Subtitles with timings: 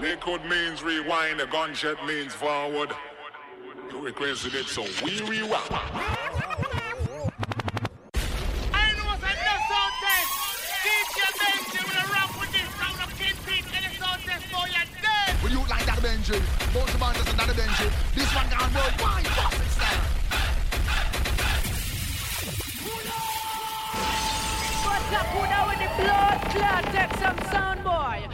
[0.00, 2.90] Liquid means rewind, a gunshot means forward.
[3.90, 5.72] You requested it, so we rewind.
[5.72, 5.80] I
[8.92, 10.30] know what's a no sound test.
[10.84, 14.68] DJ Benji will rock with this round of Kid Pete and the sound test for
[14.68, 15.42] your dead.
[15.42, 16.40] Will you like that Benji?
[16.74, 17.88] Both the band is another Benji.
[18.14, 20.04] This one gone worldwide, fucking style.
[24.84, 26.84] What's up, who now with the blood clot?
[26.92, 28.28] Take some sound, boy.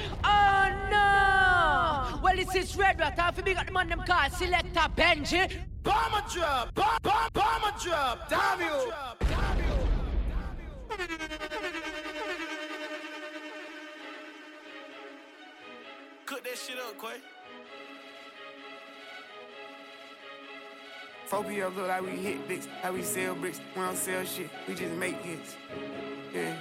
[2.43, 2.49] No!
[2.49, 3.19] Well, this is Red Rat.
[3.19, 5.53] I feel big at the man them called Selector Benji.
[5.83, 8.93] Bomber drop, bomb, bomb, bomber drop, damn you.
[16.25, 17.21] Cook that shit up, Quay.
[21.27, 23.61] 4 look like we hit bricks, how we sell bricks.
[23.75, 25.57] We don't sell shit, we just make hits.
[26.33, 26.57] Yeah.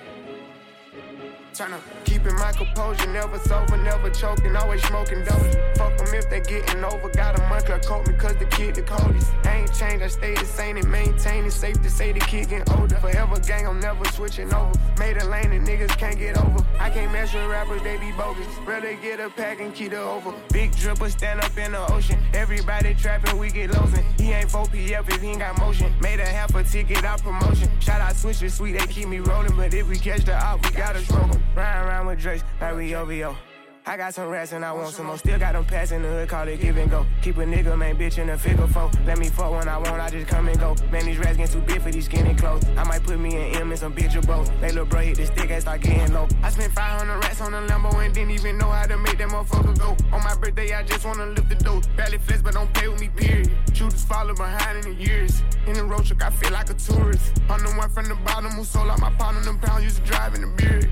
[1.53, 5.51] Tryna keeping my composure, never sober, never choking, always smoking dope.
[5.75, 7.09] Fuck them if they getting over.
[7.09, 9.29] Got a month to coat me cause the kid the coldest.
[9.45, 11.51] Ain't changed, I stay the same and maintain it.
[11.51, 12.95] Safe to say the kid getting older.
[12.95, 14.71] Forever gang, I'm never switching over.
[14.97, 16.65] Made a lane and niggas can't get over.
[16.79, 18.47] I can't with rappers, they be bogus.
[18.65, 20.33] Rather get a pack and keep it over.
[20.53, 22.17] Big dripper stand up in the ocean.
[22.33, 24.05] Everybody trapping, we get losing.
[24.17, 25.93] He ain't 4PF if he ain't got motion.
[25.99, 27.69] Made a half a ticket out promotion.
[27.81, 29.55] Shout out switches, sweet, they keep me rolling.
[29.57, 31.40] But if we catch the op, we gotta 'em.
[31.55, 33.35] Ride around with Drake, like we OVO.
[33.83, 35.17] I got some rats and I want some more.
[35.17, 37.03] Still got them pass in the hood, call it give and go.
[37.23, 38.91] Keep a nigga, man, bitch in a figure four.
[39.07, 40.75] Let me fuck when I want, I just come and go.
[40.91, 42.63] Man, these rats getting too big for these skinny clothes.
[42.77, 44.51] I might put me in M and some bitch or both.
[44.61, 46.27] They little bro hit the stick and start getting low.
[46.43, 49.29] I spent 500 rats on a Lambo and didn't even know how to make that
[49.29, 49.97] motherfucker go.
[50.15, 51.81] On my birthday, I just wanna lift the dough.
[51.97, 53.49] Barely flex, but don't play with me, period.
[53.73, 55.41] Shooters follow behind in the years.
[55.65, 57.41] In the road truck, I feel like a tourist.
[57.49, 59.97] I'm the one from the bottom who sold out my pound and them pounds used
[59.97, 60.91] to drive in the beard.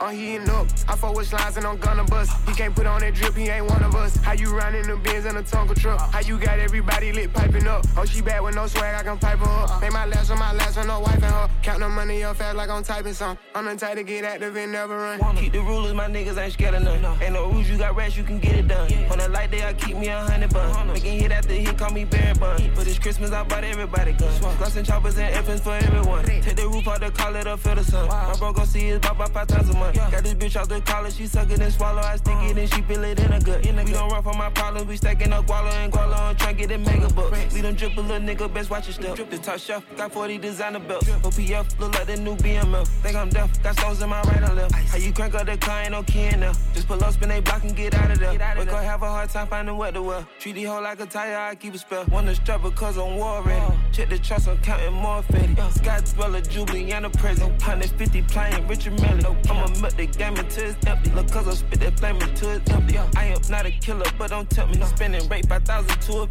[0.00, 0.66] I'm heating up.
[0.88, 2.32] I fuck with slides and I'm gonna bust.
[2.48, 4.16] He can't put on that drip, he ain't one of us.
[4.16, 6.00] How you riding the Benz in a Tonka truck?
[6.12, 7.84] How you got everybody lit piping up?
[7.96, 9.80] Oh, she bad with no swag, I can pipe her up.
[9.80, 11.48] Make my last on my last one, no wife and her.
[11.62, 13.38] Count the money up fast like I'm typing some.
[13.54, 15.36] I'm the type to get active and never run.
[15.36, 17.22] Keep the rulers, my niggas ain't scared of none.
[17.22, 18.92] Ain't no rules, you got rats, you can get it done.
[19.12, 20.88] On a light day, I keep me a hundred bun.
[20.88, 22.74] Making hit after hit, call me Barry Bun.
[22.74, 24.38] For this Christmas, I bought everybody guns.
[24.40, 26.24] Gloss and choppers and infants for everyone.
[26.24, 28.08] Take the roof out the call it up, feel the sun.
[28.08, 29.83] My bro gon' see his bop about five times a month.
[29.92, 32.00] Got this bitch out the collar, she suck it and swallow.
[32.00, 33.64] I stick it and she feel it in a gut.
[33.64, 36.70] We don't run from my problems, we stacking up guala and guala on try get
[36.70, 37.52] it mega bucks.
[37.54, 39.16] We don't drip a little nigga, best watch your step.
[39.16, 41.08] Drip the top shelf, got 40 designer belts.
[41.08, 42.86] OPF look like the new BML.
[43.02, 44.74] Think I'm deaf, got stones in my right and left.
[44.74, 46.52] How you crank up the car, ain't no key in there.
[46.72, 48.30] Just pull up, spin they block and get out of there.
[48.30, 50.26] Wake up, have a hard time finding what to wear.
[50.38, 52.04] Treat the hoe like a tire, I keep a spell.
[52.10, 53.74] Wanna strap because I'm war ready.
[53.94, 55.72] Check the trust, I'm counting more fetty.
[55.72, 57.52] Scott Speller, Juliana present.
[57.52, 59.36] 150 playing Richard Mille.
[59.48, 61.10] I'ma milk the game until it's empty.
[61.10, 62.98] Look, cause I spit that flame until it's empty.
[62.98, 64.82] I am not a killer, but don't tell me.
[64.82, 66.26] Spending rate 5,000 to a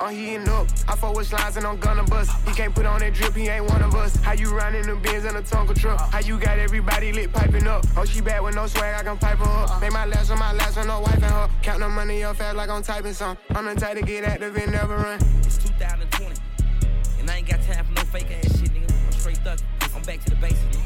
[0.00, 0.04] 50.
[0.04, 0.66] I'm heating up.
[0.88, 2.30] I fuck with slides and I'm gonna bust.
[2.46, 4.16] He can't put on that drip, he ain't one of us.
[4.16, 6.00] How you riding the Benz in a Tonka truck?
[6.10, 7.84] How you got everybody lit piping up?
[7.96, 9.80] Oh, she bad with no swag, I can pipe her up.
[9.80, 11.48] Make my last on my last one, no wife and her.
[11.62, 13.36] Count the money up fast like I'm typing some.
[13.50, 15.20] I'm the type to get active and never run.
[15.40, 16.34] It's 2020,
[17.18, 18.90] and I ain't got time for no fake ass shit, nigga.
[19.06, 19.64] I'm straight thuggin'.
[19.94, 20.78] I'm back to the basics.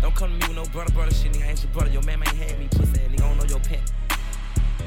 [0.00, 1.46] Don't come to me with no brother, brother shit, nigga.
[1.46, 1.90] I ain't your brother.
[1.90, 3.22] Your man ain't had me, pussy nigga.
[3.22, 3.80] I don't know your pet.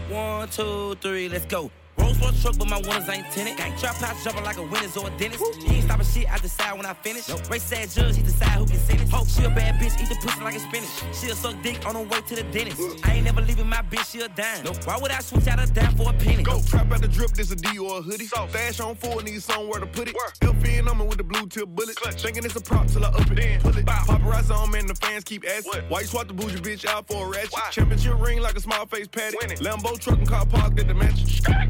[0.10, 1.72] One, two, three, let's go.
[2.06, 3.58] Rolls Royce truck, but my winners ain't tenant.
[3.58, 5.44] Gang trap house jumping like a winner's or a dentist.
[5.66, 7.28] He ain't stopping shit, I decide when I finish.
[7.28, 7.50] Nope.
[7.50, 9.10] Race sad judge, he decide who can sentence.
[9.10, 10.90] Hope she a bad bitch, eat the pussy like a spinach.
[11.14, 12.82] She'll suck dick on her way to the dentist.
[13.04, 14.64] I ain't never leaving my bitch, she a dime.
[14.64, 14.86] Nope.
[14.86, 16.44] Why would I switch out a dime for a penny?
[16.44, 18.28] Go trap out the drip, this a D or a hoodie.
[18.28, 18.48] So.
[18.50, 20.16] Stash on full, need somewhere to put it.
[20.42, 21.98] LP on me with the blue tip bullet.
[21.98, 23.36] Thinking it's a prop till I up it.
[23.36, 23.86] Then pull it.
[23.86, 25.82] Paparazzi on me and the fans keep asking.
[25.90, 27.54] Why you swap the bougie bitch out for a ratchet?
[27.72, 29.38] Championship ring like a small face patty.
[29.58, 31.26] Lambo truck and car parked at the mansion.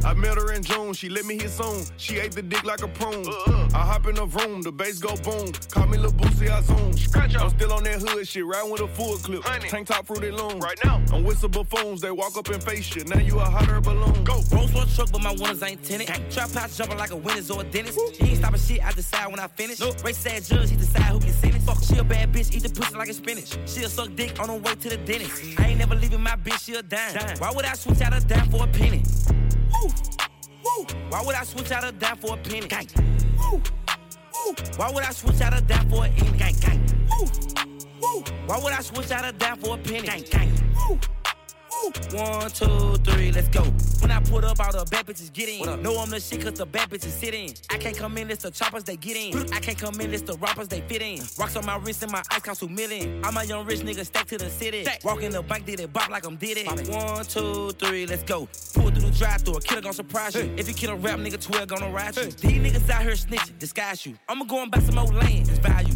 [0.05, 1.85] I met her in June, she let me hit soon.
[1.97, 3.27] She ate the dick like a prune.
[3.27, 3.69] Uh-uh.
[3.73, 5.51] I hop in the room, the bass go boom.
[5.69, 6.93] Call me Lil Boosie, I zoom.
[7.39, 9.43] I'm still on that hood shit, riding with a full clip.
[9.43, 10.59] Tank top fruity loom.
[10.59, 13.07] Right now, I'm with some buffoons, they walk up and face shit.
[13.07, 14.23] Now you a hotter balloon.
[14.23, 14.41] Go.
[14.51, 16.09] Rolls Royce truck, but my winners ain't tenant.
[16.31, 17.99] Trap house jumping like a winner's or a dentist.
[18.15, 19.79] He ain't stopping shit, I decide when I finish.
[19.79, 20.03] Nope.
[20.03, 21.65] Race sad judge, he decide who can sentence.
[21.65, 23.57] Fuck, she a bad bitch, eat the pussy like a spinach.
[23.65, 25.59] She'll suck dick on her way to the dentist.
[25.59, 27.37] I ain't never leaving my bitch, she a dime.
[27.37, 29.03] Why would I switch out a dime for a penny?
[29.73, 30.14] Woo.
[31.09, 32.67] Why would I switch out a dime for a penny?
[32.67, 32.87] Gang.
[34.77, 36.37] Why would I switch out a dime for a penny?
[36.37, 36.79] Gang, gang.
[38.47, 40.07] Why would I switch out a dime for a penny?
[40.07, 40.51] Gang, gang.
[41.85, 43.61] One, two, three, let's go.
[44.01, 45.83] When I put up, all the bad bitches get in.
[45.83, 47.53] Know I'm the shit cause the bad bitches sit in.
[47.69, 49.53] I can't come in, it's the choppers they get in.
[49.53, 51.21] I can't come in, it's the rappers they fit in.
[51.37, 53.23] Rocks on my wrist and my ice cost two million.
[53.23, 54.85] I'm a young rich nigga stacked to the city.
[55.03, 56.89] Walk in the bank, did it bop like I'm did it.
[56.89, 58.47] One, two, three, let's go.
[58.73, 60.51] Pull through the drive through, a killer gon' surprise you.
[60.57, 62.23] If you kill a rap nigga, 12 gonna ride you.
[62.23, 64.15] These niggas out here snitching, disguise you.
[64.27, 65.93] I'ma go and buy some more land, it's value.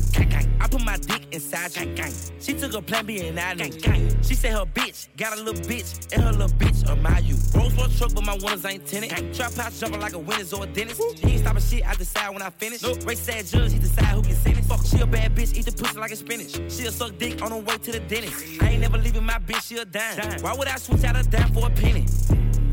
[0.61, 1.95] I put my dick inside you.
[2.39, 4.21] She took a plan B and I gang.
[4.21, 5.78] She said her bitch got a little bitch
[6.11, 7.35] and her little bitch admire you.
[7.55, 9.33] Rolls Royce truck, but my windows ain't tinted.
[9.33, 11.01] Trap house jumping like a winner's or a dentist.
[11.19, 12.81] He ain't stopping shit, I decide when I finish.
[12.81, 13.05] Nope.
[13.05, 14.67] Race sad judge, he decide who can sentence.
[14.67, 16.53] Fuck, she a bad bitch, eat the pussy like a spinach.
[16.71, 18.61] She'll suck dick on her way to the dentist.
[18.61, 20.41] I ain't never leaving my bitch, she a dime.
[20.41, 22.05] Why would I switch out a dime for a penny?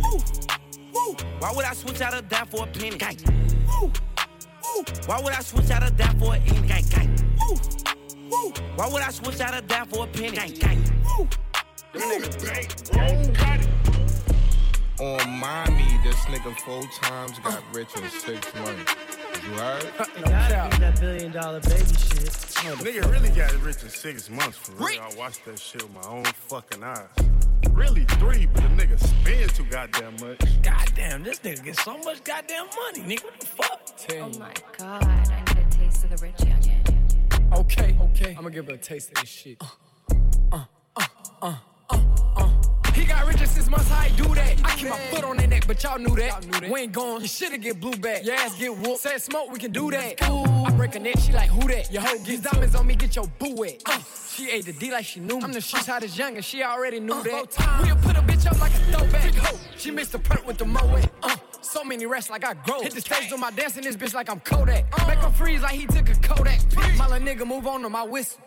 [0.02, 0.18] Woo.
[0.92, 1.16] Woo.
[1.38, 2.96] Why would I switch out a dime for a penny?
[2.96, 3.16] Gang.
[3.66, 3.92] Woo.
[4.64, 4.84] Woo.
[5.06, 6.68] Why would I switch out a dime for a penny?
[6.68, 7.36] Gang, gang.
[7.38, 7.56] Woo.
[8.30, 8.52] Woo.
[8.76, 10.36] Why would I switch out a dime for a penny?
[10.36, 11.02] Gang, gang.
[11.04, 11.28] Woo.
[15.00, 18.94] On mommy, this nigga four times got rich in six months.
[19.42, 19.82] You heard?
[20.24, 22.28] that billion dollar baby shit.
[22.84, 25.00] Nigga really got rich in six months for real.
[25.00, 27.08] I watched that shit with my own fucking eyes.
[27.70, 30.62] Really three, but the nigga spend too goddamn much.
[30.62, 33.24] Goddamn, this nigga get so much goddamn money, nigga.
[33.24, 33.80] What the fuck?
[34.20, 37.58] Oh my god, I need a taste of the rich youngin.
[37.58, 38.30] Okay, okay.
[38.30, 39.56] I'm gonna give her a taste of this shit.
[39.60, 39.66] Uh,
[40.52, 40.64] uh,
[40.96, 41.06] uh,
[41.42, 41.56] uh.
[42.96, 44.58] He got rich in six months, how he do that?
[44.64, 46.70] I keep my foot on their neck, but y'all knew that.
[46.70, 48.24] We ain't gone, you shoulda get blue back.
[48.24, 49.00] Your ass get whooped.
[49.00, 50.22] Said smoke, we can do that.
[50.22, 51.92] I break a neck, she like, who that?
[51.92, 53.82] Your hoe gets diamonds on me, get your boo wet.
[53.84, 53.98] Uh,
[54.32, 55.44] she ate the D like she knew me.
[55.44, 57.82] I'm the streets hottest young and she already knew that.
[57.82, 59.34] We'll put a bitch up like a throwback.
[59.34, 61.06] Ho, she missed the perk with the moet.
[61.22, 62.80] Uh, so many rests like I grow.
[62.80, 64.86] Hit the stage on my dance in this bitch like I'm Kodak.
[65.06, 66.60] Make him freeze like he took a Kodak.
[66.96, 68.40] My little nigga move on to my whistle.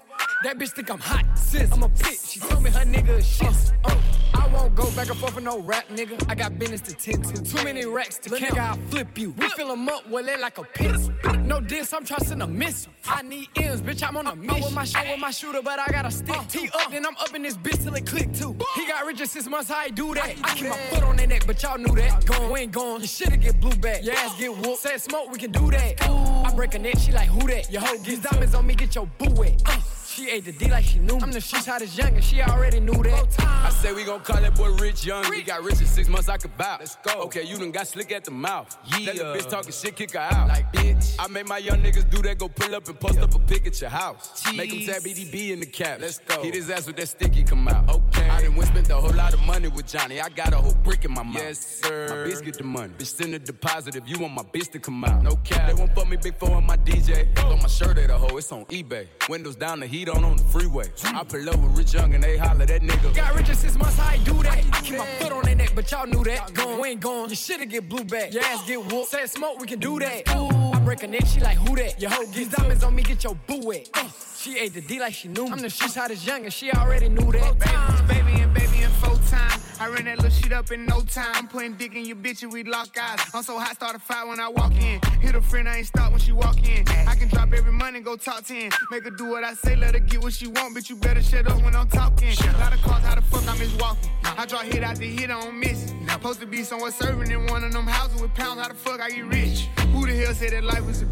[0.44, 1.72] That bitch think I'm hot, sis.
[1.72, 2.32] I'm a bitch.
[2.32, 3.48] She told me her nigga is shit.
[3.84, 4.09] Uh, I
[4.54, 6.24] won't go back and forth with no rap, nigga.
[6.30, 7.42] I got business to tend to.
[7.44, 8.42] Too many racks to count.
[8.42, 9.32] Nigga, I'll flip you.
[9.38, 11.14] We fill 'em up, well, it like a pistol.
[11.44, 12.92] No diss, I'm trusting a missile.
[13.08, 14.56] I need M's, bitch, I'm on a mission.
[14.56, 16.36] I'm with my, sh- with my shooter, but I got to stick.
[16.48, 18.56] T up, then I'm up in this bitch till it click too.
[18.76, 20.36] He got rich in six months, how he do that?
[20.44, 22.26] I keep my foot on their neck, but y'all knew that.
[22.26, 23.02] Gone, we ain't gone.
[23.02, 24.04] You shoulda get blue back.
[24.04, 24.80] Your ass get whooped.
[24.80, 26.02] Said smoke, we can do that.
[26.02, 27.72] I break a neck, she like, who that?
[27.72, 29.62] Your hoe gets diamonds on me, get your boo wet.
[29.66, 29.80] Uh,
[30.20, 31.22] she ate the D like she knew me.
[31.22, 33.40] I'm the streets hottest young and she already knew that.
[33.40, 35.24] I say we gon' call that boy Rich Young.
[35.34, 36.78] He got rich in six months, I could bow.
[36.80, 37.22] Let's go.
[37.24, 38.78] Okay, you done got slick at the mouth.
[38.86, 39.06] Yeah.
[39.06, 40.48] That little bitch talking shit, kick her out.
[40.50, 41.16] Like, bitch.
[41.18, 43.66] I made my young niggas do that, go pull up and post up a pic
[43.68, 44.44] at your house.
[44.54, 46.02] Make him tap EDB in the cap.
[46.02, 46.42] Let's go.
[46.44, 47.90] Hit his ass with that sticky come out.
[47.90, 48.30] Okay.
[48.30, 50.20] I done went spent a whole lot of money with Johnny.
[50.20, 51.36] I got a whole brick in my mouth.
[51.36, 52.08] Yes, sir.
[52.10, 52.94] My bitch get the money.
[52.98, 55.24] Bitch send a deposit if you want my bitch to come out.
[55.24, 55.68] No cap.
[55.68, 57.34] They won't fuck me big four on my DJ.
[57.36, 59.08] Throw my shirt at a hoe, it's on eBay.
[59.30, 60.86] Windows down, the heat on on the freeway.
[61.04, 63.16] I pull with Rich Young and they holler that nigga.
[63.16, 64.64] Got rich in six months, how he do that?
[64.84, 66.54] Keep my foot on their neck, but y'all knew that.
[66.54, 67.30] Gone, we ain't gone.
[67.30, 68.34] You shoulda get blue back.
[68.34, 69.10] Your ass get whooped.
[69.10, 70.28] Said smoke, we can do that.
[70.30, 72.02] I break a neck, she like, who that?
[72.02, 73.88] Your hoe gets diamonds on me, get your boo wet.
[73.94, 75.52] Uh, she ate the D like she knew me.
[75.52, 78.08] I'm the streets hottest young and she already knew that.
[78.08, 79.60] Baby and baby in full time.
[79.80, 81.32] I ran that little shit up in no time.
[81.36, 83.20] I'm putting dick in your bitch and we lock eyes.
[83.36, 85.00] I'm so hot, start a fight when I walk in.
[85.22, 86.84] Hit a friend, I ain't stop when she walk in.
[87.08, 88.72] I can drop every money, go talk 10.
[88.90, 90.90] Make her do what I say, let her get what she want, bitch.
[90.90, 92.36] You better shut up when I'm talking.
[92.60, 94.10] Lot of calls, how the fuck I miss walking?
[94.24, 95.94] I draw hit after hit, I don't miss.
[96.10, 99.00] Supposed to be somewhere serving in one of them houses with pounds, how the fuck
[99.00, 99.68] I get rich?
[99.94, 101.10] Who the hell said that life was a?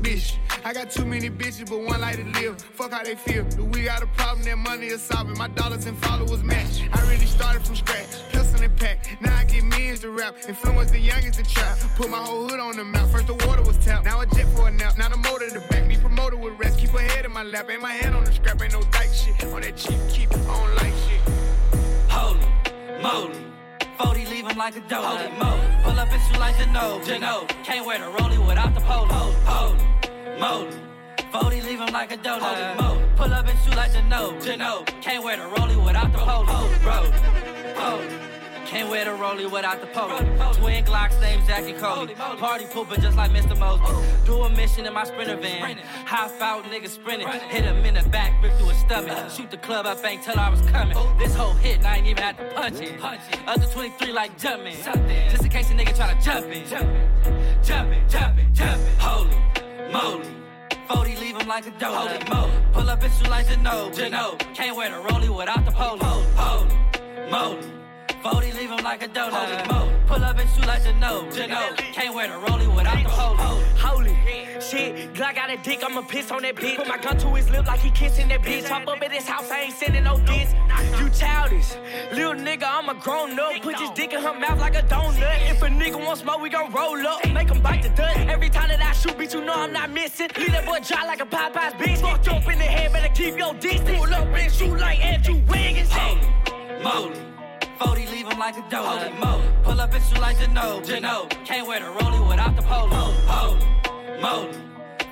[0.63, 2.61] I got too many bitches, but one like to live.
[2.61, 3.45] Fuck how they feel.
[3.67, 5.37] We got a problem that money is solving?
[5.37, 6.81] My dollars and followers match.
[6.91, 8.09] I really started from scratch.
[8.31, 9.21] Pistol and pack.
[9.21, 10.35] Now I get millions to rap.
[10.47, 11.77] Influence the youngest to trap.
[11.95, 13.07] Put my whole hood on the map.
[13.09, 14.05] First the water was tapped.
[14.05, 14.97] Now a jet for a nap.
[14.97, 15.87] Now the motor to back.
[15.87, 16.79] Me promoter with rest.
[16.79, 17.69] Keep her head in my lap.
[17.69, 18.61] Ain't my hand on the scrap.
[18.61, 19.43] Ain't no dyke shit.
[19.45, 20.31] On that cheap keep.
[20.33, 21.21] I don't like shit.
[22.09, 23.47] Holy moly.
[23.97, 25.01] 40 leave him like a dough.
[25.01, 25.83] Holy moly.
[25.83, 27.01] Pull up and shoot like Geno.
[27.03, 27.45] Geno.
[27.63, 29.31] Can't wear the rollie without the polo.
[29.45, 30.77] Holy moly.
[31.31, 32.39] 40 leave him like a dough.
[32.39, 33.03] Holy moly.
[33.15, 34.39] Pull up and shoot like Geno.
[34.41, 34.83] Geno.
[35.01, 36.69] Can't wear the rollie without the polo.
[36.81, 37.11] Bro.
[37.75, 38.26] Holy.
[38.67, 40.17] Can't wear the rollie without the polo.
[40.53, 42.15] Twin Glocks same Jackie Cody.
[42.15, 43.57] Party pooper just like Mr.
[43.57, 44.25] Mosby.
[44.25, 45.77] Do a mission in my sprinter van.
[46.05, 47.29] Hop out, nigga sprinting.
[47.29, 49.31] Hit him in the back, rip through his stomach.
[49.31, 50.97] Shoot the club up, ain't tell I was coming.
[51.17, 53.01] This whole hit, I ain't even had to punch it.
[53.47, 54.75] Other 23 like jumping.
[55.29, 56.67] Just in case a nigga try to jump in.
[57.63, 58.97] Jumping, jumping, jumping.
[58.99, 59.37] Holy
[59.93, 60.27] moly.
[60.89, 61.93] 40 leave him like a dough.
[61.93, 62.51] Holy moly.
[62.73, 63.91] Pull up and shoot like Geno.
[63.91, 64.35] Geno.
[64.53, 66.23] Can't wear the rollie without the polo.
[66.35, 67.76] Holy moly.
[68.31, 69.31] 40 leave him like a donut.
[69.31, 69.95] Holy moly.
[70.07, 71.29] Pull up and shoot like Geno.
[71.31, 71.75] Geno.
[71.75, 73.63] Can't wear the rollie without the polo.
[73.77, 74.15] Holy
[74.61, 76.75] shit, Glock got a dick, I'ma piss on that bitch.
[76.75, 78.67] Put my gun to his lip like he kissing that bitch.
[78.67, 80.53] Hop up at his house, I ain't sending no diss.
[80.99, 81.75] You childish.
[82.11, 83.61] Little nigga, I'm a grown up.
[83.61, 85.49] Put his dick in her mouth like a donut.
[85.49, 87.25] If a nigga want smoke, we gon' roll up.
[87.31, 88.17] Make him bite the dust.
[88.19, 90.29] Every time that I shoot, bitch, you know I'm not missing.
[90.37, 92.01] Leave that boy dry like a Popeye's bitch.
[92.01, 93.97] Fucked up in the head, better keep your distance.
[93.97, 95.89] Pull up and shoot like Andrew Wiggins.
[96.83, 97.26] Molly.
[97.79, 99.19] 40 leave him like a donut.
[99.19, 99.41] Mo.
[99.63, 100.81] Pull up and shoot like Geno.
[100.81, 101.27] Geno.
[101.45, 103.13] Can't wear the rollie without the polo.
[103.27, 104.21] Holy.
[104.21, 104.57] Moly.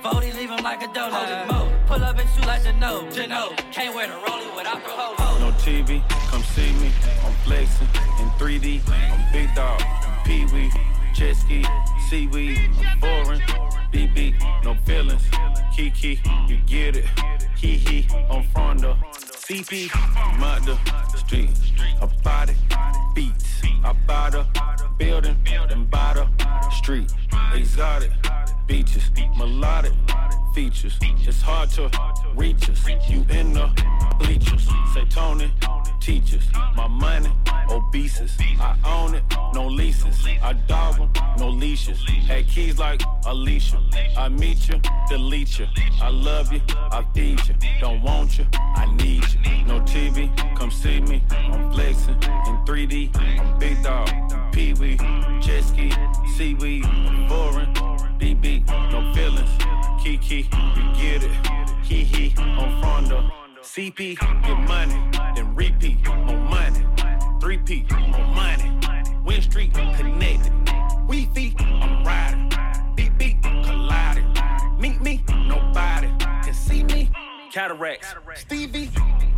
[0.02, 1.48] 40 leave him like a donut.
[1.48, 1.70] Mo.
[1.86, 3.08] Pull up and shoot like Geno.
[3.10, 3.54] Geno.
[3.70, 5.38] Can't wear the rollie without the polo.
[5.38, 6.90] No TV, come see me.
[7.24, 7.88] I'm flexing
[8.20, 8.80] in 3D.
[8.88, 9.80] I'm big dog,
[10.24, 10.70] Pee Wee,
[11.14, 11.64] jet ski,
[12.08, 13.40] seaweed, I'm foreign.
[13.92, 15.22] BB, no feelings.
[15.74, 17.04] Kiki, you get it.
[17.56, 18.96] Hee hee, on Fronda.
[19.46, 19.88] CP,
[20.40, 20.76] mother,
[21.16, 21.50] street,
[22.02, 22.56] a body,
[23.14, 23.62] beats.
[23.84, 24.44] I buy the
[24.98, 27.12] building, then buy the street.
[27.54, 28.10] Exotic,
[28.66, 29.92] beaches, melodic
[30.54, 30.98] features.
[31.02, 31.90] It's hard to
[32.34, 32.86] reach us.
[33.08, 33.70] You in the
[34.18, 34.68] bleachers.
[34.94, 35.50] Say Tony,
[36.00, 36.44] teachers.
[36.74, 37.30] My money,
[37.70, 38.36] obeses.
[38.60, 40.26] I own it, no leases.
[40.42, 42.02] I dog 'em, no leashes.
[42.26, 43.80] Had keys like Alicia.
[44.16, 45.66] I meet you, delete you.
[46.00, 47.54] I love you, I feed you.
[47.80, 49.64] Don't want you, I need you.
[49.66, 51.22] No TV, come see me.
[51.30, 52.14] I'm flexing
[52.48, 53.10] in 3D.
[53.16, 54.08] I'm big dog,
[54.56, 54.96] Pee Wee,
[55.38, 55.92] jet ski,
[56.34, 56.82] seaweed,
[57.28, 57.74] foreign.
[58.18, 59.50] BB, no feelings.
[60.02, 61.84] Kiki, you get it.
[61.84, 63.30] Hee hee, on Fronda.
[63.60, 64.94] CP, get money,
[65.34, 66.86] then repeat on money.
[67.38, 68.72] 3P on money.
[69.26, 70.50] Win Street connected.
[71.06, 72.50] We feet, I'm riding.
[73.18, 74.32] Beat, colliding.
[74.80, 76.08] Meet me, nobody
[76.42, 77.10] can see me.
[77.52, 78.88] Cataracts, Stevie,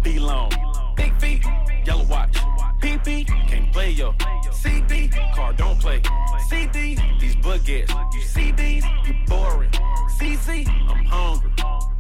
[0.04, 0.52] be long.
[0.98, 1.44] Big feet,
[1.86, 2.36] yellow watch.
[2.82, 4.12] PP, can't play yo.
[4.50, 6.02] CB, car don't play.
[6.48, 7.94] CD, these buckets.
[8.12, 9.70] You see these, you boring.
[10.18, 11.52] CC, I'm hungry.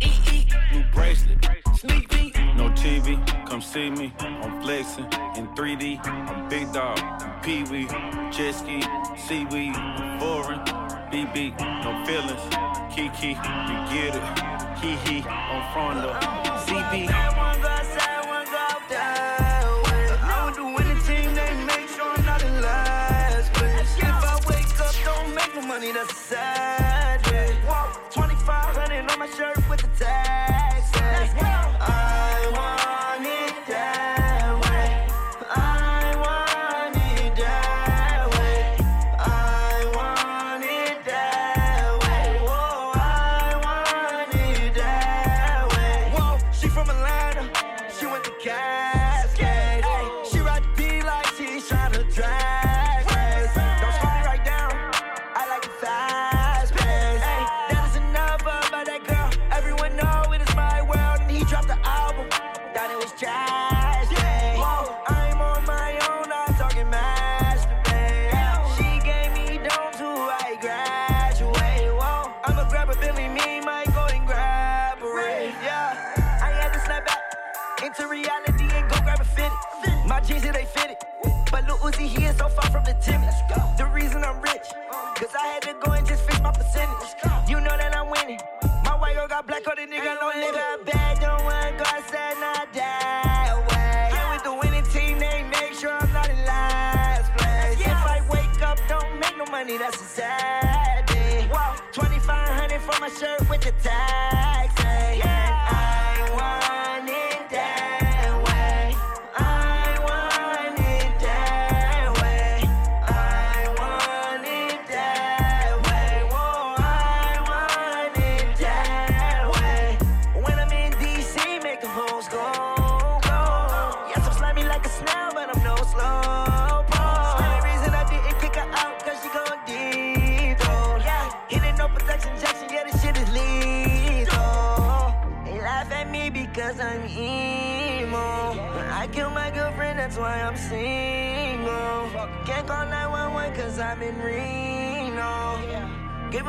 [0.02, 1.46] EE, new bracelet.
[1.76, 4.12] Sneak peek, no TV, come see me.
[4.18, 5.04] I'm flexing
[5.36, 6.04] in 3D.
[6.04, 6.98] I'm big dog,
[7.44, 7.86] Pee Wee,
[8.32, 8.82] jet ski,
[9.16, 10.58] seaweed, I'm foreign.
[11.12, 12.42] BB, no feelings.
[12.92, 14.78] Kiki, you get it.
[14.80, 16.18] Hee hee, on Fronda.
[16.66, 17.47] CB.
[25.78, 27.46] Money that's sad, yeah.
[28.10, 29.57] 2500 on my shirt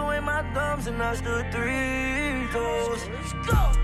[0.09, 3.07] Away my thumbs and I stood three toes.
[3.45, 3.78] Diamonds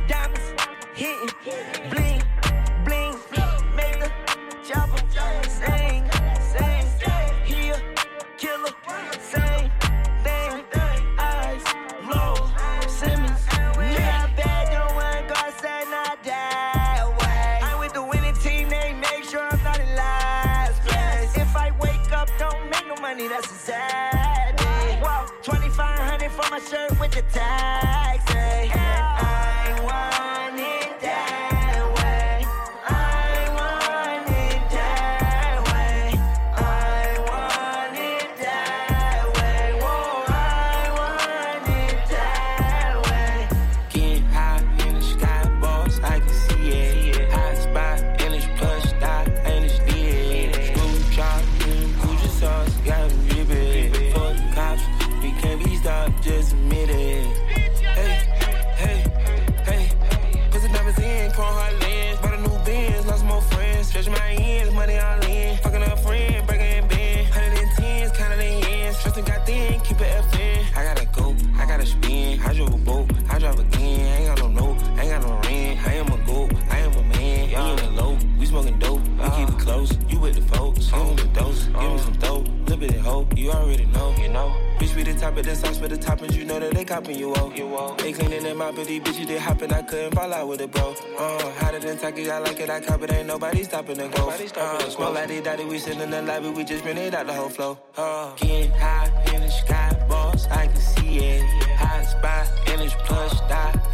[86.96, 87.58] copping you off.
[87.58, 87.98] You off.
[87.98, 90.96] They cleaning in my these bitches they hopping, I couldn't fall out with it, bro.
[91.18, 94.58] Uh, hotter than Taki, I like it, I cop it, ain't nobody stopping the growth.
[94.58, 97.34] Uh, smoke like they daddy, we sitting in the lobby, we just rented out the
[97.34, 97.78] whole flow.
[97.98, 101.44] Uh, getting high in the sky, boss, I can see it.
[101.76, 103.85] Hot spot, and it's plush dot,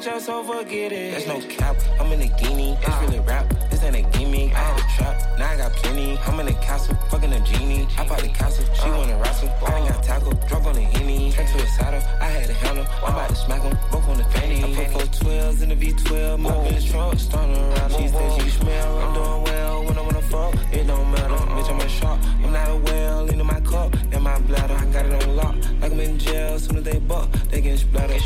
[0.00, 1.10] can't so forget it.
[1.12, 2.72] There's no cap, I'm in a guinea.
[2.80, 3.00] It's ah.
[3.00, 4.54] really rap, this ain't a gimmick.
[4.54, 4.94] I had a ah.
[4.96, 6.16] trap, now I got plenty.
[6.18, 7.86] I'm in the castle, fucking a genie.
[7.98, 8.96] I bought the castle, she ah.
[8.96, 9.50] wanna wrestle.
[9.66, 11.32] I ain't got tackle, drop on the henny.
[11.32, 12.86] Track to a saddle, I had a handle.
[13.04, 14.62] I'm about to smack 'em, both on the fanny.
[14.62, 17.90] I put four 12s in the V12, my bitch trunk, starting around.
[17.90, 19.14] She said she smell, I'm uh-huh.
[19.14, 20.54] doing well when I wanna fuck.
[20.72, 21.56] It don't matter, uh-huh.
[21.56, 22.20] bitch, I'm a shark.
[22.44, 24.74] I'm not a whale, into my cup, in my bladder.
[24.74, 26.58] I got it on lock, like I'm in jail.
[26.58, 28.22] Soon as they buck, they get splattered.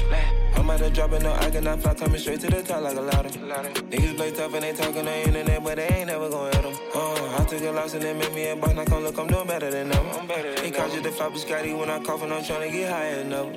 [0.54, 2.96] I'm about to drop it, no, I cannot fly, coming straight to the top like
[2.96, 3.28] a ladder.
[3.28, 6.64] Niggas play tough and they talking on the internet, but they ain't never gonna hit
[6.64, 6.74] 'em.
[6.94, 9.26] Uh, I took a loss and they made me a boss, now come look, I'm
[9.26, 10.06] doing better than them.
[10.18, 12.70] I'm better than They call you the flop Scotty when I cough and I'm trying
[12.70, 13.50] to get higher enough.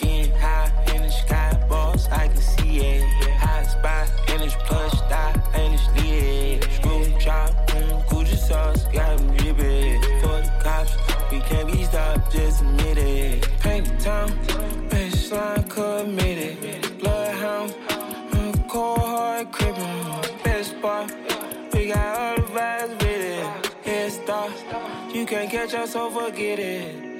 [0.00, 3.02] Getting high in the sky, boss, I can see it.
[3.44, 6.64] Hot spot, and it's plush dot, and it's lit.
[6.76, 10.05] Screw chop, mm, Gucci sauce, got me dripping.
[10.66, 10.96] Cops,
[11.30, 13.48] we can't be stopped, just admit it.
[13.60, 14.30] Paint the town,
[14.90, 16.98] baseline committed.
[16.98, 17.70] Bloodhound,
[18.32, 20.42] mm, cold hard crippin'.
[20.42, 21.12] Best part,
[21.72, 23.86] we got all the vibes with it.
[23.86, 24.52] Head start,
[25.14, 27.15] you can't catch us, so forget it.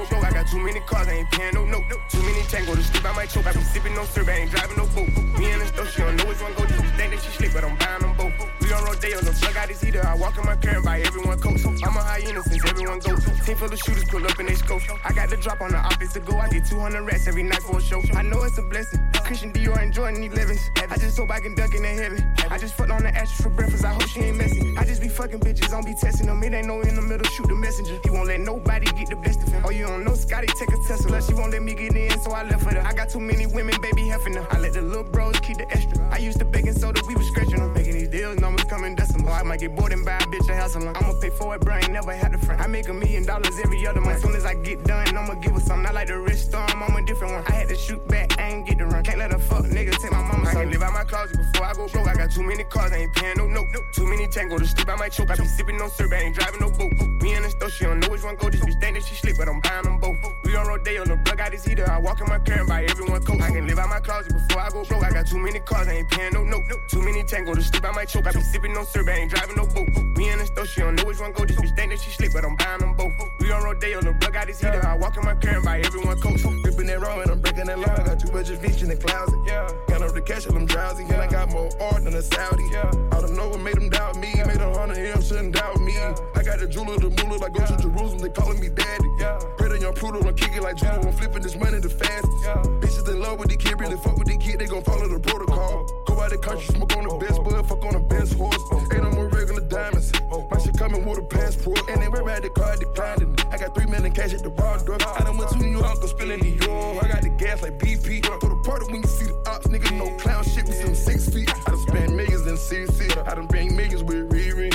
[0.00, 1.84] Before I got too many cars, I ain't paying no note.
[2.08, 3.46] Too many tango to sleep, I might choke.
[3.46, 5.08] I be sipping no syrup, I ain't driving no boat.
[5.38, 6.64] Me in the store, she don't know which one go.
[6.64, 8.32] Just think that she sleep, but I'm buying them both.
[8.60, 10.06] We on Rodeo, no plug out this heater.
[10.06, 11.64] I walk in my car and buy everyone coats.
[11.64, 13.24] I'm a hyena since everyone goes.
[13.44, 14.82] Team full of shooters pull up in they scope.
[15.04, 16.38] I got the drop on the office to go.
[16.38, 18.00] I get 200 rats every night for a show.
[18.14, 19.09] I know it's a blessing.
[19.30, 20.58] Christian Dior and Jordan 11s.
[20.90, 22.34] I just hope I can duck in the heaven.
[22.50, 23.84] I just fucked on the ashes for breakfast.
[23.84, 24.74] I hope she ain't messy.
[24.76, 26.42] I just be fucking bitches, don't be testing them.
[26.42, 27.96] It ain't no in the middle, shoot the messenger.
[28.02, 29.62] He won't let nobody get the best of him.
[29.64, 31.22] Oh, you don't know Scotty take a Tesla.
[31.22, 32.82] She won't let me get in, so I left with her.
[32.84, 34.44] I got too many women, baby, heffing her.
[34.50, 36.04] I let the little bros keep the extra.
[36.10, 37.72] I used the baking soda, we was scratching them.
[37.72, 38.96] Making these deals, numbers coming
[39.30, 39.40] decimal.
[39.40, 40.94] I might get bored and buy a bitch a house alone.
[40.96, 42.60] I'ma pay for it, bro, I ain't never had a friend.
[42.60, 44.16] I make a million dollars every other month.
[44.16, 45.82] As soon as I get done, I'ma give her something.
[45.82, 47.44] Not like the rich storm, I'm a different one.
[47.46, 49.04] I had to shoot back, I ain't get to run.
[49.04, 50.48] Can't let a fuck nigga take my mama.
[50.48, 52.08] I can live out my closet before I go broke.
[52.08, 53.66] I got too many cars, I ain't paying no note.
[53.94, 55.30] Too many tango to sleep, I might choke.
[55.30, 56.92] I be sipping no syrup, I ain't driving no boat.
[57.22, 58.50] Me in the store, she don't know which one go.
[58.50, 60.16] Just be think that she sleep, but I'm buying them both.
[60.44, 61.88] We on Rodeo, no plug out this heater.
[61.90, 63.42] I walk in my car and buy everyone coats.
[63.42, 65.04] I can live out my closet before I go broke.
[65.04, 66.64] I got too many cars, I ain't paying no note.
[66.88, 68.26] Too many tango to sleep, I might choke.
[68.26, 69.88] I be sipping no syrup, I ain't driving no boat.
[70.16, 71.44] Me in the store, she don't know which one go.
[71.44, 73.12] Just be think that she sleep, but I'm buying them both.
[73.38, 74.84] We on Rodeo, no plug out this heater.
[74.84, 76.44] I walk in my car and buy everyone coats.
[76.44, 77.92] Ripping that wrong and I'm breaking that law.
[77.92, 79.38] I got too much fish in the closet.
[79.46, 79.68] Yeah.
[79.88, 81.04] Got up the cash I'm drowsy.
[81.04, 82.64] And I got more art than a Saudi.
[82.72, 82.90] Yeah.
[83.12, 84.32] I don't know what made them doubt me.
[84.34, 85.96] Made a hundred M, shouldn't doubt me.
[86.34, 88.18] I got the jeweler, the moolah, like go to Jerusalem.
[88.18, 89.10] They calling me daddy.
[89.18, 89.38] Yeah.
[89.56, 91.02] Pray to young Pluto, I'm kicking like Judo.
[91.02, 92.32] I'm flipping this money the fastest.
[92.80, 94.58] Bitches in love with the kid, really fuck with the kid.
[94.58, 95.99] They gon' follow the protocol.
[96.20, 98.60] Go out the country, smoke on the best bud, fuck on the best horse.
[98.92, 100.12] Ain't no more regular diamonds.
[100.50, 101.80] My shit coming with a passport.
[101.88, 103.22] And they everybody the card declined.
[103.22, 103.46] it.
[103.48, 104.98] I got three million cash at the bar door.
[105.00, 107.02] I done went to New York, spilling New York.
[107.02, 108.20] I got the gas like BP.
[108.38, 110.68] For the party when you see the ops, nigga, no clown shit.
[110.68, 111.48] We some six feet.
[111.48, 113.16] I done spent millions in CC.
[113.16, 114.68] I done bring millions with Riri.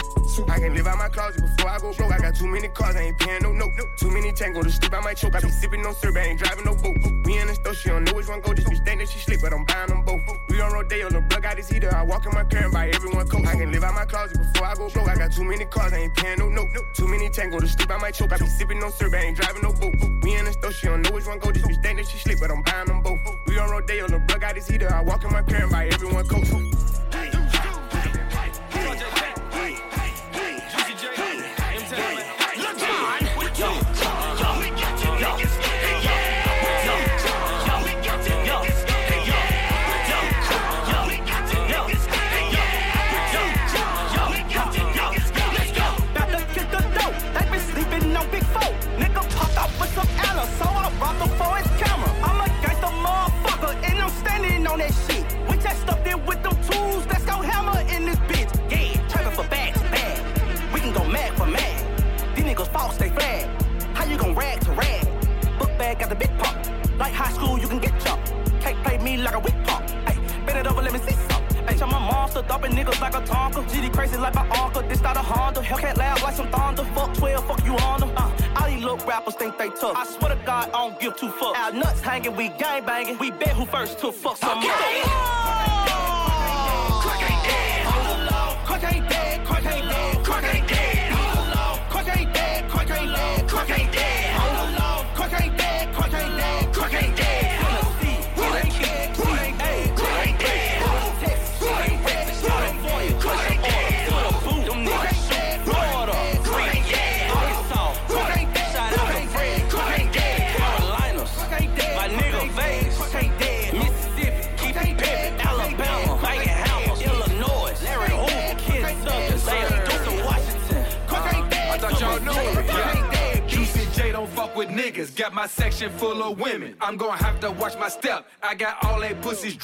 [0.49, 2.11] I can live out my closet before I go broke.
[2.11, 3.69] I got too many cars, I ain't paying no note.
[3.99, 5.35] Too many tango to sleep, I might choke.
[5.35, 6.97] I be sipping no syrup, I ain't driving no boat.
[7.23, 8.51] We in the store, she don't know which one go.
[8.55, 10.44] This bitch think she sleep, but I'm buying them both.
[10.55, 11.93] We on Rodeo, the plug got his heater.
[11.93, 13.45] I walk in my car and buy everyone coat.
[13.45, 15.09] I can live out my closet before I go broke.
[15.09, 16.69] I got too many cars, I ain't paying no note.
[16.93, 18.31] Too many tango to sleep, I might choke.
[18.31, 19.95] I be sipping no syrup, I ain't driving no boat.
[20.23, 21.51] We in the store, she don't know which one go.
[21.51, 23.19] This bitch think that she sleep, but I'm buying them both.
[23.47, 24.93] We on Rodeo, the plug got his heater.
[24.93, 26.47] I walk in my car and buy everyone coat.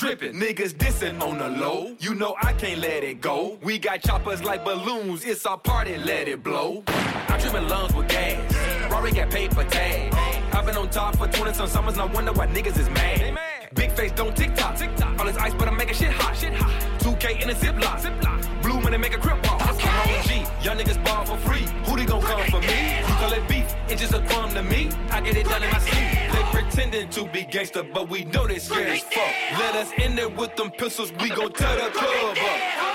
[0.02, 0.34] Dripping.
[0.34, 1.96] Niggas dissing on the low.
[2.00, 3.60] You know I can't let it go.
[3.62, 5.24] We got choppers like balloons.
[5.24, 6.84] It's our party, let it blow.
[6.88, 8.92] I'm trimming lungs with gas.
[8.92, 10.12] Rory got paid for tag.
[10.54, 11.98] I've been on top for 20 some summers.
[11.98, 13.38] No wonder why niggas is mad.
[13.76, 14.76] Big face don't tick tock.
[15.20, 16.36] All this ice, but I'm making shit hot.
[16.36, 16.74] Shit hot.
[17.02, 18.64] 2K in a ziploc.
[18.64, 19.62] Blue money make a crip walk.
[19.62, 20.66] I'm OG.
[20.66, 21.68] Young niggas ball for free.
[21.86, 22.98] Who they gon' come for me?
[22.98, 23.72] You call it beef.
[23.88, 24.90] It's just a crumb to me.
[25.12, 26.11] I get it done in my sleep.
[26.72, 29.60] Pretending to be gangster, but we know they scared as fuck.
[29.60, 31.12] Let us in there with them pistols.
[31.20, 32.91] We gon' tear the club up.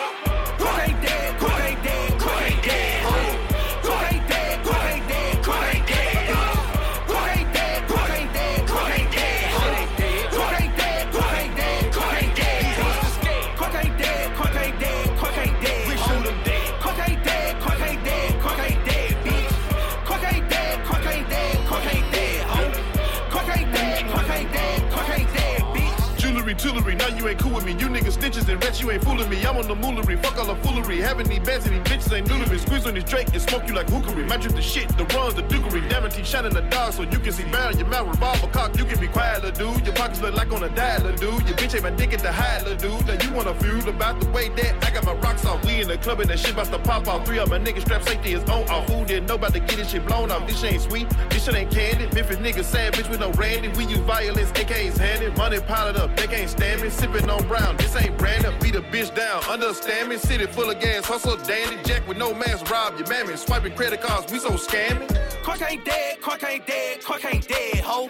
[27.27, 27.73] You ain't cool with me.
[27.73, 29.45] You niggas snitches and rats, you ain't fooling me.
[29.45, 30.99] I'm on the moolery, fuck all the foolery.
[31.01, 32.59] Having these bands and these bitches ain't new to me.
[32.59, 34.29] Squeeze on this Drake and smoke you like hookery.
[34.29, 35.89] Might drip the shit, the runs, the dookery.
[35.91, 38.79] Diamond shining the dark so you can see barrel your mouth, revolver cock.
[38.79, 39.85] You can be quiet, little dude.
[39.85, 41.49] Your pockets look like on a dial, little dude.
[41.49, 43.07] Your bitch ain't my dick at the high, little dude.
[43.09, 45.65] Now you wanna feud about the way that I got my rocks off.
[45.65, 47.27] We in the club and that shit about to pop off.
[47.27, 48.89] Three of my niggas strap safety is on off.
[48.89, 50.47] Who didn't know about to get this shit blown off?
[50.47, 52.05] This shit ain't sweet, this shit ain't candy.
[52.15, 53.69] Memphis niggas bitch with no Randy.
[53.71, 55.37] We use violence, AKs handed.
[55.37, 56.91] Money piled up, they can't stand me.
[56.91, 58.55] Sipping on brown, this ain't Brandon.
[58.61, 60.19] Beat a bitch down, understand me.
[60.19, 61.77] City full of gas, hustle dandy.
[61.85, 63.37] Jack with no mask, rob your mammy.
[63.37, 65.07] Swiping credit cards, we so scammy.
[65.43, 68.09] Crack ain't dead, crack ain't dead, crack ain't dead, ho.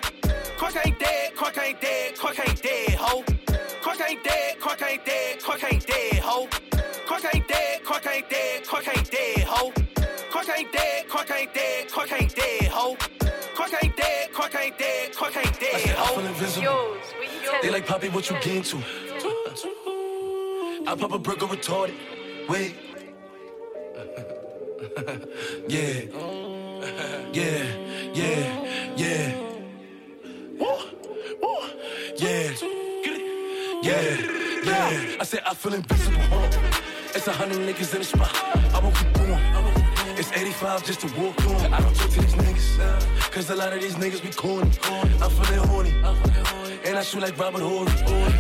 [0.57, 3.23] Crack ain't dead, crack ain't dead, crack ain't dead, ho.
[3.83, 6.49] Crack ain't dead, crack ain't dead, crack ain't dead, ho.
[7.07, 9.73] Crack ain't dead, crack ain't dead, crack ain't dead, ho.
[10.37, 12.95] Crack ain't dead, crack ain't dead, crack ain't dead, ho.
[13.55, 16.15] Crack ain't dead, crack ain't dead, crack ain't dead, I ho.
[16.15, 16.97] feel invisible.
[17.63, 18.77] They like Poppy, what you get into?
[20.87, 21.95] I pop a brick or retarded.
[22.51, 22.77] Wait.
[25.69, 26.03] yeah.
[27.33, 27.65] Yeah.
[28.13, 28.95] Yeah.
[28.95, 29.41] Yeah.
[30.59, 30.77] Woo.
[31.41, 31.57] Woo.
[32.19, 32.53] Yeah.
[33.83, 34.19] Yeah.
[34.65, 35.17] Yeah.
[35.19, 36.21] I said I feel invisible.
[36.21, 36.77] Huh?
[37.15, 38.31] It's a hundred niggas in the spot.
[38.35, 39.56] I won't keep going.
[40.19, 41.75] It's 85 just to walk on.
[41.75, 42.81] I don't talk to these niggas.
[42.81, 44.71] Uh, Cause a lot of these niggas be corny.
[45.21, 45.93] I'm feeling horny.
[46.87, 47.93] And I shoot like Robert Horry.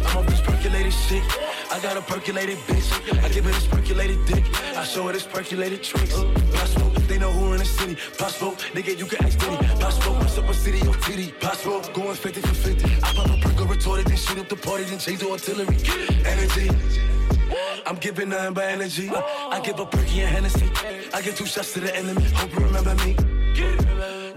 [0.07, 1.23] I'm off this percolated shit.
[1.71, 2.89] I got a percolated bitch.
[3.23, 4.45] I give her this percolated dick.
[4.75, 6.15] I show her this percolated tricks.
[6.55, 7.97] Possible, they know who in the city.
[8.17, 9.57] Possible, nigga, you can ask Diddy.
[9.79, 11.39] Possible, what's up a city or TD?
[11.41, 12.85] Possible, going 50 for 50.
[13.03, 15.77] I pop a perk or retorted, then shoot up the party, then change the artillery.
[16.25, 17.16] Energy.
[17.87, 19.11] I'm giving nothing but energy.
[19.11, 20.71] I give a perky and Hennessy.
[21.15, 22.23] I give two shots to the enemy.
[22.35, 23.17] Hope you remember me.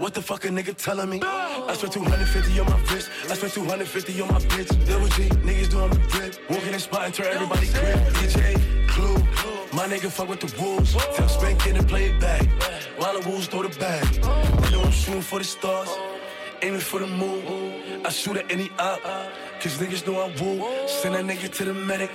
[0.00, 1.20] What the fuck a nigga telling me?
[1.22, 3.10] I spent 250 on my wrist.
[3.28, 4.86] I spent 250 on my bitch.
[4.88, 6.50] Double G, niggas doing the drip.
[6.50, 7.98] Walk in spot and turn everybody grip.
[8.16, 9.18] DJ, Clue,
[9.74, 10.96] my nigga fuck with the wolves.
[11.14, 12.46] Tell Spank in and play it back.
[12.96, 14.06] While the wolves throw the bag.
[14.24, 15.90] I know I'm shooting for the stars.
[16.62, 18.02] Aiming for the moon.
[18.04, 19.02] I shoot at any op.
[19.60, 20.88] Cause niggas know I woo.
[20.88, 22.10] Send that nigga to the medic.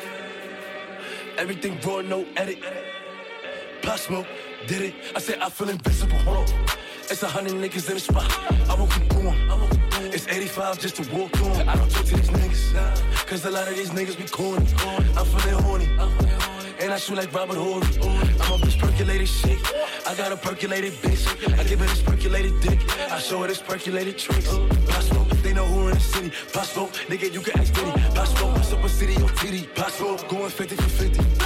[1.38, 2.60] Everything raw, no edit.
[3.82, 4.26] Pop smoke,
[4.68, 4.94] did it.
[5.16, 6.18] I said I feel invincible.
[6.20, 6.66] Hold on.
[7.12, 8.26] It's a hundred niggas in the spot.
[8.70, 9.38] I won't keep going.
[10.14, 11.68] It's 85 just to walk on.
[11.68, 13.28] I don't talk to these niggas.
[13.28, 14.66] Cause a lot of these niggas be corny.
[15.18, 15.90] I'm feeling horny.
[16.80, 17.86] And I shoot like Robert Horry.
[18.42, 19.60] I'm a bitch percolated shit.
[20.08, 21.28] I got a percolated bitch.
[21.60, 22.80] I give her this percolated dick.
[23.12, 24.50] I show her this percolated tricks.
[25.96, 26.32] The city.
[26.52, 27.92] Possible, nigga, you can ask Diddy.
[28.14, 29.74] Possible, a city on TD.
[29.76, 31.45] Possible, going 50 for 50.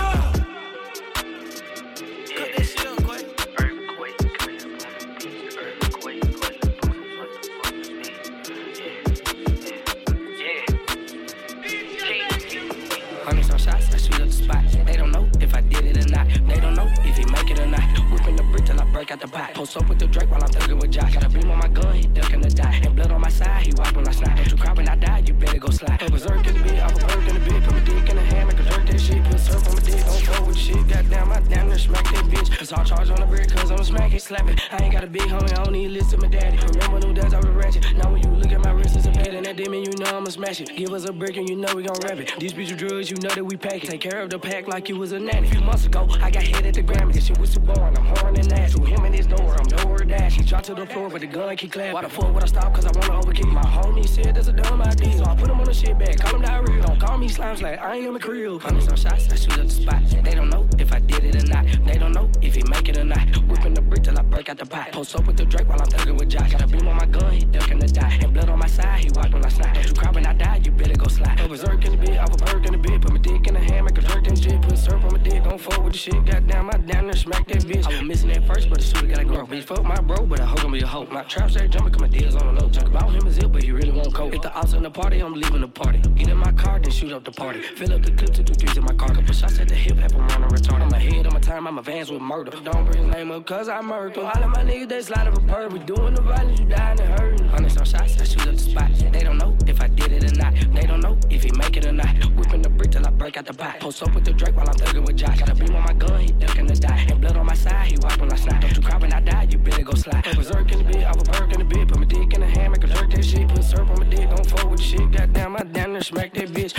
[18.91, 19.54] Break out the pot.
[19.54, 21.13] Post up with the Drake while I'm thugging with Josh.
[21.13, 22.82] Got a beam on my gun, he ducking the die.
[22.84, 24.36] And blood on my side, he wipe when I slide.
[24.36, 25.99] Don't you cry when I die, you better go slide.
[25.99, 27.63] Go berserk in the bed, off a perk in the bed.
[27.63, 29.23] Put my dick in the hand, make a that shit.
[29.25, 30.88] Put surf on my dick, don't go with shit.
[30.88, 32.62] Goddamn, I damn near smack that bitch.
[32.62, 34.60] It's all charge on the brick, cause I'm smack it, slap it.
[34.71, 36.58] I ain't got a big homie, I don't need to listen to my daddy.
[36.58, 37.86] Remember them days I was ratchet.
[37.95, 39.19] Now when you look at my wrist, it's a.
[39.19, 40.76] And that demon, you know I'ma smash it.
[40.76, 42.32] Give us a brick and you know we gon' rap it.
[42.38, 43.89] These bitch drugs, you know that we pack it.
[43.89, 45.48] Take care of the pack like you was a nanny.
[45.48, 47.13] A few months ago, I got hit at the Grammy.
[47.13, 47.98] This shit was too boring.
[47.98, 48.76] I'm horning and ass.
[48.76, 50.36] To him and his door, I'm nowhere dash.
[50.36, 51.94] He dropped to the floor, but the gun keep clapping.
[51.94, 52.76] Why the fuck would I stop?
[52.76, 53.52] Cause I wanna overkill.
[53.52, 55.18] My homie said that's a dumb idea.
[55.18, 56.84] So I put him on the shit bag, call him diarrhea.
[56.84, 58.62] Don't call me slimes like I ain't in my crib.
[58.62, 60.04] Hundreds on some shots, I shoot up the spot.
[60.24, 61.65] They don't know if I did it or not.
[61.88, 63.26] They don't know if he make it or not.
[63.48, 64.92] Whipping the brick till I break out the pot.
[64.92, 66.52] Post up with the Drake while I'm thugging with Josh.
[66.52, 68.20] Got a beam on my gun, he ducking the die.
[68.22, 69.74] And blood on my side, he when I slide.
[69.74, 71.38] Don't you cry when I die, you better go slide.
[71.38, 73.01] Go berserk in the bed, off a perk in the bed.
[73.01, 74.62] Put my dick in the hand, make a jerk that shit.
[74.62, 76.25] Put surf on my dick, don't fuck with the shit.
[76.25, 77.86] Goddamn, I down there smack that bitch.
[77.88, 79.45] I was missing that first, but the shooter gotta grow.
[79.45, 81.05] Bitch, fuck my bro, but I hope him be a hoe.
[81.05, 82.69] My trap stay jumping, cause my deals on the low.
[82.69, 84.34] Talk about him is ill, but he really won't cope.
[84.34, 85.99] If the outs in the party, I'm leaving the party.
[86.15, 87.62] Get in my car, then shoot up the party.
[87.62, 89.10] Fill up the clip to do threes in my car.
[89.15, 90.82] Couple shots at the hip, have him running retarded.
[90.82, 92.51] I'm ahead of my time, I'm advanced with murder.
[92.51, 94.21] Don't bring his name up, cause I murder.
[94.21, 95.71] All of my niggas, they slide of a perp.
[95.71, 97.47] We doing the violence, you dying and hurting.
[97.47, 98.91] Hundreds on shots, I shoot up the spot.
[99.13, 100.54] They don't know if I did it or not.
[100.74, 102.10] They don't know if he make it or not.
[102.36, 103.80] Whipping the brick till I break out the pot.
[103.80, 105.39] Post up with the Drake while I'm thugging with Josh.
[105.39, 107.06] Got a beam on my gun, he ducking the die.
[107.10, 108.62] And blood on my side, he wipe when I slide.
[108.62, 110.24] Don't you cry when I die, you better go slide.
[110.36, 111.88] Berserk in the bed, off a perk in the bed.
[111.88, 113.48] Put my dick in the hand, make a jerk that shit.
[113.48, 115.12] Put surf on my dick, don't fuck with the shit.
[115.12, 116.74] Goddamn, I down there smack that bitch.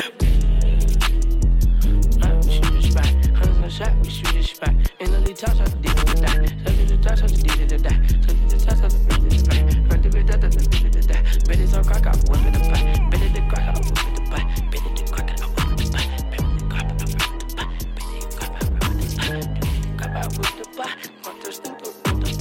[3.60, 4.74] The shot, we shoot the spot.
[4.98, 6.46] In the lead toss, I did it die.
[6.64, 7.90] Touch it, the toss, I did it die.
[7.90, 8.69] Touch it, the toss,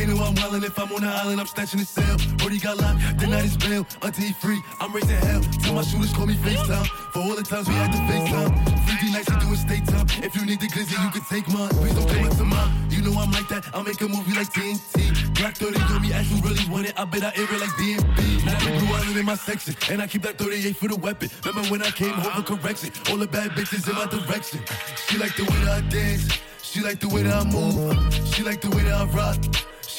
[0.00, 0.64] they know I'm wildin'.
[0.64, 2.16] If I'm on the island, I'm snatching the cell.
[2.38, 3.86] Brody got locked, the night is bail.
[4.02, 5.42] Until he free, I'm raising hell.
[5.62, 6.86] Tell my shooters call me FaceTime.
[7.12, 8.50] For all the times we had to FaceTime.
[8.88, 10.06] 3D nights, I doing state time.
[10.24, 11.68] If you need the glizzy, you can take mine.
[11.80, 12.70] Please don't play my to mine.
[12.90, 13.64] You know I'm like that.
[13.74, 15.34] I'll make a movie like TNT.
[15.36, 16.94] Black 30 on me, as you really want it.
[16.98, 18.44] I bet I air it like DMB.
[18.46, 19.74] Now the blue island in my section.
[19.90, 21.28] And I keep that 38 for the weapon.
[21.44, 22.90] Remember when I came home for correction?
[23.10, 24.60] All the bad bitches in my direction.
[25.08, 26.40] She like the way that I dance.
[26.62, 28.14] She like the way that I move.
[28.34, 29.36] She like the way that I rock.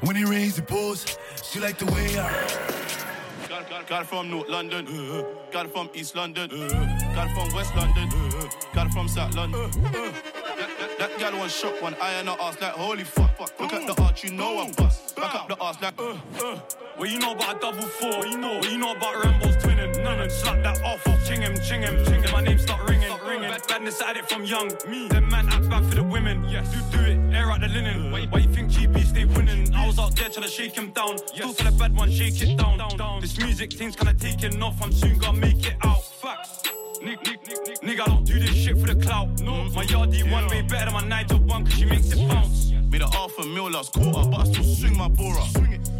[0.00, 1.18] When he rains, the pours.
[1.42, 3.48] She like the way I.
[3.48, 7.74] Got, got, got from North London, uh, got from East London, uh, got from West
[7.74, 9.70] London, uh, got from South London.
[9.70, 13.38] That, that, that gal one shot, one eye and her ass like holy fuck.
[13.58, 15.16] Look at the arch, you know I'm bust.
[15.16, 15.98] Back up the ass like.
[15.98, 16.60] Uh, uh.
[16.98, 18.18] What you know about a double four?
[18.18, 18.56] What you know?
[18.56, 20.02] What you know about Rambo's twinning?
[20.02, 21.06] None and slap that off.
[21.06, 22.32] off Ching him, ching him, ching him.
[22.32, 23.48] My name start ringing, ringing.
[23.48, 24.68] Bad, badness at it from young.
[24.88, 26.42] Me, them man act bad for the women.
[26.48, 28.10] Yes, do do it, air out the linen.
[28.10, 29.72] Why, why you think GB stay winning?
[29.76, 31.18] I was out there trying to shake him down.
[31.32, 31.46] Yes.
[31.46, 32.78] Talk to the bad one, shake it down.
[32.78, 33.20] down, down.
[33.20, 34.82] This music thing's kinda taking off.
[34.82, 36.02] I'm soon gonna make it out.
[36.02, 36.62] Facts.
[37.02, 37.80] Nick, Nick, Nick, Nick.
[37.80, 39.28] Nigga, I don't do this shit for the clout.
[39.40, 42.72] No, my yardie one way better than my Nigel one, cause she makes it bounce.
[42.90, 45.44] Made a half a mil last quarter, but I still swing my bora.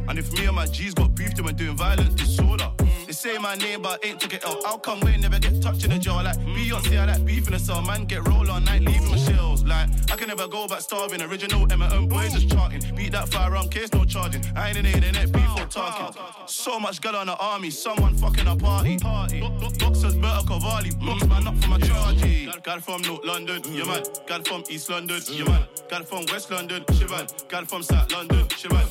[0.09, 2.71] And if me and my G's got beef, then we're doing violent disorder.
[3.19, 4.65] Say my name, but ain't took it out.
[4.65, 6.21] How come we never get touched in the jaw?
[6.21, 7.83] Like Beyonce, I like beef in the cell.
[7.83, 9.65] Man, get roll on night, leaving my shells.
[9.65, 11.21] Like, I can never go back starving.
[11.23, 12.81] Original M&M boys just charting.
[12.95, 14.45] Beat that firearm case, no charging.
[14.55, 16.23] I ain't in the internet, beef or talking.
[16.47, 18.99] So much girl on the army, someone fucking a party.
[18.99, 20.93] Bo- bo- Boxers, Berta Cavalli.
[21.05, 22.63] Box man up for my chargy.
[22.63, 24.05] Got it from North London, yeah man.
[24.29, 25.65] Got from East London, yeah man.
[25.91, 27.27] Got from West London, shit man.
[27.49, 28.87] Got from South London, shit man.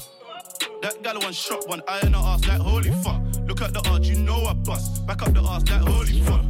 [0.82, 3.22] That gal one shot, one in her ass like holy fuck.
[3.48, 5.06] Look at the arch, you know I bust.
[5.08, 6.44] Back up the ass like holy fuck.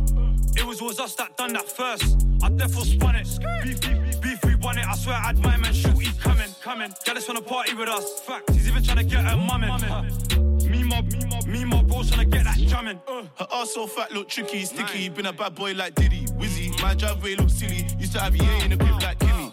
[0.58, 2.18] It was, was us that done that first.
[2.42, 3.28] I therefore spun it.
[3.64, 4.88] Beef, beef, beef, we won it.
[4.88, 6.92] I swear I had my man shoot, he coming, coming.
[7.06, 8.22] Gallus wanna party with us.
[8.22, 9.70] Fact, he's even trying to get her mum in.
[9.70, 10.02] Huh.
[10.68, 13.00] Me mob, me mob, me mob, bros trying to get that jamming.
[13.08, 13.24] Uh.
[13.38, 15.10] Her ass so fat, look tricky, sticky.
[15.10, 16.82] Been a bad boy like Diddy, Wizzy.
[16.82, 17.86] My driveway look silly.
[18.00, 19.47] Used to have yeah in the crib like Kimmy.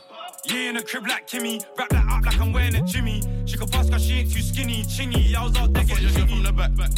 [0.46, 1.64] Yeah, in a crib like Kimmy.
[1.78, 3.22] Wrap that up like I'm wearing a Jimmy.
[3.46, 4.82] She can pass cause she ain't too skinny.
[4.82, 6.28] Chingy, I was out there getting chingy.
[6.28, 6.90] from the back, back.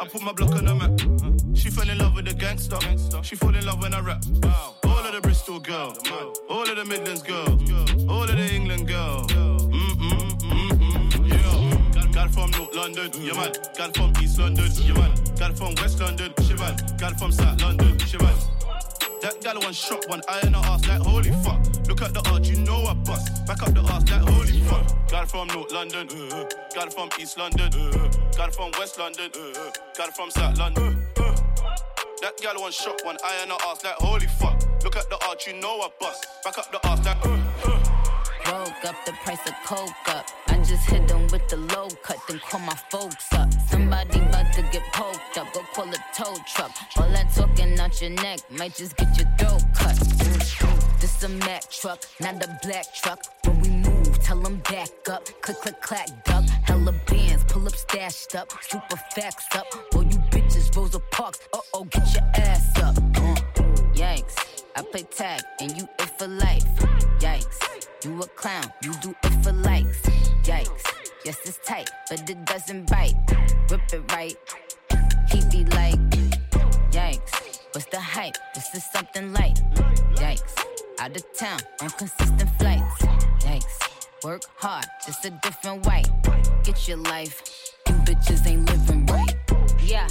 [0.00, 1.56] I put my block on the map.
[1.56, 2.78] She fell in love with the gangster.
[3.22, 4.24] She fall in love when I rap.
[4.84, 5.98] All of the Bristol girls,
[6.48, 7.62] all of the Midlands girls,
[8.08, 9.26] all of the England girls.
[9.32, 12.28] Mm-mm, mm-mm, yeah.
[12.32, 13.52] From North London, yeah man.
[13.76, 15.14] Got it from East London, yeah man.
[15.38, 16.74] Got it from West London, she man.
[16.74, 18.34] It from South London, she man.
[19.24, 21.58] That gal one shot, one eye in her ass like holy fuck.
[21.88, 23.46] Look at the arch, you know I bust.
[23.46, 25.08] Back up the ass like holy fuck.
[25.08, 28.70] Got it from North London, uh, got it from East London, uh, got it from
[28.72, 31.02] West London, uh, got it from South London.
[31.16, 31.36] uh.
[32.20, 34.60] That gal one shot, one eye in her ass like holy fuck.
[34.84, 36.26] Look at the arch, you know I bust.
[36.44, 37.24] Back up the ass like.
[37.24, 37.73] Uh, uh.
[38.86, 40.28] Up the price of coke up.
[40.48, 43.50] I just hit them with the low cut, then call my folks up.
[43.70, 46.70] Somebody about to get poked up, go call a tow truck.
[46.98, 49.96] All that talking out your neck might just get your throat cut.
[51.00, 53.20] This a Mack truck, not a black truck.
[53.44, 55.24] When we move, tell them back up.
[55.40, 56.44] Click, click, clack, duck.
[56.64, 58.52] Hella bands, pull up, stashed up.
[58.60, 59.66] Super facts up.
[59.94, 61.40] All you bitches, Rosa Parks.
[61.54, 62.98] Uh oh, get your ass up.
[62.98, 63.34] Uh,
[63.94, 64.36] yikes.
[64.76, 66.66] I play tag and you it for life.
[67.18, 67.73] Yikes.
[68.04, 70.02] You a clown, you do it for likes.
[70.42, 70.92] Yikes.
[71.24, 73.14] Yes, it's tight, but it doesn't bite.
[73.70, 74.36] Rip it right.
[75.30, 75.98] He be like,
[76.90, 77.62] yikes.
[77.72, 78.36] What's the hype?
[78.54, 79.58] This is something light.
[80.16, 80.54] Yikes.
[81.00, 83.02] Out of town on consistent flights.
[83.42, 84.22] Yikes.
[84.22, 86.02] Work hard, just a different way.
[86.62, 87.72] Get your life.
[87.88, 89.34] You bitches ain't living right.
[89.82, 90.08] Yeah.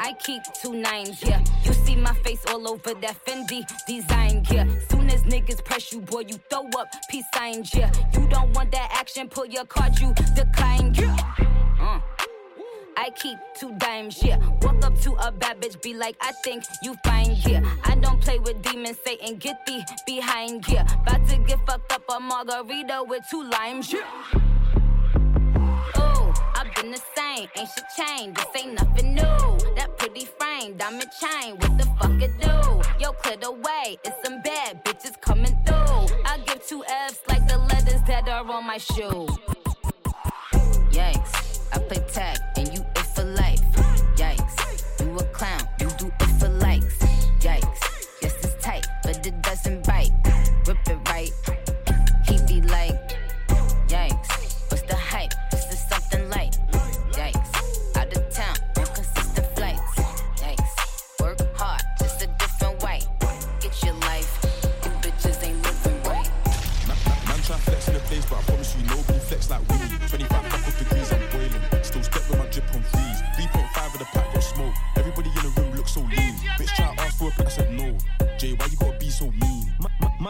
[0.00, 1.42] I keep two nines, yeah.
[1.64, 4.66] You see my face all over that Fendi design, yeah.
[4.90, 7.90] Soon as niggas press you, boy, you throw up peace signs, yeah.
[8.14, 11.16] You don't want that action, pull your card, you decline, yeah.
[11.80, 12.00] Uh.
[12.96, 14.38] I keep two dimes, yeah.
[14.62, 17.62] Walk up to a bad bitch, be like, I think you fine, yeah.
[17.84, 20.82] I don't play with demons, Satan, get thee behind, yeah.
[21.02, 24.00] About to get fucked up a margarita with two limes, yeah.
[25.96, 28.36] Ooh, I've been the same, ain't shit changed.
[28.36, 29.74] This ain't nothing new.
[29.76, 33.02] That pretty frame, diamond chain, what the fuck it do?
[33.02, 36.06] Yo, clear the way, it's some bad bitches coming through.
[36.24, 39.26] I give two F's like the letters that are on my shoe.
[40.90, 42.77] Yikes, I play tag and you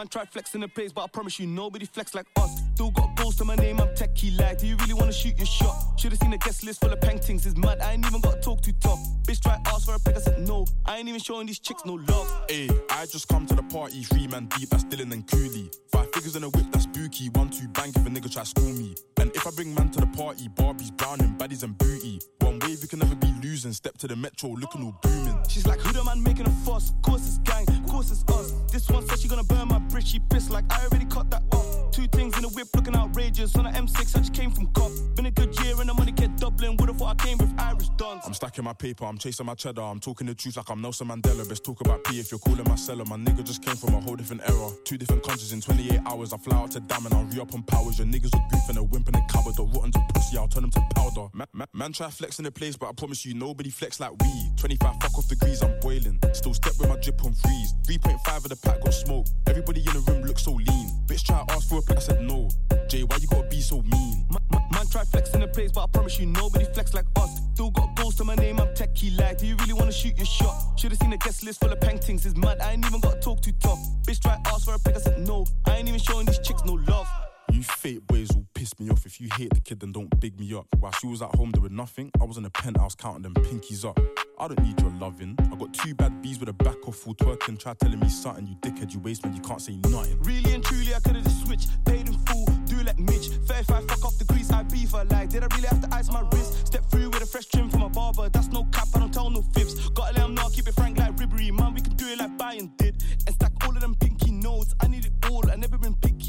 [0.09, 2.61] flex in the place, but I promise you nobody flex like us.
[2.73, 4.57] Still got goals to my name, I'm techie like.
[4.57, 5.75] Do you really wanna shoot your shot?
[5.97, 7.79] Should've seen a guest list full of paintings, it's mad.
[7.81, 8.99] I ain't even got to talk too tough.
[9.23, 10.65] Bitch try ask for a pic, I said no.
[10.85, 12.27] I ain't even showing these chicks no love.
[12.47, 15.69] Ayy, I just come to the party, three man deep, that's Dylan and Cooley.
[15.91, 17.29] Five figures in a whip, that's spooky.
[17.29, 18.95] One, two, bang if a nigga try school me.
[19.19, 22.19] And if I bring man to the party, Barbies, browning, baddies and booty.
[22.39, 23.73] One wave, you can never be losing.
[23.73, 25.37] Step to the metro, looking all booming.
[25.49, 26.93] She's like, who the man making a fuss?
[27.01, 28.53] Course it's gang, course it's us.
[28.71, 31.43] This one said she gonna burn my bridge, she pissed like I already cut that
[31.51, 31.68] off.
[31.99, 33.53] Two things in the whip looking outrageous.
[33.57, 34.89] On a M6, I just came from cop.
[35.15, 36.77] Been a good year and the money kept doubling.
[36.77, 38.23] Would've thought I came with Irish dons.
[38.25, 39.81] I'm stacking my paper, I'm chasing my cheddar.
[39.81, 41.47] I'm talking the truth like I'm Nelson Mandela.
[41.49, 43.03] Best talk about P if you're calling my seller.
[43.03, 44.69] My nigga just came from a whole different era.
[44.85, 46.31] Two different countries in 28 hours.
[46.31, 47.99] I fly out to Dam and I'll re up on powers.
[47.99, 49.55] Your niggas are goof and a wimp and a cupboard.
[49.57, 51.27] The rotten to pussy, I'll turn them to powder.
[51.33, 54.11] Man, man, man try flex in the place, but I promise you nobody flex like
[54.23, 54.51] we.
[54.55, 56.17] 25 fuck off degrees, I'm boiling.
[56.31, 57.73] Still step with my drip on freeze.
[57.85, 59.25] 3.5 of the pack got smoke.
[59.47, 60.89] Everybody in the room looks so lean.
[61.07, 62.49] Bitch try ask for a I said no.
[62.87, 64.25] Jay, why you gotta be so mean?
[64.29, 67.41] Man, man, try flex in the place, but I promise you nobody flex like us.
[67.53, 69.37] Still got goals to my name, I'm techie like.
[69.37, 70.79] Do you really wanna shoot your shot?
[70.79, 72.59] Should've seen a guest list full of paintings, it's mad.
[72.61, 73.79] I ain't even got to talk too tough.
[74.07, 75.45] Bitch try ask for a pic, I said no.
[75.65, 77.07] I ain't even showing these chicks no love.
[77.51, 79.05] You fake boys will piss me off.
[79.05, 80.67] If you hate the kid, then don't big me up.
[80.79, 83.83] While she was at home doing nothing, I was in the penthouse counting them pinkies
[83.83, 83.99] up.
[84.39, 85.35] I don't need your loving.
[85.51, 87.59] I got two bad bees with a back off full twerking.
[87.59, 90.21] Try telling me something, you dickhead, you waste man, you can't say nothing.
[90.21, 91.83] Really and truly, I could've just switched.
[91.85, 93.27] Paid in full, do like Mitch.
[93.27, 95.29] 35 fuck off the grease, I beef her like.
[95.29, 96.67] Did I really have to ice my wrist?
[96.67, 98.29] Step through with a fresh trim from a barber.
[98.29, 99.89] That's no cap, I don't tell no fibs.
[99.89, 101.51] Gotta let know, keep it frank like Ribéry.
[101.51, 103.03] Man, we can do it like Bayern did.
[103.25, 104.73] And stack all of them pinky notes.
[104.79, 105.18] I need it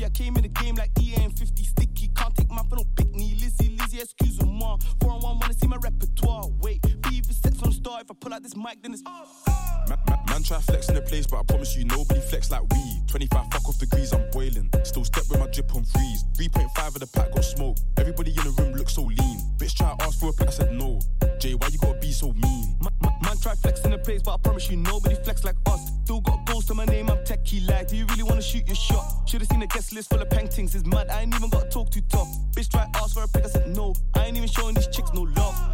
[0.05, 2.09] I came in the game like EA and 50 sticky.
[2.15, 3.41] Can't take my final picnic.
[3.41, 4.77] Lizzie, Lizzie, excuse moi.
[5.01, 6.49] Four on one, wanna see my repertoire.
[6.61, 8.03] Wait, fever set from the start.
[8.05, 9.89] If I pull out this mic, then it's off.
[9.89, 13.01] Man, man, man try flexing the place, but I promise you nobody flex like we.
[13.09, 14.71] 25 fuck off degrees, I'm boiling.
[14.85, 16.25] Still step with my drip on freeze.
[16.39, 17.77] 3.5 of the pack got smoke.
[17.99, 19.39] Everybody in the room looks so lean.
[19.59, 21.01] Bitch try ask for a pack, I said no.
[21.39, 22.77] Jay, why you gotta be so mean?
[22.81, 25.91] Man, man, man try flexing the place, but I promise you nobody flex like us.
[26.05, 27.20] Still got goals to my name, I'm
[27.67, 27.89] like.
[27.89, 29.05] Do you really wanna shoot your shot?
[29.27, 31.09] Should've seen a guest list full of paintings, it's mad.
[31.11, 32.29] I ain't even got to talk too tough.
[32.55, 33.95] Bitch try ask for a pic, I said no.
[34.15, 35.70] I ain't even showing these chicks no love.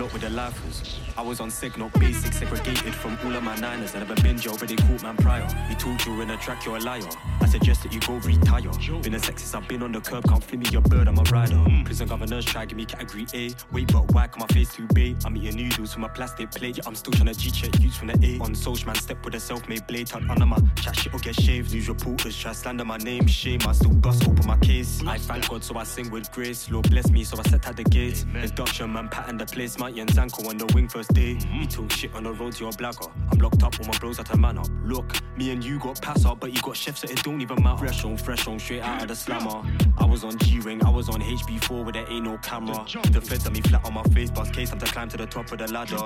[0.00, 0.99] Locked with the lifers.
[1.20, 3.94] I was on signal, basic, segregated from all of my niners.
[3.94, 5.46] I never been jail, but they caught man prior.
[5.68, 7.02] He told you in a track, you're a liar.
[7.42, 8.70] I suggest that you go retire.
[9.02, 11.22] Been a sexist, I've been on the curb, can't flip me your bird, I'm a
[11.24, 11.56] rider.
[11.56, 11.84] Mm.
[11.84, 13.50] Prison governors try give me category A.
[13.70, 15.18] Wait, but why can my face too big?
[15.26, 16.78] I'm eating noodles from a plastic plate.
[16.78, 18.42] Yeah, I'm still trying to G check youths from the A.
[18.42, 21.18] On social man, step with a self made blade, tucked under my chat shit or
[21.18, 21.74] get shaved.
[21.74, 23.60] News reporters try slander my name, shame.
[23.68, 25.02] I still bust open my case.
[25.06, 26.70] I thank God, so I sing with grace.
[26.70, 28.24] Lord bless me, so I set at the gates.
[28.34, 29.78] Induction man, pattern the place.
[29.78, 31.38] Mighty and Zanko on the wing first day.
[31.52, 33.10] You talk shit on the road to your blagger.
[33.30, 34.68] I'm locked up, all my bros at a man up.
[34.84, 37.62] Look, me and you got pass up, but you got chefs, so it don't even
[37.62, 37.78] matter.
[37.78, 39.62] Fresh on, fresh on, straight out of the slammer.
[39.98, 42.84] I was on G Wing, I was on HB4 where there ain't no camera.
[43.10, 45.26] The feds on me flat on my face, bust case, I'm to climb to the
[45.26, 45.98] top of the ladder.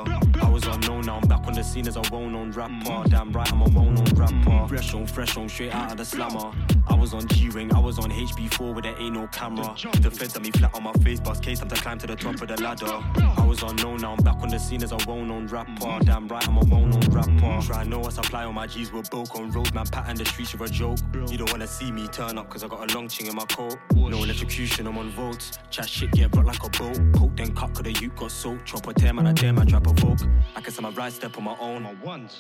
[0.43, 3.09] I was unknown, now I'm back on the scene as a well known rapper.
[3.09, 4.69] Damn right, I'm a well known rapper.
[4.69, 6.53] Fresh on, fresh on, straight out of the slammer.
[6.89, 9.75] I was on G Wing, I was on HB4 where there ain't no camera.
[10.01, 12.17] The feds on me flat on my face, bust case, I'm to climb to the
[12.17, 12.87] top of the ladder.
[12.87, 15.99] I was unknown, now I'm back on the scene as a well known rapper.
[16.05, 17.67] Damn right, I'm a well known rapper.
[17.67, 19.87] Try know I supply on my G's with bulk on road, man.
[19.87, 20.99] Pat and the streets with a joke.
[21.29, 23.45] You don't wanna see me turn up, cause I got a long ching in my
[23.47, 23.77] coat.
[23.95, 25.59] No electrocution, I'm on volts.
[25.71, 26.99] Chat shit, get brought like a boat.
[27.15, 28.67] Coke then cut, cause the youth got soaked.
[28.67, 30.21] Chop a tear, man, I dare man, trap a vogue.
[30.57, 31.75] I guess I'm a right step on my own.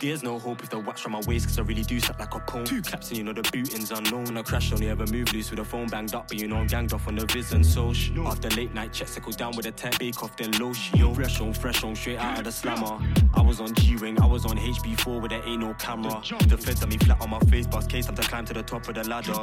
[0.00, 2.34] There's no hope if the wax from my waist, cause I really do slap like
[2.34, 2.64] a pone.
[2.64, 4.36] Two claps and you know the booting's unknown.
[4.36, 6.66] I crash only ever move loose with the phone banged up, but you know I'm
[6.66, 8.28] ganged off on the viz and social.
[8.28, 11.14] After late night checks, I go down with a tech bake off, then low Yo,
[11.14, 12.98] fresh on, fresh on, straight out of the slammer.
[13.34, 16.22] I was on G Wing, I was on HB4 where there ain't no camera.
[16.46, 18.62] The feds on me flat on my face, bust case, I'm to climb to the
[18.62, 19.34] top of the ladder.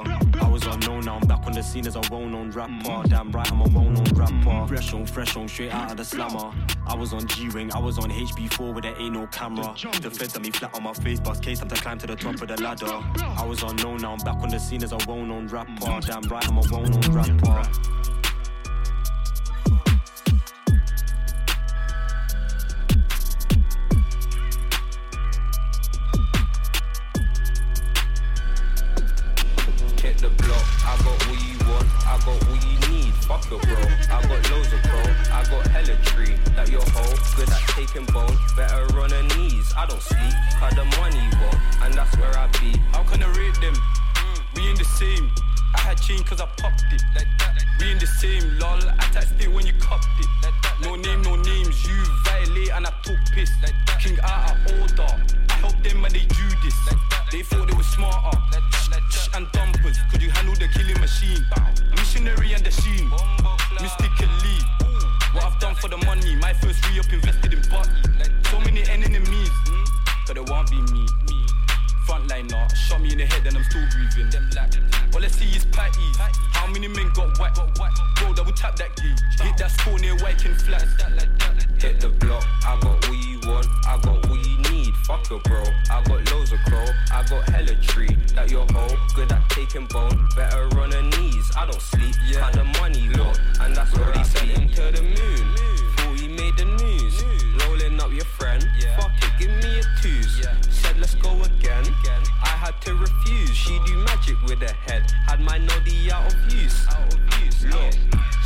[0.41, 3.07] I was unknown, now I'm back on the scene as a well known rapper.
[3.07, 4.67] Damn right, I'm a well known rapper.
[4.67, 6.51] Fresh on, fresh on, straight out of the slammer.
[6.87, 9.73] I was on G Wing, I was on HB4 where there ain't no camera.
[10.01, 12.15] The feds on me flat on my face, bust case, I'm to climb to the
[12.15, 12.87] top of the ladder.
[12.87, 15.99] I was unknown, now I'm back on the scene as a well known rapper.
[16.01, 17.69] Damn right, I'm a well known rapper.
[30.21, 31.89] The block, I got what you want.
[32.05, 33.13] I got all you need.
[33.25, 33.81] Fuck your bro.
[34.13, 35.01] I got loads of bro.
[35.33, 36.37] I got hella tree.
[36.53, 38.37] That your hoe, good at taking bone.
[38.55, 39.73] Better on her knees.
[39.75, 41.57] I don't sleep, cause the money won't.
[41.81, 42.77] And that's where I be.
[42.93, 43.73] How can I rate them?
[43.73, 44.39] Mm.
[44.55, 45.31] We in the same.
[45.73, 47.01] I had chain cause I popped it.
[47.17, 47.57] Like that.
[47.79, 48.77] We in the same, lol.
[48.77, 50.29] I taxed it when you copped it.
[50.45, 50.77] Like that.
[50.85, 51.81] No name, no names.
[51.87, 51.97] You
[52.29, 53.49] violate and I took piss.
[53.63, 53.97] Like that.
[53.99, 55.17] King out of order.
[55.49, 56.77] I helped them and they do this.
[56.85, 57.20] Like that.
[57.31, 58.37] They thought they were smarter.
[58.51, 58.91] Like that.
[58.91, 59.29] Like that.
[59.35, 59.97] And dumpers.
[60.11, 61.45] Could you handle the killing machine?
[61.95, 63.09] Missionary and the sheen.
[63.79, 64.59] Mystically.
[65.31, 66.35] What I've done for the money.
[66.35, 67.61] My first re up invested in.
[67.71, 69.49] Like so many enemies.
[70.27, 71.07] Cause they won't be me.
[71.31, 71.47] me.
[72.05, 74.27] Frontliner, shot me in the head and I'm still breathing.
[75.15, 76.17] All I see is patties.
[76.51, 77.61] How many men got whacked?
[78.17, 79.13] Bro, double tap that key.
[79.41, 80.83] Hit that score near Waking Flat.
[81.79, 84.50] Hit the block, I got what you want, I got what you
[85.11, 85.21] need.
[85.27, 88.15] Fuck a bro, I got loads of crow, I got hella tree.
[88.35, 91.51] That your hoe, good at taking bone, better on her knees.
[91.57, 92.45] I don't sleep, yeah.
[92.45, 93.31] Had the money low,
[93.61, 95.55] and that's what he sent him to the moon.
[95.97, 97.23] Thought he made the news,
[97.65, 98.67] rolling up your friend.
[98.79, 98.97] yeah.
[98.99, 100.47] Fuck it, give me a twos.
[100.69, 101.85] Said let's go again.
[102.43, 103.55] I had to refuse.
[103.55, 106.87] She do magic with her head, had my noddy out of use.
[107.63, 107.93] Look,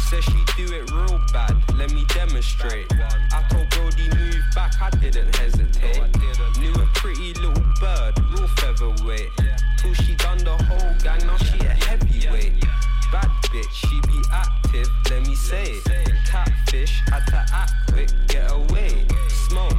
[0.06, 1.56] says she do it real bad.
[1.76, 2.86] Let me demonstrate.
[2.91, 6.01] I told Brody move back, I didn't hesitate.
[6.60, 9.30] Knew a pretty little bird, real featherweight.
[9.80, 12.53] Till she done the whole gang, now she a heavyweight.
[13.12, 15.82] Bad bitch, she be active, let me say.
[15.86, 16.12] It.
[16.26, 19.08] Catfish, had to act quick, get away.
[19.28, 19.78] Smoke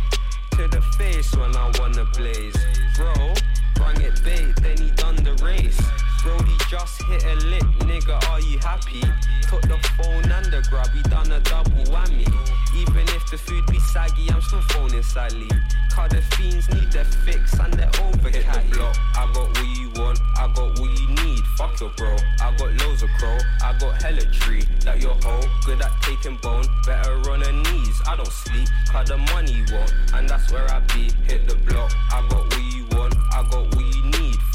[0.53, 2.57] to the face when I wanna blaze.
[2.97, 3.35] Bro,
[3.75, 5.81] bring it bait, then he done the race.
[6.27, 9.01] Brody just hit a lick, nigga, are you happy?
[9.49, 12.27] Took the phone and the grab, he done a double whammy.
[12.75, 15.49] Even if the food be saggy, I'm still phoning Sally.
[15.95, 19.67] Cause the fiends need their fix and they're over Hit the block, I got what
[19.79, 21.45] you want, I got what you need.
[21.57, 24.65] Fuck your bro, I got loads of crow, I got hella tree.
[24.81, 28.03] That your hoe, good at taking bone, better on her knees.
[28.05, 31.09] I don't sleep, cause the money won't, and that's where I be.
[31.31, 33.86] Hit the block, I got what you want, I got what.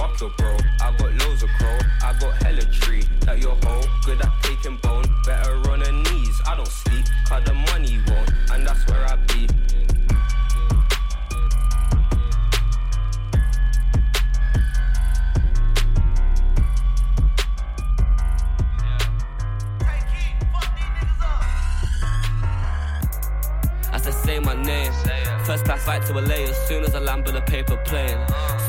[0.02, 3.04] Fuck your bro, I got loads of crow, I got hella tree.
[3.20, 6.42] That your hoe, good at taking bone, better on her knees.
[6.48, 9.48] I don't sleep, cause the money won't, and that's where I be.
[25.52, 28.18] First class flight to LA as soon as I land with a paper plane.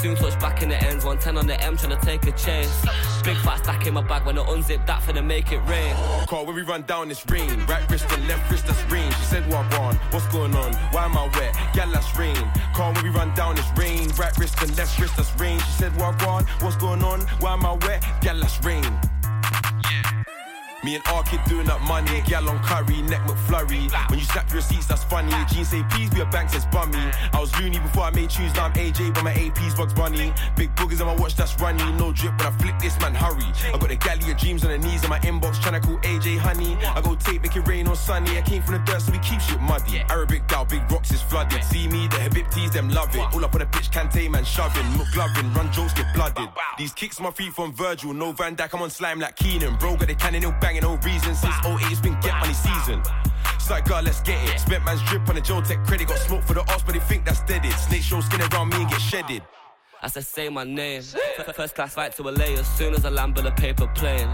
[0.01, 2.85] Soon touch back in the ends, 110 on the M trying to take a chase.
[3.23, 5.95] Big fat stack in my bag when I unzip that for to make it rain.
[6.27, 7.65] Call when we run down this rain.
[7.67, 9.09] Right wrist and left wrist, that's rain.
[9.13, 9.95] She said, What on?
[10.11, 10.75] What's going on?
[10.91, 11.55] Why am I wet?
[11.73, 12.51] Gal, that's rain.
[12.75, 14.09] Call when we run down this rain.
[14.19, 15.61] Right wrist and left wrist, that's rain.
[15.61, 16.43] She said, What on?
[16.59, 17.21] What's going on?
[17.39, 18.05] Why am I wet?
[18.23, 18.83] Gal, that's rain.
[20.85, 23.89] Me and R kid doing up money, gal on curry, neck McFlurry.
[24.11, 25.33] When you snap your receipts, that's funny.
[25.49, 26.99] Jeans say please be a bank says bummy.
[27.33, 30.33] I was loony before I made tunes, now I'm AJ, but my AP's Bugs Bunny.
[30.57, 31.85] Big boogers on my watch, that's runny.
[31.93, 33.47] No drip, but I flick this man, hurry.
[33.73, 36.39] I got the galley of dreams on the knees in my inbox, tryna call AJ
[36.39, 36.77] honey.
[36.85, 38.37] I go tape, make it rain on sunny.
[38.37, 40.01] I came from the dirt, so we keep shit muddy.
[40.11, 41.63] Arabic gal, big rocks is flooded.
[41.63, 43.21] See me, the Habibtis, them love it.
[43.21, 44.83] All up on the pitch, Kante man shoving.
[44.99, 46.49] McGlovin, run jokes, get blooded.
[46.77, 49.77] These kicks my feet from Virgil, no Van Dijk, I'm on slime like Keenan.
[49.77, 51.35] Bro, got the cannon, no banging, no reason.
[51.35, 53.03] Since 08, it's been get money season.
[53.55, 54.59] It's like, God, let's get it.
[54.59, 56.09] Spent man's drip on the Joe Tech credit.
[56.09, 57.73] Got smoke for the ops, but they think that's deaded.
[57.73, 59.43] Snake show skin around me and get shedded.
[60.03, 61.01] As I say my name.
[61.55, 64.29] First class flight to LA as soon as I land with a paper plane.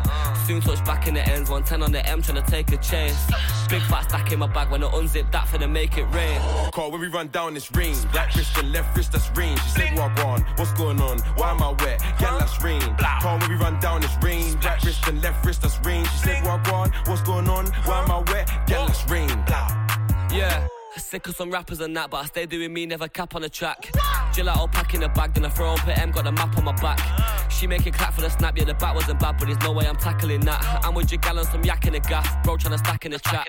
[0.47, 3.27] Soon touch back in the ends, 110 on the M trying to take a chase.
[3.69, 6.41] Big fat stack in my bag when I unzip that for to make it rain.
[6.73, 7.95] Call when we run down this rain.
[8.15, 9.59] Right wrist and left wrist, that's rain.
[9.59, 10.41] She said, What on?
[10.57, 11.19] What's going on?
[11.37, 12.01] Why am I wet?
[12.19, 12.81] Yeah, that's rain.
[13.21, 14.59] Call when we run down this rain.
[14.65, 15.61] Right wrist and left wrist,
[17.85, 18.18] Why am I
[21.09, 23.49] Sick of some rappers and that, but I stay doing me, never cap on the
[23.49, 23.91] track.
[24.35, 26.65] Gelato pack in the bag, then I throw up at M, got the map on
[26.65, 27.01] my back.
[27.51, 29.73] She make it clap for the snap, yeah, the bat wasn't bad, but there's no
[29.73, 30.63] way I'm tackling that.
[30.85, 33.19] I'm with your gal on some yak in the gaff, bro tryna stack in the
[33.19, 33.49] trap.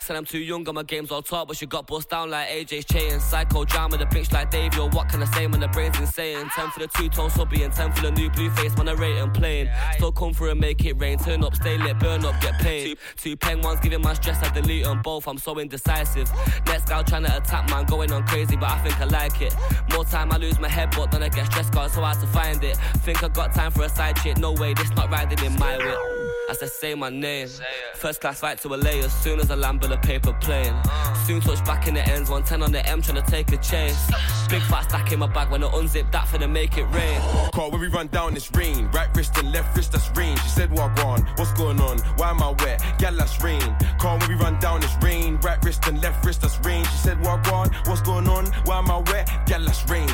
[0.00, 2.46] Said I'm too young, got my games all top, but she got bust down like
[2.50, 3.18] AJ's chain.
[3.20, 6.46] Psycho drama, the bitch like Dave, yo, what can I say when the brain's insane?
[6.50, 8.92] 10 for the two tone subby and 10 for the new blue face, man, I
[8.92, 9.70] rate and plain.
[9.94, 12.98] Still come through and make it rain, turn up, stay lit, burn up, get paid.
[13.16, 16.30] Two, two ones giving my stress, I delete them both, I'm so indecisive.
[16.66, 19.54] Next gal trying to attack, man, going on crazy, but I think I like it.
[19.92, 22.26] More time I lose my head, but then I get stressed, cause so hard to
[22.26, 22.76] find it.
[22.98, 25.76] Think I got time for a side chick, no way, this not riding in my
[25.76, 26.17] whip.
[26.48, 27.46] I said, say my name.
[27.94, 30.72] First class flight to LA as soon as I land with a paper plane.
[30.72, 31.14] Uh.
[31.26, 34.10] Soon touch back in the ends, 110 on the M, trying to take a chase.
[34.48, 37.20] Big fat stack in my bag when I unzip that for to make it rain.
[37.52, 38.88] Car when we run down, this rain.
[38.92, 40.38] Right wrist and left wrist, that's rain.
[40.38, 41.20] She said, What on?
[41.36, 41.98] What's going on?
[42.16, 42.82] Why am I wet?
[42.98, 43.60] Gal, that's rain.
[43.98, 45.36] Car when we run down, this rain.
[45.42, 46.82] Right wrist and left wrist, that's rain.
[46.84, 47.68] She said, What on?
[47.84, 48.46] What's going on?
[48.64, 49.28] Why am I wet?
[49.46, 50.08] Gal, that's rain.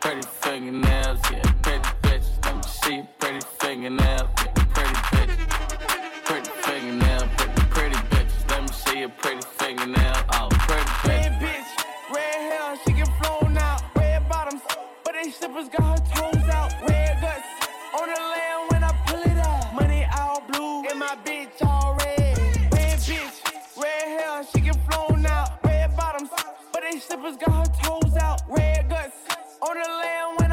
[0.00, 1.84] Pretty fingernails, yeah, pretty bitches.
[1.84, 1.97] Let me
[2.88, 6.24] see your pretty fingernails, yeah, pretty bitches.
[6.24, 8.50] Pretty fingernail, pretty, pretty bitches.
[8.50, 11.66] Let me see your pretty fingernail, oh, pretty Red bitch.
[11.68, 13.82] bitch, red hair, she get flown out.
[13.94, 14.62] Red bottoms,
[15.04, 16.72] but they slippers got her toes out.
[16.88, 17.48] Red guts
[18.00, 19.74] on the land when I pull it out.
[19.74, 22.38] Money all blue, and my bitch all red.
[22.72, 23.36] Red bitch,
[23.76, 25.62] red hair, she get flown out.
[25.62, 26.30] Red bottoms,
[26.72, 28.40] but they slippers got her toes out.
[28.48, 29.16] Red guts
[29.60, 30.47] on the land when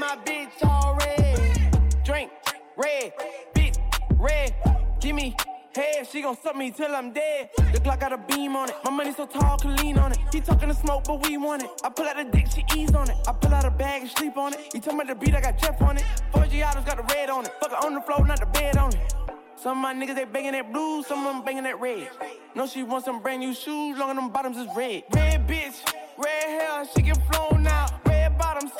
[0.00, 2.02] my bitch all red.
[2.02, 2.30] Drink,
[2.74, 3.12] red,
[3.54, 3.76] bitch,
[4.18, 4.54] red.
[4.98, 5.36] Give me
[5.76, 7.50] head, she gon' suck me till I'm dead.
[7.56, 8.76] The Glock got a beam on it.
[8.82, 10.18] My money so tall, can lean on it.
[10.32, 11.70] He talking to smoke, but we want it.
[11.84, 13.16] I pull out the dick, she ease on it.
[13.28, 14.70] I pull out a bag and sleep on it.
[14.72, 16.04] He told me the beat, I got Jeff on it.
[16.32, 17.52] 4G autos got the red on it.
[17.60, 19.14] Fuck it on the floor, not the bed on it.
[19.56, 22.08] Some of my niggas, they banging that blue, some of them banging that red.
[22.54, 25.02] No, she wants some brand new shoes, long as them bottoms is red.
[25.14, 25.76] Red bitch,
[26.16, 27.92] red hair, she get flown out.
[28.06, 28.72] Red bottoms,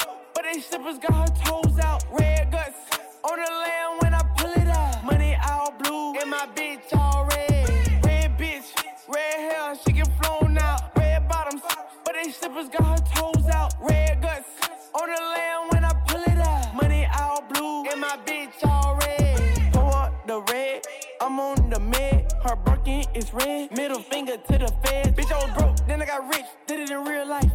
[0.53, 2.05] they slippers got her toes out.
[2.11, 2.77] Red guts,
[3.25, 5.05] on the land when I pull it out.
[5.05, 7.69] Money all blue, and my bitch all red.
[8.05, 8.67] Red bitch,
[9.09, 10.97] red hair, she get flown out.
[10.97, 11.63] Red bottoms,
[12.05, 13.75] but they slippers got her toes out.
[13.81, 14.49] Red guts,
[14.95, 16.75] on the land when I pull it out.
[16.75, 19.73] Money all blue, and my bitch all red.
[19.73, 20.83] Pour up the red,
[21.21, 22.33] I'm on the med.
[22.43, 23.71] Her Birkin is red.
[23.77, 25.11] Middle finger to the feds.
[25.11, 26.47] Bitch, I was broke, then I got rich.
[26.67, 27.53] Did it in real life.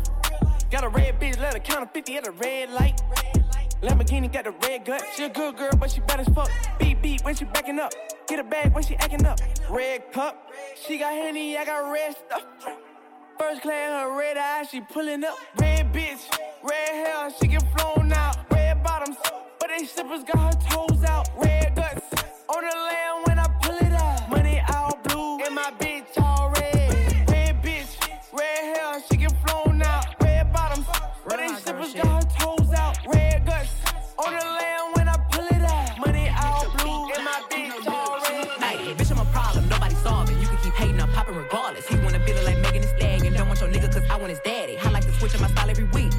[0.75, 3.01] Got a red bitch, let her count a 50 at a red light.
[3.81, 5.01] Lamborghini got the red gut.
[5.15, 6.51] She a good girl, but she bad as fuck.
[6.77, 7.93] Beat beat when she backing up.
[8.27, 9.39] Get a bag when she acting up.
[9.69, 10.51] Red cup.
[10.85, 12.43] She got henny, I got red stuff.
[13.39, 15.37] First class, her red eyes, she pulling up.
[15.61, 16.19] Red bitch,
[16.61, 18.35] red hair, she get flown out.
[18.51, 19.15] Red bottoms,
[19.61, 21.29] but they slippers got her toes out.
[21.41, 22.03] Red guts,
[22.49, 23.04] on the land
[41.75, 41.87] regardless.
[41.87, 43.33] He wanna build it like Megan Thee Stallion.
[43.33, 44.77] Don't want your nigga cause I want his daddy.
[44.77, 46.11] I like to switch up my style every week.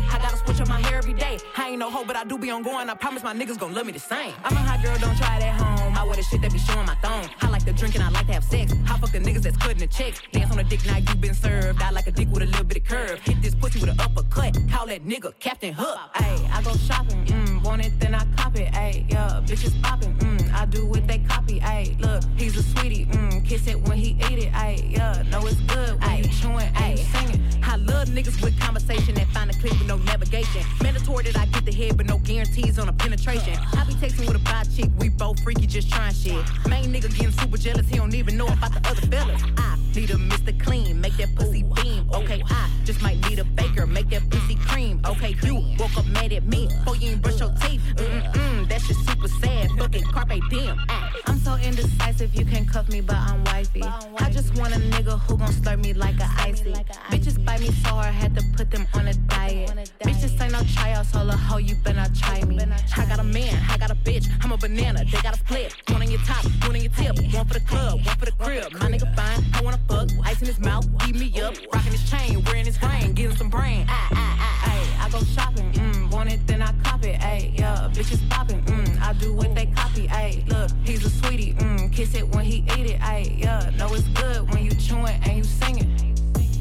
[1.57, 2.89] I ain't no hoe, but I do be on going.
[2.89, 4.33] I promise my niggas gon' love me the same.
[4.45, 5.97] I'm a hot girl, don't try it at home.
[5.97, 7.29] I wear the shit that be showing my thong.
[7.41, 8.73] I like to drink and I like to have sex.
[8.89, 10.21] I fuck the niggas that's cutting the checks.
[10.33, 11.83] Dance on a dick, now you been served.
[11.83, 13.21] I like a dick with a little bit of curve.
[13.21, 14.57] Hit this pussy with an uppercut.
[14.71, 15.99] Call that nigga Captain Hook.
[16.15, 17.25] Ayy, I go shopping.
[17.27, 18.73] Mm, want it, then I cop it.
[18.73, 20.15] Ayy, yeah, bitches popping.
[20.19, 21.61] Mm, I do what they copy.
[21.61, 23.07] Ayy, look, he's a sweetie.
[23.07, 24.53] Mm, kiss it when he eat it.
[24.53, 27.43] Ayy, yeah, know it's good when you chewing you singing.
[27.63, 30.63] I love niggas with conversation that find a clip with no navigation.
[30.83, 33.55] Mandatory I get the head, but no guarantees on a penetration.
[33.73, 36.45] I be texting with a bi chick, we both freaky, just trying shit.
[36.69, 39.43] Main nigga getting super jealous, he don't even know about the other fellas.
[39.57, 40.59] I need a Mr.
[40.63, 42.09] Clean, make that pussy beam.
[42.13, 45.01] Okay, I just might need a baker, make that pussy cream.
[45.07, 47.81] Okay, you woke up mad at me, before you ain't brush your teeth.
[47.97, 50.79] Mm-mm-mm, that shit super sad, fucking carpe diem.
[50.89, 51.13] Ah.
[51.27, 53.83] I'm so indecisive, you can cuff me, but I'm wifey.
[53.83, 56.73] I just want a nigga who gon' slurp me like a icy.
[57.11, 59.91] Bitches bite me so hard, I had to put them on a diet.
[60.01, 62.59] Bitches ain't no tryouts, hold a hoe, you better try me.
[62.97, 65.75] I got a man, I got a bitch, I'm a banana, they got a split.
[65.89, 68.33] One on your top, one on your tip, one for the club, one for the
[68.33, 68.73] crib.
[68.75, 72.11] My nigga fine, I wanna fuck, ice in his mouth, eat me up, rocking his
[72.11, 73.87] chain, wearing his ring, getting some brain.
[73.89, 77.59] Ah, ah, ah, ayy, I go shopping, mm, want it, then I cop it, ayy,
[77.59, 81.93] yeah, bitches popping, mm, I do what they copy, ayy, look, he's a sweetie, mm,
[81.93, 85.39] kiss it when he eat it, ayy, yeah, know it's good when you chewing and
[85.39, 86.16] you singing.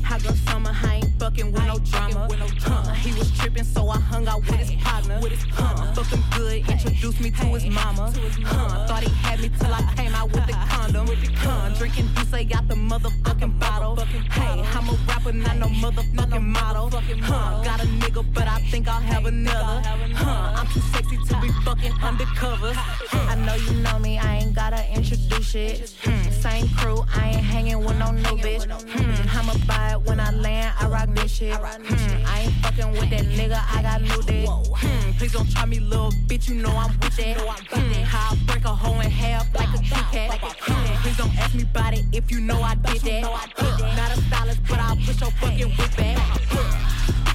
[0.10, 2.28] I go summer, I ain't fucking with no drama.
[2.62, 5.20] Huh, he was tripping, so I hung out with his partner.
[5.52, 8.14] Huh, fuck him good, introduced me to his mama.
[8.44, 11.08] Huh, thought he had me till I came out with the condom.
[11.38, 13.96] Huh, drinking Douce out the motherfucking bottle.
[13.96, 16.90] Hey, I'm a rapper, not no motherfucking model.
[16.92, 19.82] Huh, got a nigga, but I think I'll have another.
[20.14, 22.74] Huh, I'm too sexy to be fucking undercover.
[23.14, 25.90] I know you know me, I ain't gotta introduce shit.
[26.04, 28.66] Hmm, same crew, I ain't hanging with no new bitch.
[28.66, 31.54] Hmm, I'ma buy it when I land, I rock this shit.
[31.54, 34.48] Hmm, I ain't fucking with that nigga, I got new dick.
[34.48, 37.38] Hmm, please don't try me, little bitch, you know I'm with that.
[37.38, 40.40] Hmm, how I break a hoe in half like a Kit Kat.
[40.42, 43.22] Hmm, please don't ask me about it if you know I did that.
[43.24, 47.35] Not a stylist, but I'll push your fucking whip back.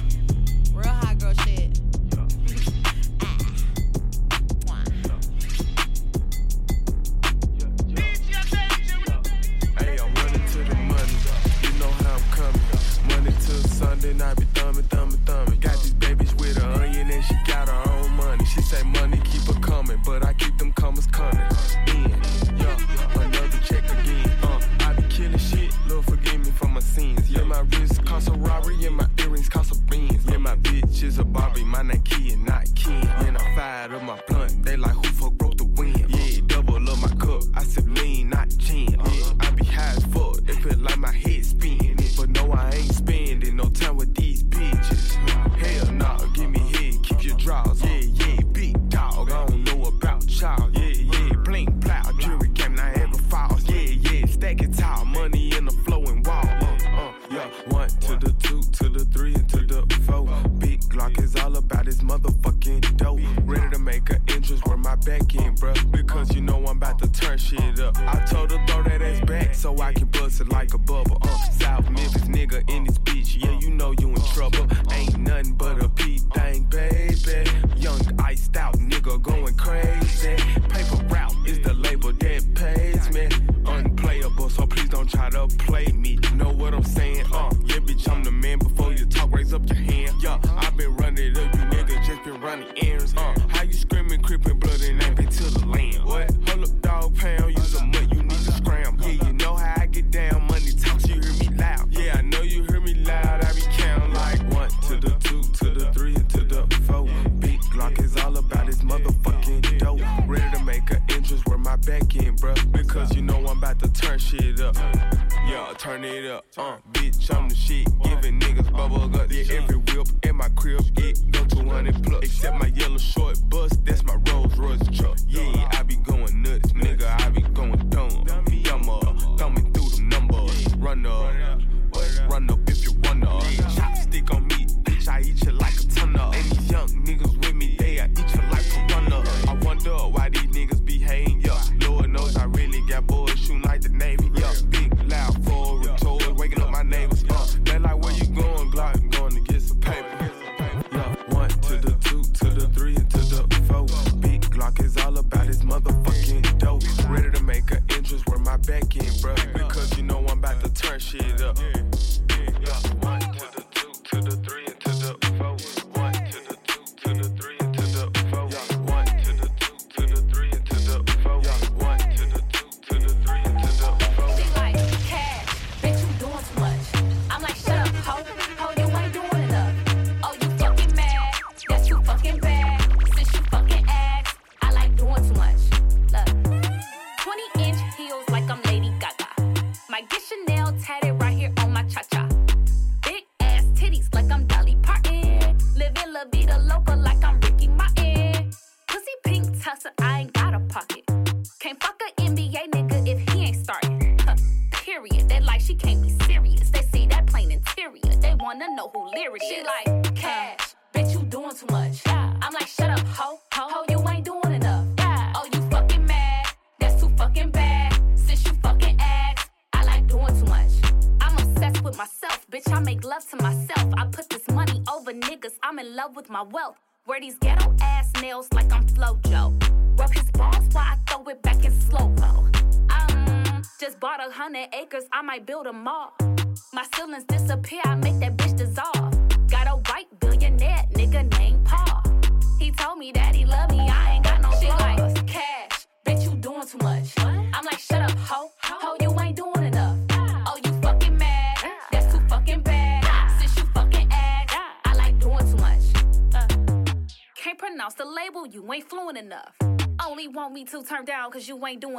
[261.29, 261.90] Cause you ain't doing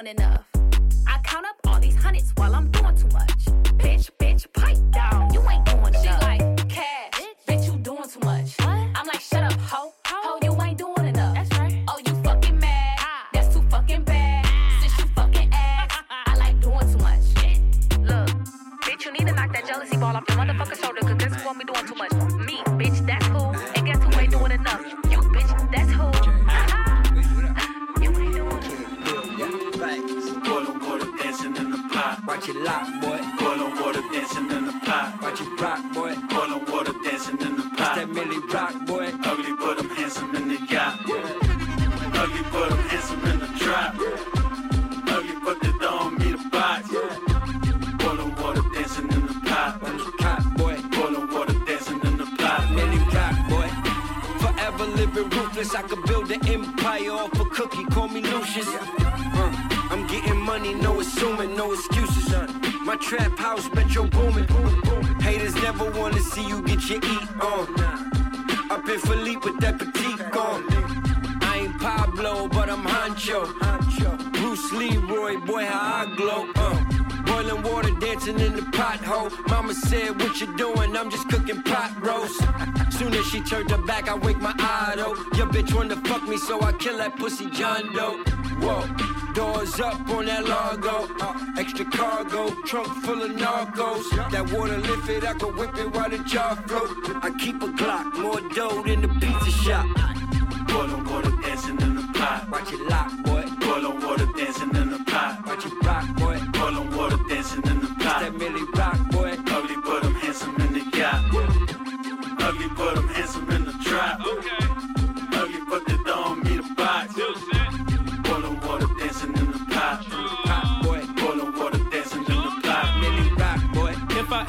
[87.53, 88.22] John Doe.
[88.61, 89.32] Whoa.
[89.34, 91.09] Doors up on that Largo.
[91.20, 94.05] Uh, extra cargo, trunk full of narcos.
[94.30, 96.90] That water lifted, I can whip it while the jar float.
[97.22, 99.86] I keep a Glock, more dough than the pizza shop.
[100.68, 102.48] Boil on water dancing in the pot.
[102.50, 103.44] Watch it lock, boy.
[103.61, 105.46] Boil on water dancing in the pot.
[105.46, 106.38] Watch it rock, boy.
[106.53, 108.20] Boil on water dancing in the pot.
[108.20, 109.30] That Millie rock, boy.
[109.46, 111.24] Ugly, but I'm handsome in the yacht.
[112.40, 114.20] Ugly, but I'm handsome in the trap.
[114.26, 114.61] Okay.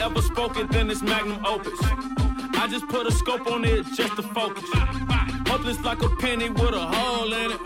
[0.04, 1.80] Ever spoke it, then it's magnum opus.
[1.82, 4.70] I just put a scope on it just to focus.
[5.48, 7.62] Hopeless like a penny with a hole in it.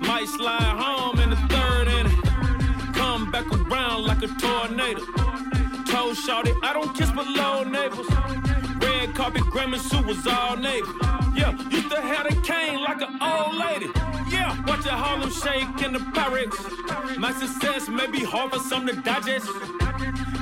[0.00, 2.22] Might slide home in the third inning.
[2.94, 5.04] Come back around like a tornado.
[5.84, 8.08] Told Shawty, I don't kiss below neighbors.
[8.80, 9.42] Red carpet
[9.78, 10.88] Sue was all neighbor.
[11.36, 13.90] Yeah, used to have a cane like an old lady.
[14.30, 17.18] Yeah, watch the Harlem shake in the Pyrex.
[17.18, 19.48] My success may be hard for some to digest.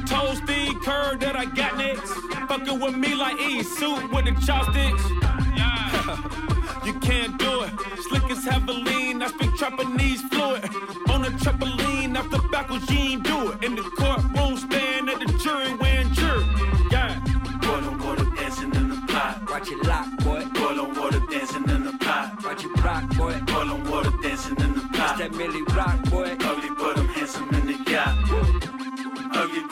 [0.06, 2.12] Told Steve Kerr that I got next.
[2.48, 5.02] Fucking with me like E suit with the chopsticks.
[5.56, 6.84] Yeah.
[6.84, 7.72] you can't do it.
[8.08, 10.64] Slick as Haveline, I speak Japanese fluid.
[11.08, 13.64] On a trampoline, after backwards, you ain't do it.
[13.64, 16.44] In the courtroom, stand at the jury wearing jury.
[16.90, 17.18] Yeah.
[17.62, 19.50] Boil on water dancing in the pot.
[19.50, 20.44] Watch it lock, boy.
[20.54, 22.44] Boil on water dancing in the pot.
[22.44, 23.40] Watch it rock, boy.
[23.46, 25.18] Boil on water dancing in the pot.
[25.18, 26.36] That Millie rock, boy.
[26.38, 26.70] Ugly,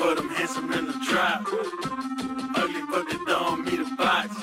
[0.05, 1.47] but I'm handsome in the trap.
[2.61, 4.37] Ugly, but they don't me the box.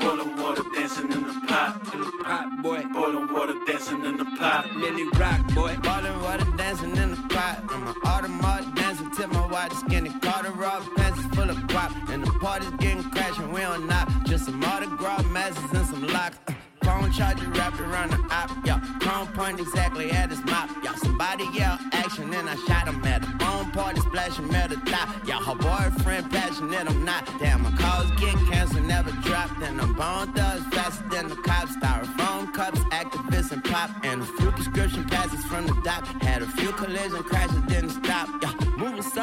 [0.00, 1.94] Boil on water dancing in the pot.
[1.94, 2.82] In the pot, boy.
[2.92, 4.64] Boil on water dancing in the pot.
[4.76, 5.76] Millie rock, boy.
[5.76, 7.62] Ballin' water dancing in the pot.
[7.68, 10.10] I'm an automatic dancing tip my watch skinny.
[10.20, 11.92] Carter rock pants is full of guap.
[12.12, 14.08] And the party's getting crashed we on knock.
[14.26, 16.57] Just some autograph masses and some locks.
[16.88, 18.80] Phone charger wrapped around the op, yeah.
[19.00, 20.94] Chrome point exactly at his mouth, yeah.
[20.94, 25.38] Somebody yell action and I shot him at the phone party splashing metal top, yeah.
[25.38, 27.28] Her boyfriend passionate, I'm not.
[27.38, 29.60] Damn, my calls get canceled, never dropped.
[29.60, 31.76] And I'm bone thugs faster than the cops.
[31.76, 33.90] Styrofoam cups, activists and pop.
[34.02, 36.06] And a few prescription passes from the doc.
[36.22, 38.57] Had a few collision crashes, didn't stop, yeah.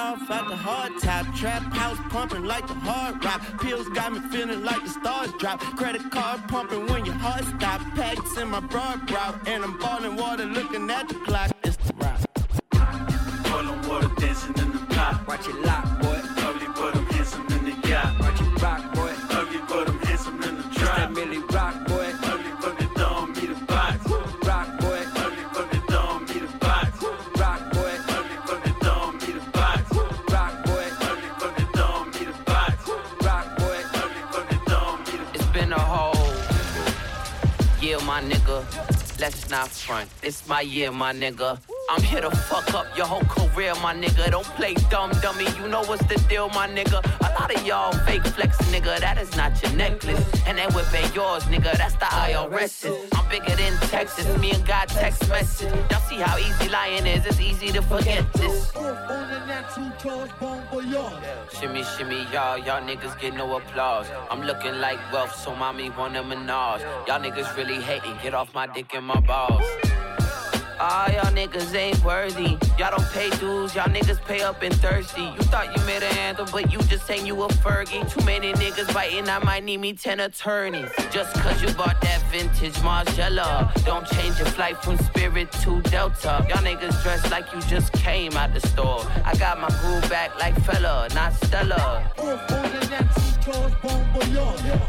[0.05, 1.35] Moving soft out the hard top.
[1.35, 3.41] Trap house pumping like the hard rock.
[3.61, 5.59] Pills got me feeling like the stars drop.
[5.77, 7.81] Credit card pumping when your heart stop.
[7.95, 9.47] Packs in my broad route.
[9.47, 11.51] And I'm balling water looking at the clock.
[11.63, 12.19] It's the rock.
[13.43, 15.25] Boil on water dancing in the pot.
[15.27, 16.34] Watch it lock, boy.
[38.15, 38.63] My nigga.
[39.19, 40.09] Let's not front.
[40.23, 41.59] It's my year, my nigga.
[41.87, 44.31] I'm here to fuck up your whole career, my nigga.
[44.31, 45.45] Don't play dumb dummy.
[45.57, 46.99] You know what's the deal, my nigga.
[47.19, 48.99] A lot of y'all fake flex, nigga.
[48.99, 50.19] That is not your necklace.
[50.47, 51.77] And that whip ain't yours, nigga.
[51.77, 53.09] That's the IRS.
[53.13, 54.25] I'm bigger than Texas.
[54.39, 55.71] Me and God text message.
[55.91, 57.23] Y'all see how easy lying is.
[57.25, 58.71] It's easy to forget this.
[61.59, 62.57] Shimmy, shimmy, y'all.
[62.57, 64.07] Y'all niggas get no applause.
[64.31, 66.81] I'm looking like wealth, so mommy want a menage.
[67.07, 68.17] Y'all niggas really hating.
[68.23, 69.63] Get off my dick and my balls.
[70.79, 72.57] All y'all niggas ain't worthy.
[72.77, 75.21] Y'all don't pay dues, y'all niggas pay up and thirsty.
[75.23, 78.09] You thought you made an anthem, but you just saying you a Fergie.
[78.11, 80.89] Too many niggas biting, I might need me 10 attorneys.
[81.11, 83.71] Just cause you bought that vintage Margiela.
[83.85, 86.45] Don't change your flight from Spirit to Delta.
[86.49, 89.01] Y'all niggas dressed like you just came out the store.
[89.23, 92.11] I got my groove back like fella, not Stella.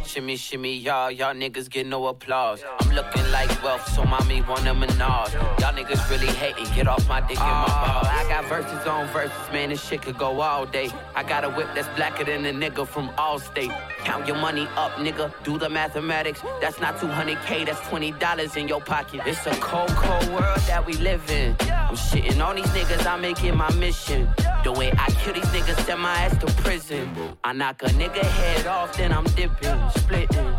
[0.06, 1.10] Shimmy, shimmy, y'all.
[1.10, 2.64] Y'all niggas get no applause.
[2.80, 5.34] I'm looking like wealth, so mommy want a menage.
[5.60, 6.64] Y'all niggas really hating.
[6.74, 8.06] Get off my dick and my oh, balls.
[8.08, 9.68] I got verses on verses, man.
[9.68, 10.88] This shit could go all day.
[11.14, 13.76] I got a whip that's blacker than a nigga from Allstate.
[14.06, 15.32] Count your money up, nigga.
[15.42, 16.40] Do the mathematics.
[16.60, 17.66] That's not 200k.
[17.66, 19.22] That's $20 in your pocket.
[19.26, 21.56] It's a cold, cold world that we live in.
[21.62, 23.04] I'm shitting on these niggas.
[23.04, 24.28] I make it my mission.
[24.62, 27.10] The way I kill these niggas, send my ass to prison.
[27.42, 30.54] I knock a nigga head off, then I'm dipping, splitting.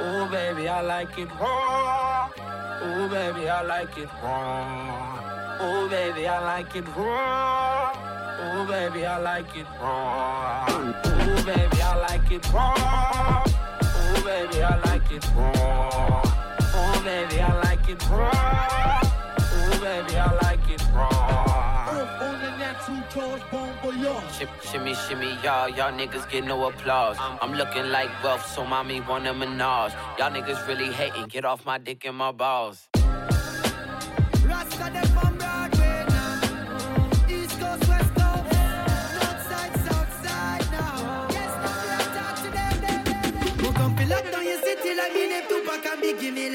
[0.00, 2.30] Ooh, baby, I like it raw.
[2.84, 5.64] Ooh, baby, I like it raw.
[5.64, 8.14] Ooh, baby, I like it raw.
[8.44, 10.66] Ooh, baby, I like it raw.
[10.70, 11.73] Ooh, baby,
[12.34, 13.44] it raw.
[13.46, 16.22] Ooh, baby, I like it raw.
[16.74, 19.00] Ooh, baby, I like it raw.
[19.54, 21.10] Ooh, baby, I like it raw.
[24.34, 25.68] Shim, shimmy, shimmy, y'all.
[25.68, 27.16] Y'all niggas get no applause.
[27.18, 29.92] Um, I'm looking like wealth, so mommy want a menage.
[30.18, 31.26] Y'all niggas really hating.
[31.26, 32.88] Get off my dick and my balls.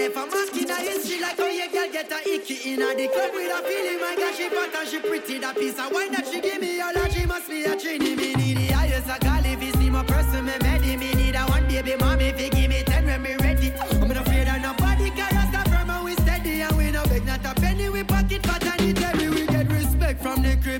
[0.10, 2.82] Biggie I'm a mark in a history like how you girl get a icky in
[2.82, 5.80] a the club with a feeling my girl she fat and she pretty that piece
[5.80, 8.74] of wine that she give me all she must be a trini me need the
[8.74, 11.95] highest I call if you see my person me ready me need a one baby
[11.99, 12.59] mommy if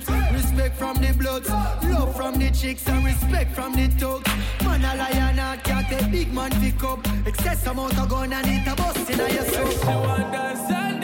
[0.04, 4.30] from respect from the bloods love from the chicks and respect from the thugs.
[4.64, 8.48] Man a lion and cat a big man pick up excess amount of gun and
[8.48, 10.99] it a bust in your soul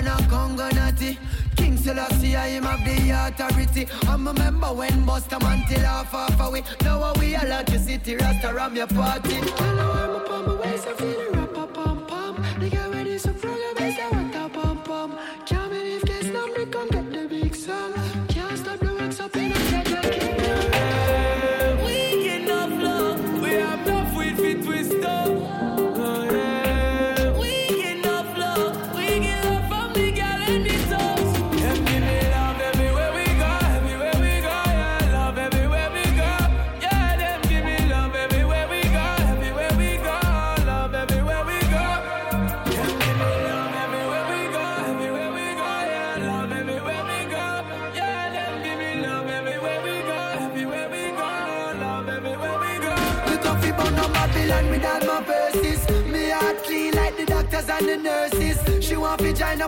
[0.00, 1.18] on a Congo natty.
[1.56, 3.86] King Selassie, I him have the authority.
[4.08, 6.62] I'm a member when Busta man till half half away.
[6.82, 9.34] Now we all like to city, Rasta ram your party.
[9.34, 11.29] Hello, I'm up on my waist, I feel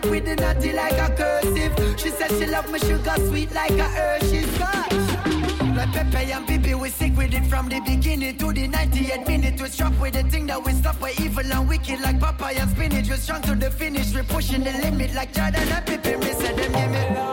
[0.02, 1.98] up with the natty like a cursive.
[1.98, 4.58] She said she love me sugar sweet like a Hershey's.
[4.60, 9.60] Like Pepe and Pipi, we sick with it from the beginning to the 98 minute.
[9.60, 12.70] We struck with the thing that we stop with evil and wicked like papaya and
[12.70, 13.08] spinach.
[13.08, 16.20] We strong to the finish, we pushing the limit like Jordan and Pippen.
[16.20, 17.31] We said them give me love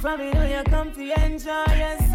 [0.00, 2.14] From me know you come to enjoy yourself.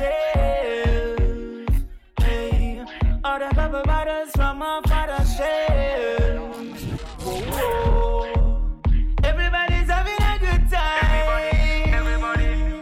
[2.18, 2.82] Hey,
[3.26, 6.82] all the bubble bottles from our father's shelves.
[7.20, 8.82] Whoa, oh, whoa.
[9.26, 11.92] Everybody's having a good time.
[11.94, 12.82] Everybody,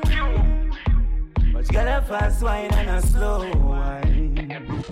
[1.52, 4.84] But you got a fast wine and a slow wine.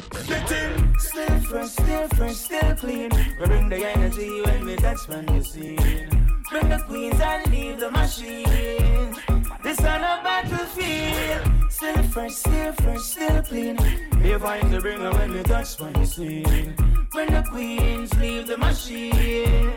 [0.98, 3.12] Still fresh, still fresh, still clean.
[3.40, 6.10] We bring the energy when we touch when you scene.
[6.50, 9.29] Bring the queens and leave the machine.
[9.80, 11.72] This on a battlefield.
[11.72, 13.78] Still fresh, still fresh, still clean.
[14.22, 16.76] They find the ringer when we touch when you scene.
[17.12, 19.72] Bring the queens, leave the machine.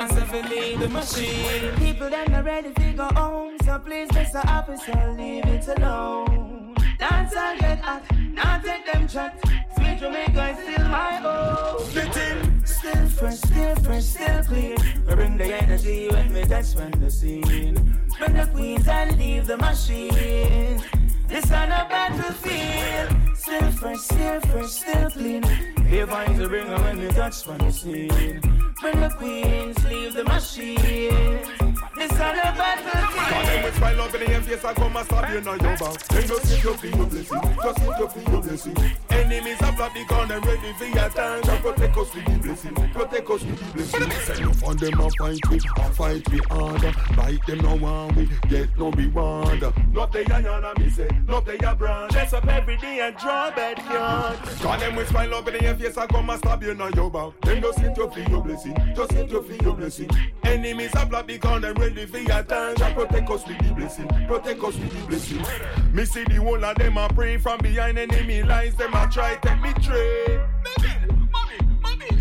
[0.00, 1.74] And seven leave the machine.
[1.76, 4.42] People that not ready to go home, so please, Mr.
[4.46, 6.74] Officer, leave it alone.
[6.98, 9.34] Dance and get hot, now take them shot.
[9.76, 12.12] Sweet Jamaica is still my own.
[12.12, 12.53] home.
[12.84, 14.76] Still fresh, still fresh, still clean.
[15.08, 17.96] We bring the energy when we touch when the scene.
[18.18, 20.82] Bring the queens and leave the machine.
[21.26, 23.38] This on a battlefield.
[23.38, 25.40] Still fresh, still fresh, still clean.
[25.88, 28.40] They find the ringer when we touch when the scene.
[28.78, 31.73] Bring the queens, leave the machine.
[31.96, 33.14] This on a battlefield.
[33.14, 35.76] Cause them with smile up in the face, I come and stab you on your
[35.78, 35.98] back.
[36.08, 37.40] Then just sit your feet, your blessing.
[37.62, 38.76] Just sit your feet, your blessing.
[39.10, 41.42] Enemies have blocked the gun and ready for your time.
[41.48, 42.74] And protect us with the blessing.
[42.74, 44.34] Protect us with the blessing.
[44.34, 46.92] Say you find them a fight me, a fight me harder.
[47.16, 49.62] Like them no one we get no reward.
[49.92, 52.10] Not the and me say, not the your brand.
[52.10, 54.38] Dress up every day and draw bed yard.
[54.38, 57.10] Cause them with smile up in the face, I come and stab you on your
[57.10, 57.32] back.
[57.42, 58.76] Then just sit your feet, your blessing.
[58.96, 60.10] Just sit your feet, your blessing.
[60.42, 62.74] Enemies have blocked the gun and ready for your time.
[62.74, 64.08] Protect us with the blessing.
[64.08, 65.94] Protect us with the blessing.
[65.94, 68.74] Me see the whole of them a pray from behind enemy lines.
[68.76, 70.40] Them a try take me trade.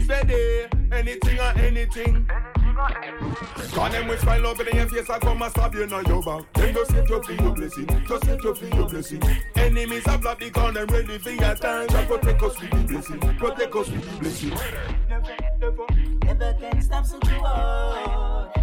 [0.03, 2.28] Steady, anything or anything.
[3.74, 6.22] Cause them with smile up in your face, I come and stab you on your
[6.22, 6.53] back.
[6.53, 8.05] Then just set your feet, your blessing.
[8.07, 9.24] Just set your feet, your blessing.
[9.55, 11.88] Enemies have blocked the gun and ready for your time.
[11.89, 13.20] And protect us with the blessing.
[13.38, 14.57] Protect us with the blessing.
[15.09, 15.86] Never never,
[16.26, 18.62] never can stop so good.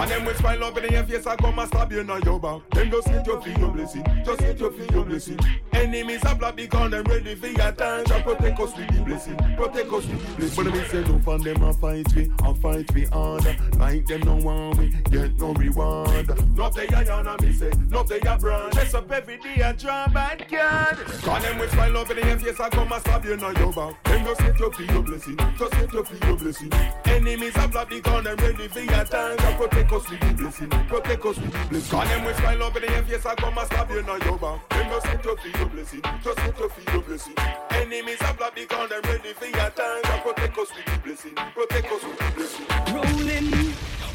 [0.00, 2.40] Cause them with smile up in your face, I come and stab you on your
[2.40, 2.62] back.
[2.70, 4.02] Then just sit your feet, your blessing.
[4.24, 5.38] Just sit your feet, your blessing.
[5.74, 8.06] Enemies have blocked the gun and ready for your time.
[8.10, 9.36] And protect us with the blessing.
[9.36, 10.64] Protect us with the blessing.
[10.64, 13.56] But me say no fun them a fight me, a fight me harder.
[13.76, 16.56] Like them no want me, get no reward.
[16.56, 18.72] Not they a yarn and me say, not they a brand.
[18.72, 20.96] Dress up every day and draw bad card.
[20.96, 23.72] Cause them with smile up in your face, I come and stab you on your
[23.74, 24.02] back.
[24.04, 25.36] Then just sit your feet, your blessing.
[25.58, 26.72] Just sit your feet, your blessing.
[27.04, 29.36] Enemies have blocked the gun and ready for your time.
[29.40, 30.68] And protect us with the blessing.
[30.68, 31.98] Protect us with the blessing.
[31.98, 34.38] Cause them with smile up in your face, I come and stab you on your
[34.38, 34.68] back.
[34.70, 36.02] Then just sit your feet, your blessing.
[36.22, 37.34] Just sit your feet, your blessing.
[37.70, 40.02] Enemies have blocked the gun and ready for your time.
[40.04, 41.34] And protect us with the blessing.
[41.34, 42.66] Protect us with the blessing.
[42.94, 43.74] Rolling,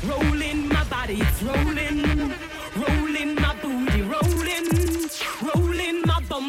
[0.10, 2.55] rolling, my body it's rolling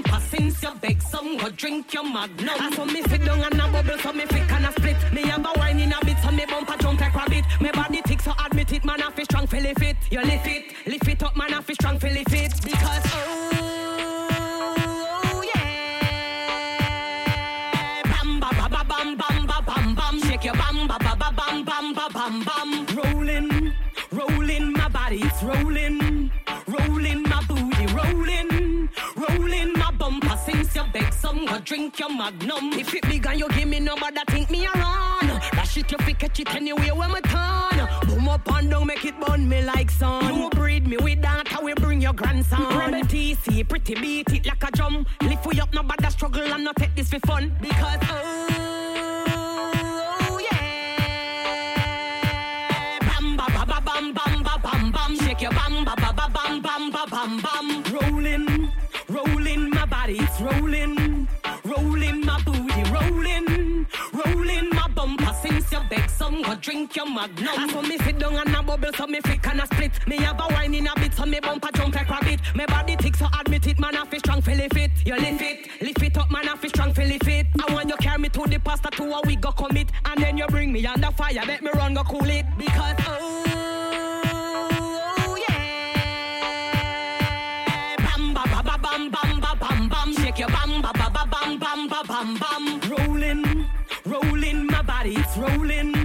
[0.03, 0.20] bumper.
[0.30, 2.49] Since you beg some, go drink your magnum.
[2.49, 4.97] I saw me sit down and a bubble, so me fit and a split.
[5.12, 7.44] Me have a wine in a bit, so me bumper jump like rabbit.
[7.61, 9.03] Me body tick, so admit it, man.
[9.03, 9.97] I feel strong, feel it.
[10.11, 11.53] You lift it, lift it up, man.
[11.53, 12.25] I feel strong, feel it.
[31.47, 32.72] Go drink your magnum.
[32.72, 35.40] If it big and you give me number, that think me around.
[35.53, 37.88] That shit you fi catch it anyway when me turn.
[38.07, 40.34] Boom up and down, make it burn me like sun.
[40.34, 42.62] You breed me with that, how we bring your grandson.
[42.76, 45.07] Rebel TC, pretty beat it like a drum.
[45.22, 47.57] Lift we up, no bother struggle and not take this for fun.
[47.61, 48.55] Because oh
[66.43, 67.55] go drink your magnum.
[67.57, 69.93] I saw me sit down and a bubble, so me flick and a split.
[70.07, 72.41] Me have a wine in a bit, so me bumper jump like rabbit.
[72.55, 73.96] Me body tick, so admit it, man.
[73.96, 74.72] I feel strong, feel it.
[75.04, 76.49] You lift it, lift it up, man.
[76.49, 77.46] I feel strong, feel it.
[77.68, 80.38] I want you carry me to the pasta to a week go commit, and then
[80.38, 81.42] you bring me under fire.
[81.46, 83.37] Let me run, go cool it because oh.
[90.37, 92.80] shake your bam ba ba ba bam bam ba bam bam.
[92.91, 93.67] Rolling,
[94.04, 95.95] rolling my body, it's rolling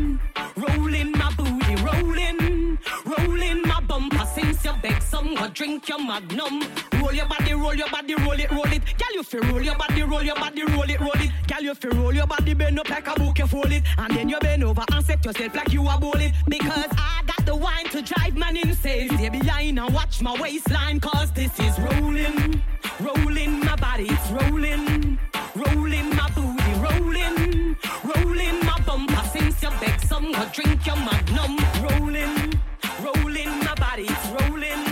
[5.12, 6.64] some, go drink your magnum.
[6.94, 8.82] Roll your body, roll your body, roll it, roll it.
[9.00, 11.32] Girl, you feel roll your body, roll your body, roll it, roll it.
[11.48, 14.16] Girl, you feel roll your body, bend up like a book, you fold it, and
[14.16, 16.32] then you bend over and set yourself like you a bowl it.
[16.48, 19.10] Because I got the wine to drive man insane.
[19.10, 22.64] Stay behind and watch my waistline, cause this is rolling,
[23.02, 25.20] rolling my body, it's rolling,
[25.56, 27.76] rolling my booty, rolling,
[28.12, 29.24] rolling my bumper.
[29.34, 31.58] Since you beg some, go drink your magnum.
[31.84, 32.60] Rolling,
[33.04, 34.91] rolling my body, it's rolling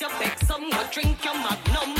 [0.00, 1.94] Since you beg some, go drink your magnum.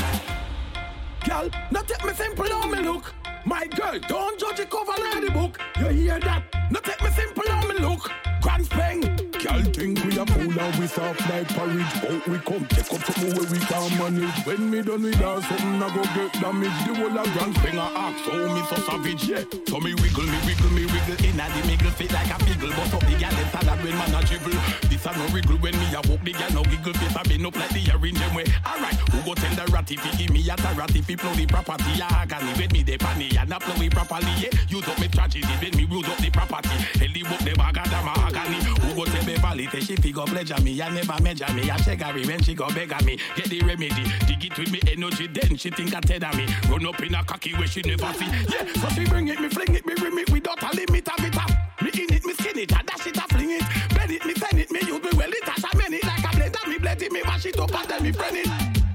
[1.23, 3.13] Girl, not take me simple how me look.
[3.45, 5.59] My girl, don't judge it cover like the book.
[5.79, 6.43] You hear that?
[6.71, 8.09] Not take me simple how me look.
[8.41, 9.01] Grants Pen.
[9.33, 11.93] Girl, think we a fool and we soft like porridge.
[12.01, 14.39] But we come take up something where we can manage.
[14.45, 16.81] When me done with her, something I go get damaged.
[16.85, 19.43] The whole of grand a act, so me so savage, yeah.
[19.67, 21.17] So me wiggle, me wiggle, me wiggle.
[21.25, 22.71] Inna the middle fit like a figgle.
[22.71, 24.57] But up the gal them salad when man a dribble.
[24.89, 27.45] This a no wriggle when me a walk the girl no giggle face I been
[27.45, 28.45] up like the orange them way.
[28.65, 31.91] Alright, who go tell the ratty fi give me a ratty fi plow the property?
[32.01, 34.33] Agony when me the panny and a plow it properly.
[34.37, 36.77] Yeah, use up me tragedy when me use up the property.
[37.01, 38.59] Hell the book the bag of agony.
[38.85, 40.81] Who go tell me valley she fi go pleasure me?
[40.81, 41.69] I never measure me.
[41.69, 43.17] I check her when she go beg me.
[43.35, 45.27] Get the remedy, dig it with me energy.
[45.27, 46.47] Then she think I tell me.
[46.69, 48.25] Run up in a cocky where she never see.
[48.25, 51.25] Yeah, so she bring it, me fling it, me rim it without a limit of
[51.25, 51.35] it.
[51.37, 53.63] Ah, me in it, me skin it, I dash it, I fling it.
[53.95, 56.37] Bend it, me send it, me use me well it, I mend it like a
[56.37, 56.69] blender.
[56.69, 58.47] Me blend it, me mash it up and then me friend it.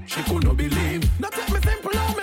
[0.05, 1.19] She could not believe.
[1.19, 2.16] Not take me simple oh,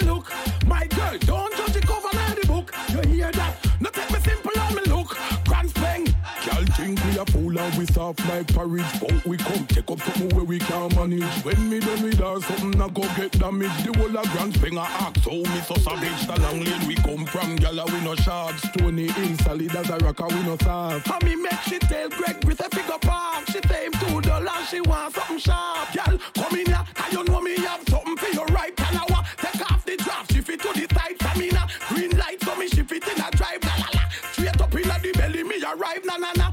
[7.55, 9.01] fool and we soft like porridge.
[9.01, 11.44] But we come take up something where we can manage.
[11.44, 13.85] When me done with her, something I go get damaged.
[13.85, 15.22] The whole of Grants Pen a act.
[15.22, 16.26] So me so savage.
[16.26, 17.56] The long lane we come from.
[17.56, 18.56] Girl, we no sharp.
[18.59, 21.10] Stony hill solid as a rocker, we no soft.
[21.10, 23.47] And me make she tell Greg with a figure park.
[23.47, 25.93] She say him two dollars, she want something sharp.
[25.93, 28.72] Girl, come in here, cause you know me have something for your right.
[28.78, 31.18] And I want take off the draft, shift it to the side.
[31.18, 33.62] Tamina, green light, so me shift it in a drive.
[33.62, 36.05] La la la, straight up in the belly, me arrive.
[36.05, 36.43] Na na na,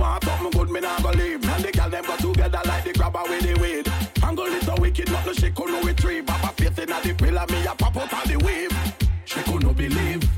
[0.00, 1.44] want something good, me not go leave.
[1.44, 3.86] And the girl them go together like the grabber with the weed.
[4.24, 6.26] Angle is so wicked, not no she could no retrieve.
[6.26, 8.72] Papa face in the pillar, me a pop out of the weave.
[9.24, 10.29] She could not believe.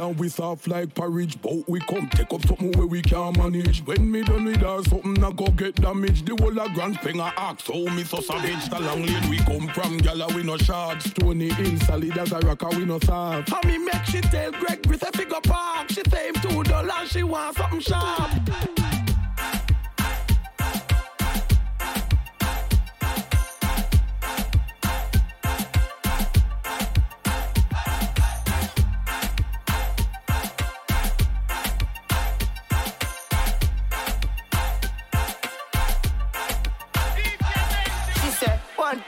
[0.00, 1.40] And we soft like porridge.
[1.42, 3.84] But we come take up something where we can't manage.
[3.84, 6.26] When me done with her, something I go get damaged.
[6.26, 7.66] The whole of Grants Pen a ask.
[7.66, 8.68] So me so savage.
[8.70, 9.98] The long lane we come from.
[9.98, 11.02] Girl, we no short.
[11.02, 13.52] Stony hill solid as a rocker, we no soft.
[13.52, 15.90] And me make she tell Greg a figure park.
[15.90, 18.79] She say him two dollars, she want something sharp.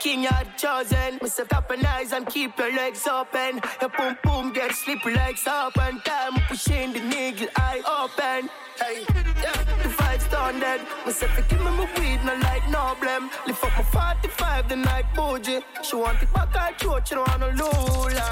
[0.03, 1.17] King you had chosen.
[1.21, 3.61] Me set up an eyes and keep your legs open.
[3.79, 4.71] Your boom boom get
[5.05, 8.49] like soap and time pushing the niggle eye open.
[8.81, 9.05] Hey,
[9.43, 10.81] yeah, the vibes done dead.
[11.09, 13.29] Say, give me my weed, no like no blame.
[13.47, 15.61] Lift up my 45 the night bougie.
[15.83, 18.27] She want it back her throat, she don't want no lula.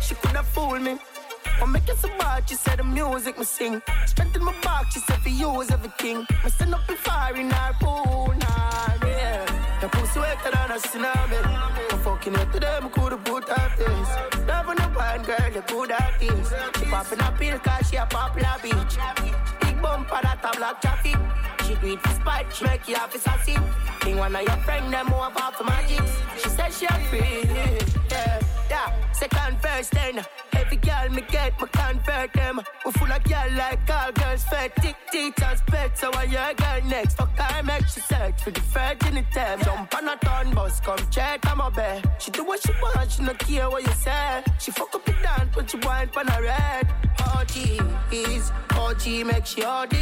[0.00, 0.98] She coulda fool me.
[1.60, 3.82] I'm making some bad, she said the music me sing.
[4.06, 6.18] Strength in my back, she said for use everything.
[6.44, 8.47] Me stand up and fire in her pool, nah,
[10.78, 11.92] a tsunami.
[11.92, 14.46] I'm fucking it today, me coulda put her face.
[14.46, 16.48] Never know one girl, you could have this.
[16.78, 18.94] She popping a pill cause she a popular bitch.
[19.60, 21.16] Big bumper that a block traffic.
[21.66, 23.56] She do it for spite, she make you have to sassy.
[24.00, 26.02] Think one of your friend, them move off for magic.
[26.42, 27.42] She said she a free,
[28.10, 28.40] yeah,
[28.70, 29.12] yeah.
[29.12, 30.24] Second first then.
[30.58, 32.60] Every girl me get, me convert them.
[32.84, 34.72] We full of girl like all girls fed.
[34.82, 37.16] Tick teachers pet, so I your girl next.
[37.16, 39.64] Fuck I make she search for the virginity.
[39.64, 42.10] Jump on a turn bus, come check on my bed.
[42.18, 44.42] She do what she want, she no care what you say.
[44.58, 46.86] She fuck up the dance when she wine on her red.
[47.34, 47.56] OG
[48.12, 49.94] is OG, make she OD.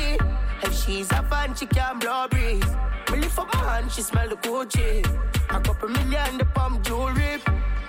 [0.62, 2.64] If she's a fan, she can blow breeze.
[3.12, 5.04] Me lift up my hand, she smell the Gucci.
[5.50, 7.42] A couple million, the pump jewelry.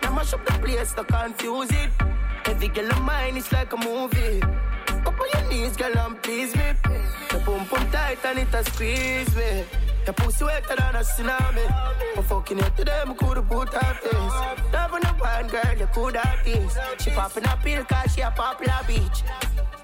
[0.04, 2.17] Now mash up the place, to confuse it.
[2.48, 4.42] Every girl of mine is like a movie.
[5.08, 6.74] Up on your knees, girl, and please me.
[7.30, 9.64] The boom boom tight and it a squeeze me.
[10.06, 11.66] Your pussy wetter than a tsunami.
[12.18, 14.72] I'm fucking it today, me coulda put her face.
[14.74, 16.78] Never know one girl, you coulda this.
[17.00, 19.24] She popping a pill cause she a popular bitch.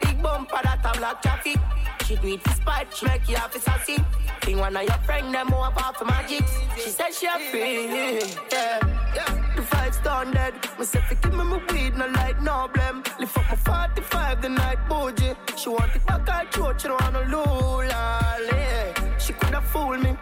[0.01, 1.57] Big bumper that a black traffic.
[2.05, 3.97] She do it for spite, she make you have to sassy.
[4.41, 6.43] Think one of your friend, them off for magic.
[6.75, 8.79] She said she a free, yeah.
[9.15, 9.53] yeah.
[9.55, 10.53] The fight's done dead.
[10.77, 13.03] Me say, give me my weed, no light, no blame.
[13.95, 15.35] Lift up my 45 the night bougie.
[15.57, 18.37] She want it back, I throat, she don't want no lula.
[18.51, 19.17] Yeah.
[19.17, 20.17] She coulda fool me.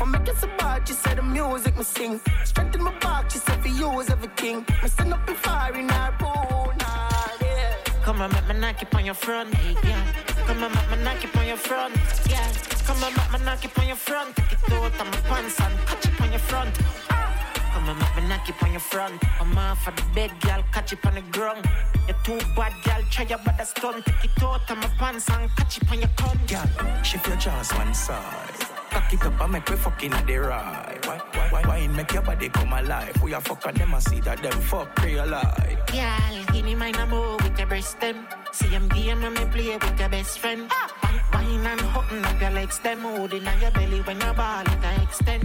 [0.00, 2.20] I'm making some bad, she said the music me sing.
[2.44, 4.66] Strength in my back, she said for use everything.
[4.82, 7.76] Me stand up and fire in her pool, yeah.
[8.02, 9.54] Come on, make me knock it on your front,
[9.84, 10.04] yeah.
[10.46, 11.96] Come on, make me knock it on your front,
[12.28, 12.52] yeah.
[12.86, 14.36] Come on, make me knock it on your front.
[14.36, 16.74] Take it out of my pants and catch it on your front.
[17.08, 19.22] Come on, make me knock it on your front.
[19.40, 21.66] I'm off of the bed, girl, catch it on the ground.
[22.06, 24.04] You're too bad, girl, try your bad stunt.
[24.04, 26.48] Take it out of my pants and catch it on your cunt.
[26.48, 28.74] Girl, shift your jaws one side.
[28.90, 31.06] Cock it up and make me fucking at the right.
[31.06, 33.20] Why, why, why, why make your body come alive?
[33.22, 35.76] We a fuck and them and see that them fuck realize.
[35.86, 38.26] Girl, give me and move with your breast them.
[38.52, 40.70] See them game when me play with your best friend.
[41.02, 44.62] Wine, wine and hutton up your legs, them holding on your belly when your ball
[44.62, 45.44] it extend.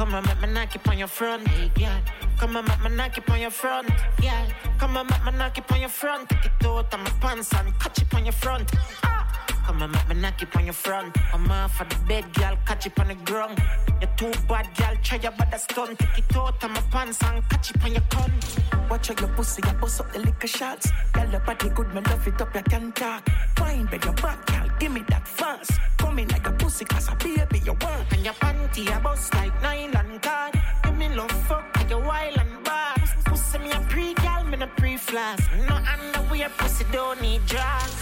[0.00, 1.44] Come on, make me knock it on your front,
[1.74, 2.00] girl.
[2.38, 3.90] Come on, make me knock it on your front.
[4.22, 4.46] Yeah.
[4.78, 6.26] Come on, make me knock it on your front.
[6.30, 8.70] Take it out of my pants and catch it on your front.
[9.04, 9.59] Ah.
[9.70, 11.16] Come on, make me knock it on your front.
[11.32, 13.56] I'm off of the bed, girl, catch it on the ground.
[14.00, 15.96] You're too bad, girl, try your bad stunt.
[15.96, 18.90] Take it out of my pants and catch it on your cunt.
[18.90, 20.90] Watch out your pussy, you bust up the liquor shots.
[21.12, 23.30] Girl, your body good, me love it up, you can talk.
[23.54, 25.70] Fine, beg your back, girl, give me that fast.
[25.98, 28.10] Come in like a pussy, cause a baby you want.
[28.10, 30.60] And your panty, a bust like nylon card.
[30.82, 33.08] Give me love, fuck, like a wild and bad.
[33.24, 35.38] Pussy me a pre, girl, me no pre-flash.
[35.68, 37.99] No underwear, pussy don't need drugs.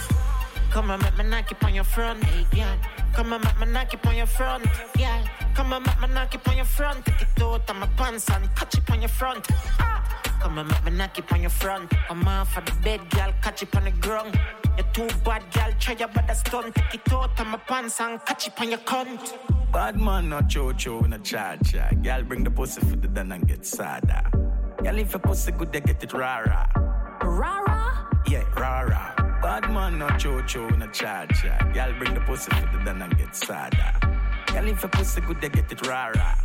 [0.71, 2.23] Come on, make me knock it on your front,
[2.53, 2.75] yeah.
[3.13, 4.65] Come on, make me knock it on your front,
[4.97, 5.25] yeah.
[5.55, 7.05] Come on, make me knock it on your front.
[7.05, 9.45] Take it out of my pants and catch it on your front.
[9.79, 10.21] Ah.
[10.41, 11.91] Come on, make me knock it on your front.
[12.09, 14.39] I'm off of the bed, girl, catch it on the ground.
[14.77, 16.75] You're too bad, girl, try your bad stunt.
[16.75, 19.33] Take it out of my pants and catch it on your cunt.
[19.73, 21.89] Bad man, not cho cho, no cha cha.
[22.01, 24.29] Girl, bring the pussy for the done and get sada.
[24.81, 26.71] Girl, if your pussy good, they get it rara.
[27.21, 28.07] Rara?
[28.27, 29.18] Yeah, rara.
[29.49, 31.57] Bad man, not cho cho, no cha cha.
[31.73, 33.95] Girl, bring the pussy for the done and get sada.
[34.45, 36.37] Girl, if your pussy good, they get it rara.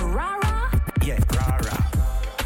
[0.00, 0.70] Rara?
[1.04, 1.76] Yeah, rara.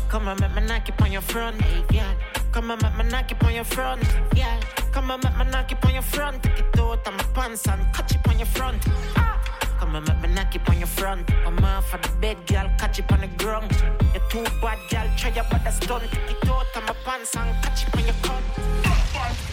[0.09, 1.63] Come on, make me knock it on your front,
[1.93, 2.13] yeah.
[2.51, 4.03] Come on, make me knock it on your front,
[4.35, 4.59] yeah.
[4.91, 6.43] Come on, make me knock it on your front.
[6.43, 8.83] Take it out of my pants and catch it on your front.
[9.15, 9.41] Ah.
[9.79, 11.31] Come on, make me knock it on your front.
[11.47, 13.71] I'm off of the bed, girl, catch it on the ground.
[14.13, 16.03] You're too bad, girl, try your bad stunt.
[16.11, 19.50] Take it out of my pants and catch it on your cunt.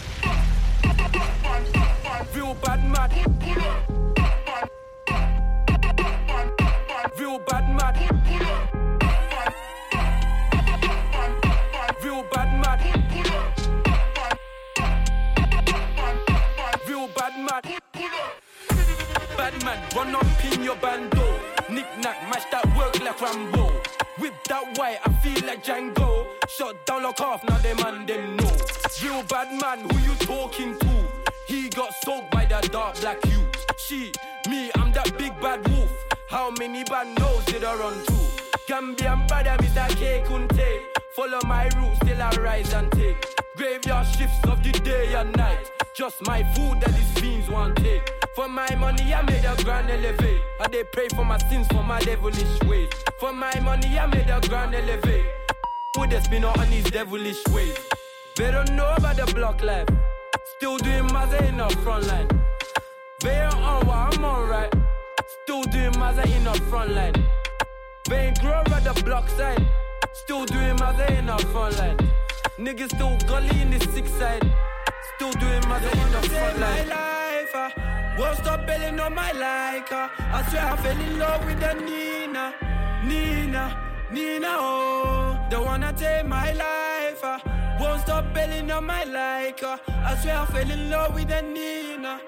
[2.34, 3.12] Real bad mad.
[7.18, 7.96] Real bad mad.
[12.02, 12.80] Real bad mad.
[16.86, 17.64] Real bad mad.
[19.36, 21.40] Bad man, run up in your bando.
[21.70, 23.70] Knick knack, match that work like Rambo.
[24.18, 26.26] Whip that white, I feel like Django.
[26.48, 28.50] Shut down, lock off, now them man them know.
[29.02, 30.87] Real bad man, who you talking to?
[31.78, 33.46] Got soaked by that dark black you.
[33.76, 34.10] She,
[34.48, 35.92] me, I'm that big bad wolf.
[36.28, 38.12] How many bad nose did I run to?
[38.66, 39.88] Gambian bad, Mr.
[39.96, 40.80] K Kunte.
[41.14, 43.24] Follow my route, still I rise and take.
[43.56, 45.70] Graveyard shifts of the day and night.
[45.94, 48.12] Just my food that these fiends want take.
[48.34, 50.42] For my money, I made a grand elevate.
[50.58, 52.90] And they pray for my sins for my devilish ways.
[53.20, 55.26] For my money, I made a grand elevate.
[55.94, 57.78] Put the spin on these devilish ways.
[58.34, 59.86] They don't know about the block life.
[60.58, 62.28] Still doing Mazza in the front line.
[63.20, 64.74] They ain't on what I'm on right.
[65.44, 67.14] Still doing Mazza in the front line.
[68.08, 69.64] They ain't grow at the block side.
[70.14, 71.96] Still doing Mazza in the front line.
[72.58, 74.42] Niggas still gully in the six side.
[75.14, 76.88] Still doing Mazza in the front line.
[76.88, 77.70] My life, uh,
[78.18, 79.92] won't stop belling on my like.
[79.92, 82.52] Uh, I swear I fell in love with the Nina,
[83.04, 84.48] Nina, Nina.
[84.50, 87.22] Oh, they wanna take my life.
[87.22, 87.38] Uh,
[87.80, 89.62] won't stop belling on my like.
[89.62, 92.20] Uh, I swear I fell in love with the Nina,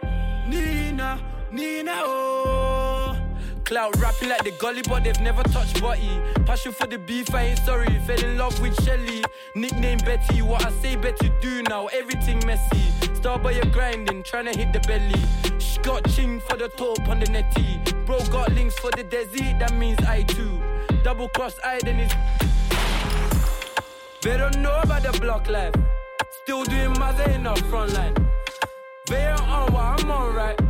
[0.47, 1.19] Nina,
[1.51, 1.93] Nina.
[1.97, 3.17] Oh.
[3.65, 6.21] Cloud rapping like the gully, but they've never touched body.
[6.45, 7.87] Passion for the beef, I ain't sorry.
[8.07, 9.23] Fell in love with Shelly.
[9.55, 12.81] Nickname Betty, what I say Betty do now, everything messy.
[13.15, 15.59] Star by you're grinding, trying to hit the belly.
[15.59, 17.81] She got ching for the top on the netty.
[18.07, 20.63] Bro got links for the desi, that means I too.
[21.03, 22.15] Double cross I, then it's.
[24.23, 25.75] They don't know about the block life.
[26.43, 28.15] Still doing Mazza in the front line.
[29.09, 30.61] They ain't on what I'm on, right?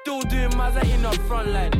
[0.00, 1.72] Still doing Mazza in the front line.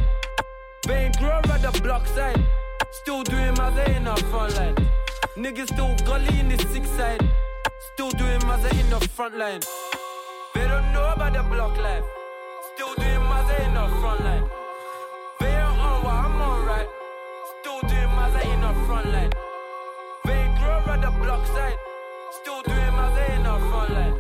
[0.88, 2.44] They ain't grow at the block side.
[2.90, 5.01] Still doing Mazza in the front line.
[5.36, 7.26] Niggas still gully in the six side.
[7.94, 9.62] Still doing Mazza in the front line.
[10.54, 12.04] They don't know about the block life.
[12.74, 14.44] Still doing Mazza in the front line.
[15.40, 16.88] They ain't on what I'm on, right?
[17.60, 19.32] Still doing Mazza in the front line.
[20.26, 21.78] They grow at the block side.
[22.42, 24.16] Still doing Mazza in the front line.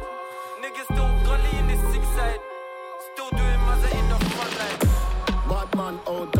[0.62, 2.40] Niggas still gully in the six side.
[3.12, 4.80] Still doing Mazza in the front line.
[5.46, 6.32] Bad man out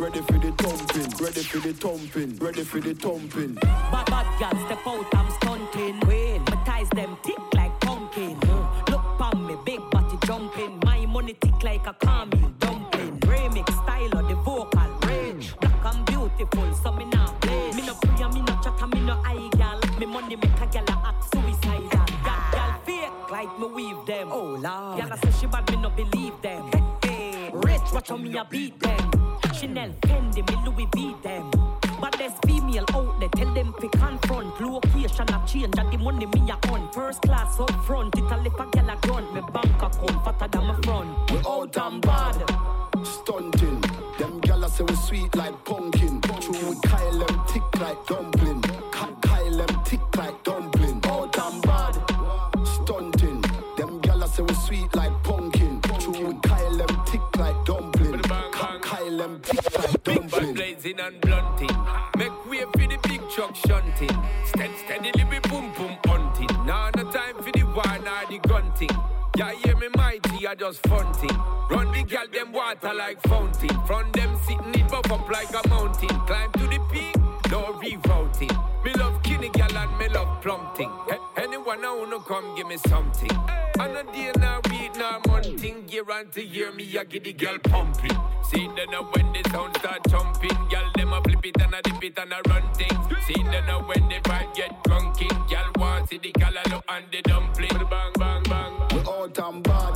[0.00, 1.24] ready for the thumping.
[1.24, 2.36] Ready for the thumping.
[2.38, 3.54] Ready for the thumping.
[3.54, 6.00] Bad bad girl step out, I'm stunting.
[6.00, 8.36] Queen, my ties them tick like pumpkin.
[8.40, 8.88] Mm.
[8.90, 10.80] Look pon me, big body jumping.
[10.84, 13.20] My money tick like a caramel dumpling.
[13.20, 15.54] Remix style of the vocal range.
[15.60, 17.70] Black and beautiful, so me not play.
[17.72, 19.80] Me no pray, me no chat, me no eye gal.
[19.98, 22.06] Me money make a gal a act suicidal.
[22.24, 24.28] Gal, gal fake like me weave them.
[24.32, 26.79] Oh lord, gal a say she bad, me no believe them.
[27.92, 29.10] Watch how me a beat them.
[29.52, 31.50] Chanel, Fendi, me Louis V them.
[32.00, 33.28] But there's female out there.
[33.30, 34.60] Tell them to confront.
[34.60, 36.90] Location a change and the money me a on.
[36.92, 39.34] First class up front, it a lip a gal a gun.
[39.34, 41.30] Me bank account fatter than my front.
[41.32, 42.36] We out and bad.
[43.04, 43.80] Stunting.
[44.18, 46.20] Them gyal say we sweet like pumpkin.
[46.20, 48.62] True we Kyle them thick like dumpling.
[48.92, 50.79] Kyle them thick like dumpling.
[60.80, 61.76] Blazing and blunting.
[62.16, 64.16] Make way for the big truck shunting.
[64.44, 66.48] Stead steadily we boom boom hunting.
[66.66, 68.90] Now no time for the war nor the gunting.
[69.36, 71.36] Yeah, hear me mighty, I just funting.
[71.70, 73.68] Run the gal them water like fountain.
[73.86, 76.08] From them sitting it buff up like a mountain.
[76.26, 77.16] Climb to the peak,
[77.50, 78.84] no rerouting.
[78.84, 80.90] Me love kinny gal and me love plumping.
[81.36, 83.30] Anyone I wanna come give me something.
[83.78, 85.86] On a day now week now monthing.
[86.32, 88.16] To year me I get the girl pumping.
[88.50, 90.50] See then when the sound start jumping,
[91.50, 93.26] it and a dip it and a run things.
[93.26, 97.04] See then now when the vibe get drunken, gal want see the gal look and
[97.10, 97.70] the dumpling.
[97.90, 98.72] Bang bang bang.
[98.92, 99.94] We out and bad.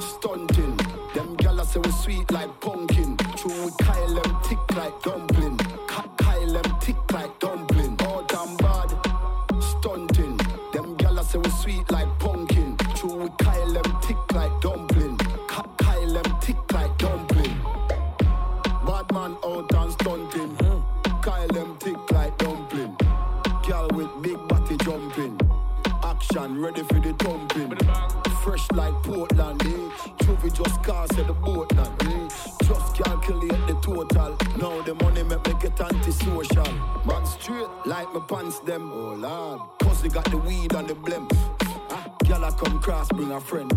[0.00, 0.76] Stunting.
[1.14, 3.16] Them gyal say we sweet like pumpkin.
[3.36, 5.33] True we Kyle them tick like dumpling.
[23.94, 25.38] With big body jumping.
[26.02, 27.76] Action ready for the thumping.
[28.42, 30.14] Fresh like Portland, eh?
[30.20, 32.28] Trophy just cast at the boatland, eh?
[32.64, 34.36] Just calculate the total.
[34.58, 36.72] Now the money make me get antisocial.
[37.06, 38.90] Man straight like my pants them.
[38.92, 41.26] Oh lord, cause they got the weed and the blem.
[41.90, 43.72] Ah, Girl I come cross, bring a friend.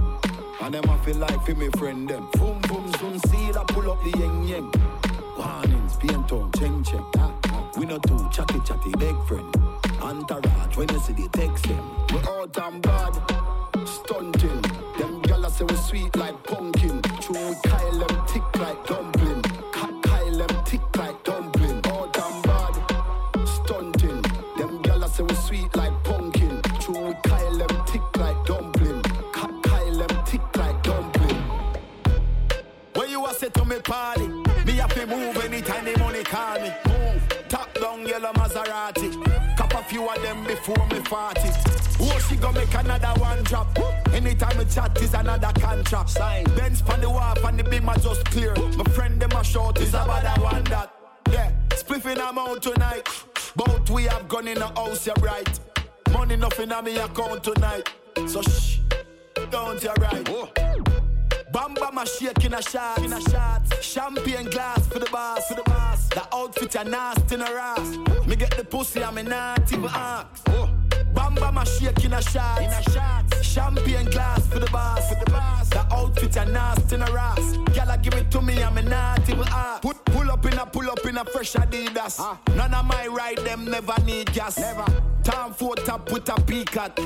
[0.61, 2.27] And them I feel like for me friend them.
[2.34, 4.72] Boom boom soon see I pull up the yeng yeng.
[5.38, 7.06] Warnings, paint on, cheng cheng.
[7.18, 7.69] Ah, ah.
[7.77, 9.76] We not too chatty chatty, big friend.
[10.07, 11.84] Entourage, when you see the text them.
[12.13, 13.13] We out and bad,
[13.85, 14.61] stunting.
[14.97, 17.01] Them gyal say we sweet like pumpkin.
[17.19, 19.41] True, we Kyle them tick like dumpling.
[19.73, 21.81] Ka- Kyle them thick like dumpling.
[21.88, 24.21] Out and bad, stunting.
[24.57, 26.61] Them gyal say we sweet like pumpkin.
[26.79, 29.01] True, we Kyle them tick like dumpling.
[29.34, 31.43] Kyle them tick like dumpling.
[32.93, 34.27] When you a say to me party,
[34.65, 36.71] me have to move anytime the money call me.
[36.88, 39.26] Move, top down yellow Maserati.
[39.88, 41.49] Few of them before me party.
[42.01, 43.68] Oh, she gonna make another one drop.
[44.14, 46.09] Anytime we chat is another contract.
[46.09, 46.43] Sign.
[46.57, 48.53] Benz pan the wharf and the beam are just clear.
[48.76, 50.93] My friend them a short is about that one that.
[51.31, 53.07] Yeah, spliffing I'm out tonight.
[53.55, 55.59] Both we have gone in the house, you right.
[56.11, 57.89] Money nothing on me account tonight.
[58.27, 58.80] So shh,
[59.49, 60.76] don't you right.
[61.57, 63.63] Bamba my shake in a shot, in a shot.
[63.81, 66.07] Champagne glass for the boss, for the boss.
[66.09, 67.97] The outfit a nasty in a ass.
[68.27, 70.86] Me get the pussy, I'm not even ask.
[71.18, 73.23] Bamba my shake in a shot, in a shot.
[73.41, 75.68] Champagne glass for the boss, for the boss.
[75.69, 77.57] The outfit a nasty in a ass.
[77.73, 79.81] Gyal give it to me, I'm not even ask.
[79.81, 82.18] Put pull up in a pull up in a fresh Adidas.
[82.19, 82.39] Ah.
[82.56, 84.60] None of my ride them never need gas.
[84.60, 84.85] Never.
[85.23, 86.98] Time for top with a peak at.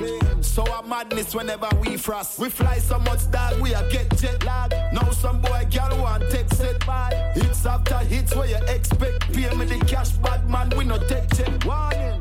[0.42, 2.38] So a madness whenever we frost.
[2.38, 4.72] We fly so much that we a get jet lag.
[4.94, 7.38] Now some boy girl want take set bad.
[7.38, 9.32] Hits after hits where you expect.
[9.34, 11.66] Pay me the cash, bad man, we no take check.
[11.66, 12.21] Warning.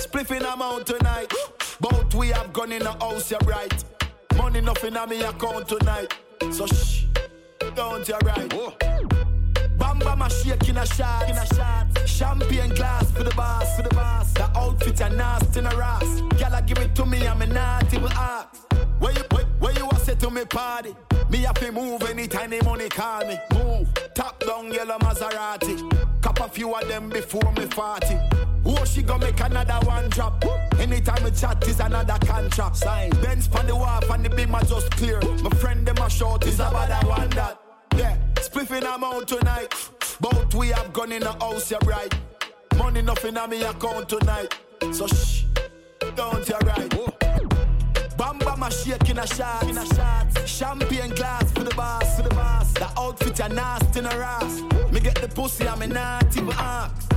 [0.00, 1.30] Spliffing amount tonight.
[1.78, 3.84] Both we have gone in the house, you're right.
[4.36, 6.14] Money nothing on me account tonight.
[6.50, 7.04] So shh,
[7.74, 8.48] don't you right.
[9.78, 12.08] Bamba my shake in a shot, in a shot.
[12.08, 14.32] Champagne glass for the boss, for the boss.
[14.32, 16.20] The outfit are nasty in a ass.
[16.38, 18.56] Gyal give it to me, I'm not even ask.
[19.00, 20.96] Where you, where, where you a say to me party?
[21.28, 23.38] Me have to move anytime the money call me.
[23.52, 25.76] Move, top down yellow Maserati.
[26.22, 28.16] Cop a few of them before me party.
[28.72, 30.44] Oh, she gonna make another one drop.
[30.78, 32.76] Anytime we chat is another contract.
[32.76, 33.10] Sign.
[33.22, 35.20] Benz pan the wharf and the beam are just clear.
[35.42, 37.60] My friend them a short is about that one that.
[37.96, 39.74] Yeah, spliffing I'm out tonight.
[40.20, 42.14] Both we have gone in the house, you right.
[42.76, 44.54] Money nothing on me account tonight.
[44.92, 45.46] So shh,
[46.14, 46.90] don't you right.
[48.16, 50.48] Bamba my shake in a shot, in a shot.
[50.48, 52.72] Champagne glass for the boss, for the boss.
[52.74, 54.60] The outfit a nasty in a ass.
[54.92, 57.10] Me get the pussy, I'm not even ask.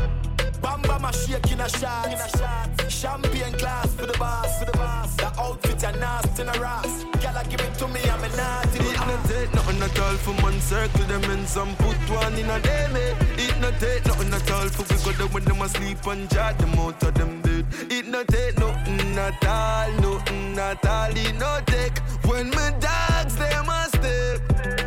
[0.63, 2.89] Bamba my shake in a shot, a.
[2.89, 5.13] Champagne glass for the boss, for the boss.
[5.17, 7.03] The outfit a nasty in a ass.
[7.19, 10.33] Gyal give it to me, I'm not even It no take nothing at all for
[10.41, 13.15] man circle them in some put one in a day mate.
[13.37, 16.53] It no take nothing at all for we go there when them asleep and jar
[16.53, 17.65] them out of them bed.
[17.91, 21.11] It no take nothing at all, nothing at all.
[21.11, 24.82] It no take when my dogs them a step.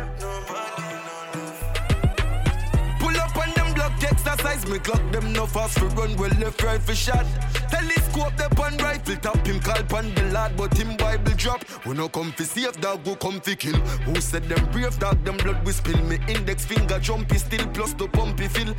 [4.65, 7.25] Me clock them no fast for run, well left right for shot.
[7.69, 11.63] Telescope the pan rifle top him call pan the lad, but him Bible drop.
[11.83, 13.75] Who no come fi save dog, go come fi kill.
[14.05, 16.01] Who said them brave dog, them blood we spill.
[16.03, 18.75] Me index finger jumpy still plus the pumpy feel.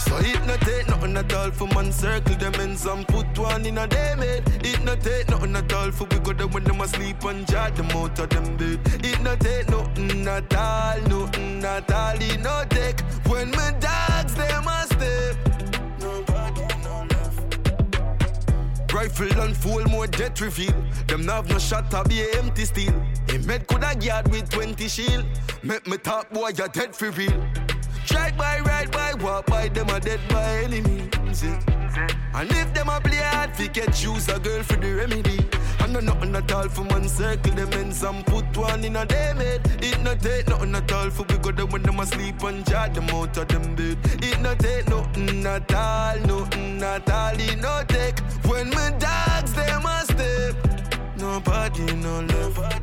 [0.00, 3.64] So it no take nothing at all for man circle them ends and put one
[3.64, 4.42] in a day made.
[4.64, 7.70] It no take nothing at all for we go them when them asleep and jar
[7.70, 8.80] them out of them bed.
[9.04, 12.20] It no take nothing at all, nothing at all.
[12.20, 14.81] It no take when my dogs them a
[18.92, 20.74] Rifle full more jet reveal.
[21.08, 22.92] Them nav no shot up be empty steel.
[23.28, 25.24] Him head coulda guard with 20 shield.
[25.62, 27.32] Make me top boy you dead for real.
[28.06, 30.62] Drive by, ride by, walk by, them a dead by.
[31.42, 31.60] Yeah.
[32.34, 35.38] And if them a play hard, fi get choose a girl for the remedy.
[35.82, 39.04] And no nothing at all for man circle them ends and put one in a
[39.04, 39.62] day made.
[39.82, 42.88] It no take nothing at all for we go them when them asleep and jar
[42.88, 43.98] them out of them bed.
[44.22, 47.34] It no take nothing at all, nothing at all.
[47.34, 50.72] It no take when my dogs them a step.
[51.18, 52.82] Nobody no left.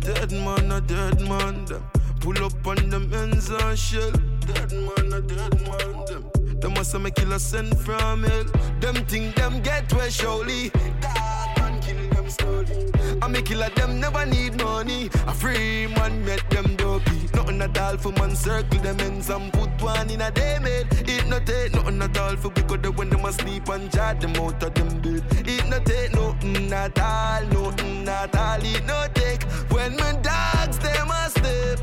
[0.00, 1.82] Dead man a dead man them.
[2.20, 4.12] Pull up on them ends and shell.
[4.46, 6.30] Dead man a dead man them.
[6.60, 8.44] Them must make kill a send from hell.
[8.80, 10.70] Them think them get where surely.
[11.02, 11.49] Man
[11.80, 12.90] kill them slowly.
[13.22, 15.10] I make killer them never need money.
[15.26, 17.28] A free man make them dopey.
[17.34, 20.86] Nothing at all for man circle them ends and put one in a day made.
[21.08, 24.36] It no take nothing at all for because the when them asleep and jar them
[24.36, 25.24] out of them bed.
[25.46, 28.64] It no take nothing at all, nothing at all.
[28.64, 29.42] It no take
[29.72, 31.80] when my dogs them a step.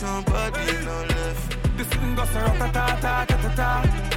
[0.00, 1.56] Nobody no left.
[1.76, 4.13] This thing goes ta ta ta ta ta ta.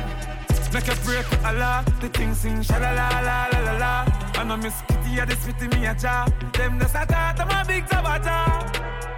[0.74, 3.94] Make a pray to Allah, the thing sing sha la la la la la la.
[4.40, 6.28] And I miss Kitty, this with me a cha.
[6.54, 8.38] Them the sata, them a big tabata.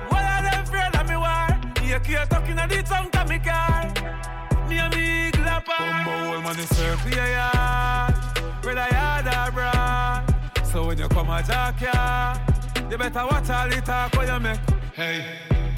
[0.09, 1.47] What are them afraid of me war?
[1.81, 3.91] Here here talking a the tongue to me car.
[4.69, 5.77] Me a me glapper.
[5.77, 8.11] Bumbo old man is circle yeah yeah.
[8.63, 10.63] Where I had a bra.
[10.63, 12.37] So when you come a jack ya,
[12.89, 14.59] you better watch all the talk when you make.
[14.93, 15.25] Hey.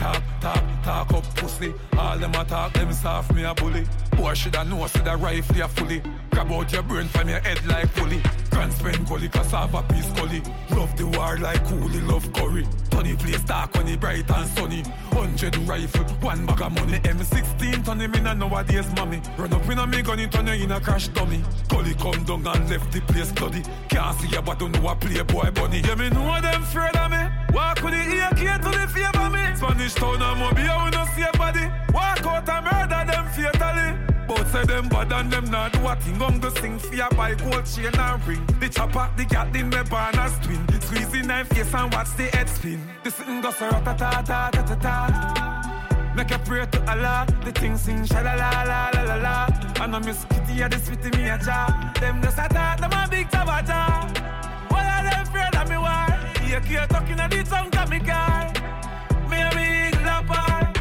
[0.02, 1.72] Talk, talk, talk up pussy.
[1.96, 3.86] All them a talk, them soft me a bully.
[4.18, 6.02] Boy shoulda know, see the rifle a fully.
[6.32, 8.20] Grab out your brain from your head like pulley.
[8.50, 10.42] Grants Pen gully, cassava piece gully.
[10.72, 12.66] Love the war like coolie, love curry.
[12.90, 14.82] Tony place dark when it bright and sunny.
[15.12, 16.98] Hundred rifle, one bag of money.
[16.98, 19.22] M16 turn him in a nowadays mommy.
[19.38, 21.44] Run up in a me gun, it turn you in a crash dummy.
[21.70, 23.62] Gully come down and left the place bloody.
[23.88, 25.82] Can't see ya but don't know a playboy bunny.
[25.82, 27.31] Yeah, me know them afraid of me.
[27.54, 29.56] Walk with the AK to the favor me.
[29.56, 31.66] Spanish town and mobile, we no see a body.
[31.94, 34.12] Walk out and murder them fatally.
[34.28, 36.18] Both say them bad and them not thing.
[36.18, 38.46] Gon' go sing for ya by gold chain and ring.
[38.60, 40.66] The chopper, the cat in the barn as twin.
[40.82, 42.80] Squeeze the knife face and watch the head spin.
[43.04, 46.14] The sitting go so ta ta ta ta ta ta.
[46.16, 49.48] Make a prayer to Allah, the thing sing sha la la la la la la.
[49.82, 51.94] And I miss Kitty, this with me a cha.
[52.00, 54.21] Them just a talk, them a big tabata.
[56.52, 58.52] Here, here, talking a the tongue to me car.
[59.30, 60.76] Me a big lapper.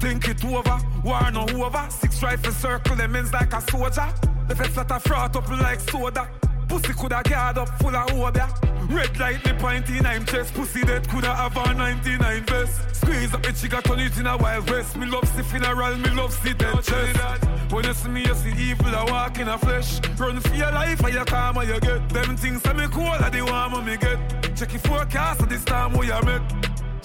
[0.00, 1.86] Think it over, war no over.
[1.90, 4.08] Six rifle circle them ends like a soldier.
[4.48, 6.26] The feds that are fraught up like soda.
[6.74, 8.48] Pussy coulda guard up full of obia.
[8.90, 10.52] Red light me point in I'm chest.
[10.54, 12.96] Pussy dead coulda have a 99 vest.
[12.96, 14.96] Squeeze up the trigger, turn it in a wild west.
[14.96, 17.44] Me love see funeral, me love see dead chest.
[17.70, 20.00] When you see me, you see evil a walk in a flesh.
[20.18, 22.08] Run for your life, or you calm or you get.
[22.08, 24.56] Them things say me cool, or the warm me get.
[24.56, 26.42] Check your forecast at this time where you met.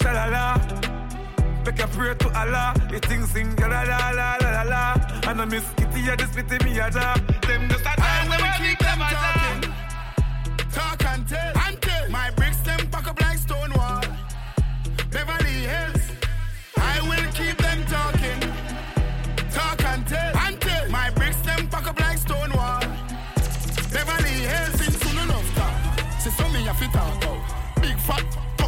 [0.00, 0.99] Cha la la.
[1.64, 2.74] Make a prayer to Allah.
[2.90, 4.84] The things sing la la la la la la.
[5.28, 7.18] And I miss Kitty, yeah, this pity me a job.
[7.46, 9.72] Them just a time when we keep them talking.
[10.72, 11.52] Talk and tell.
[11.66, 12.10] And tell.
[12.10, 14.02] My bricks them pack up like stone wall.
[15.10, 15.99] Beverly Hills.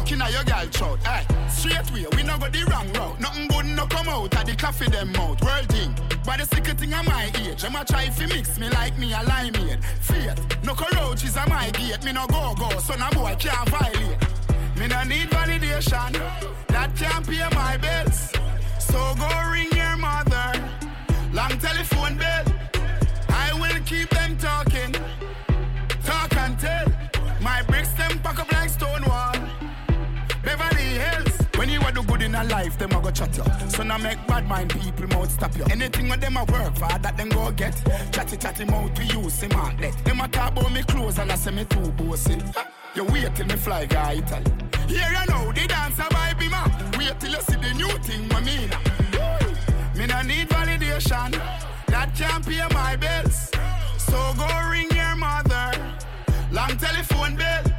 [0.03, 0.99] Fucking a your girl throat.
[1.49, 3.19] Straight way, we no go the wrong route.
[3.19, 5.41] Nothing good no come out of the coffee them mouth.
[5.41, 5.95] World thing.
[6.25, 7.63] But the secret thing of my age.
[7.63, 9.83] I'ma try fi mix me like me a limeade.
[10.01, 10.63] Faith.
[10.63, 12.03] No cockroaches a my gate.
[12.03, 12.69] Me no go go.
[12.79, 14.17] So no boy can't violate.
[14.77, 16.11] Me no need validation.
[16.67, 18.31] That can't pay my bills.
[18.79, 20.51] So go ring your mother.
[21.31, 22.52] Long telephone bill.
[32.33, 33.43] In a life, them a go chat you.
[33.69, 35.65] So now make bad mind people mouth stop you.
[35.71, 37.75] Anything when them a work for, that them go get.
[38.11, 39.93] Chatty chatty mouth we use him outlet.
[40.05, 42.37] Them a talk about me clothes and I say me too bossy.
[42.95, 44.51] You wait till me fly guy Italy.
[44.87, 46.97] Here you know the dancer vibe him up.
[46.97, 48.69] Wait till you see the new thing, my mean.
[49.97, 51.31] Me no need validation.
[51.87, 53.51] That that can't pay my bills.
[53.97, 55.71] So go ring your mother.
[56.51, 57.72] Long telephone bill.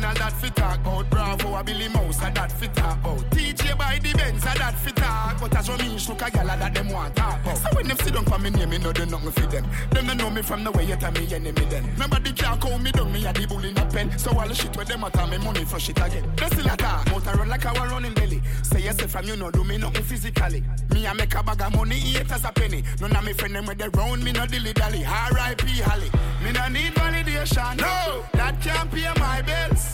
[0.00, 1.10] International that fit talk about.
[1.10, 3.18] Bravo, a Billy Mouse, a that fit talk about.
[3.30, 5.40] TJ by the Benz, a that fit talk.
[5.40, 7.58] But as when me shook a gal, a that them want talk about.
[7.58, 9.66] So when them sit down for me name, me know do nothing for them.
[9.90, 11.90] Them don't know me from the way you tell me enemy then.
[11.98, 14.18] Nobody can call me down, me a the bull in a pen.
[14.18, 16.24] So all the shit with them, tell me money for shit again.
[16.36, 18.42] They still a talk, motor run like I was running belly.
[18.62, 20.62] Say yes, from you know do me nothing physically.
[20.92, 22.82] Me I make a bag of money, eat as a penny.
[23.00, 25.04] None of me friend them with the round, me no dilly dally.
[25.04, 25.80] R.I.P.
[25.80, 26.10] Holly.
[26.42, 28.24] Me no need validation, no.
[28.32, 29.89] That can't pay my bills.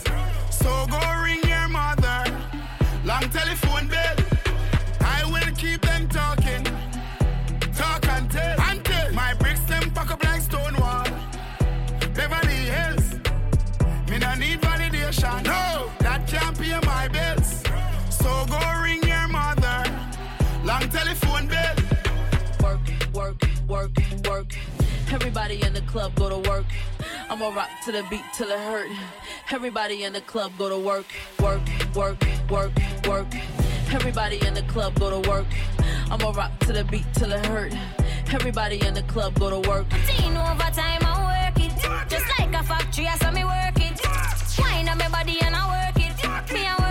[0.61, 2.23] So go ring your mother.
[3.05, 4.17] Long telephone bill.
[5.01, 6.63] I will keep them talking.
[7.75, 8.07] Talk.
[8.07, 9.13] And tell.
[9.13, 11.05] My bricks them pack up like stone wall.
[12.13, 13.07] Beverly Hills.
[14.09, 15.43] Me no need validation.
[15.43, 15.91] No.
[15.99, 17.63] That can't pay my bills.
[18.09, 19.83] So go ring your mother.
[20.63, 21.75] Long telephone bill.
[22.63, 23.91] Work, work, work,
[24.27, 24.51] work.
[25.11, 26.65] Everybody in the club go to work.
[27.29, 28.89] I'ma rock to the beat till it hurt.
[29.51, 31.05] Everybody in the club go to work,
[31.41, 31.61] work,
[31.93, 32.17] work,
[32.49, 32.71] work,
[33.05, 33.27] work.
[33.91, 35.45] Everybody in the club go to work.
[36.09, 37.73] I'ma rock to the beat till it hurt.
[38.33, 39.87] Everybody in the club go to work.
[40.07, 42.09] Teen overtime, I work it.
[42.09, 43.99] Just like a factory, I saw me work it.
[44.59, 46.53] Wine on my body and I work it.
[46.53, 46.86] Me I work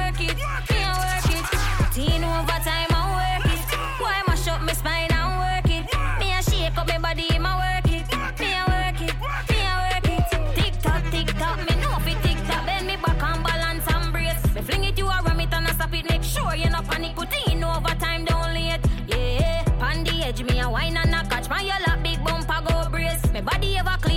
[23.87, 24.16] Body clean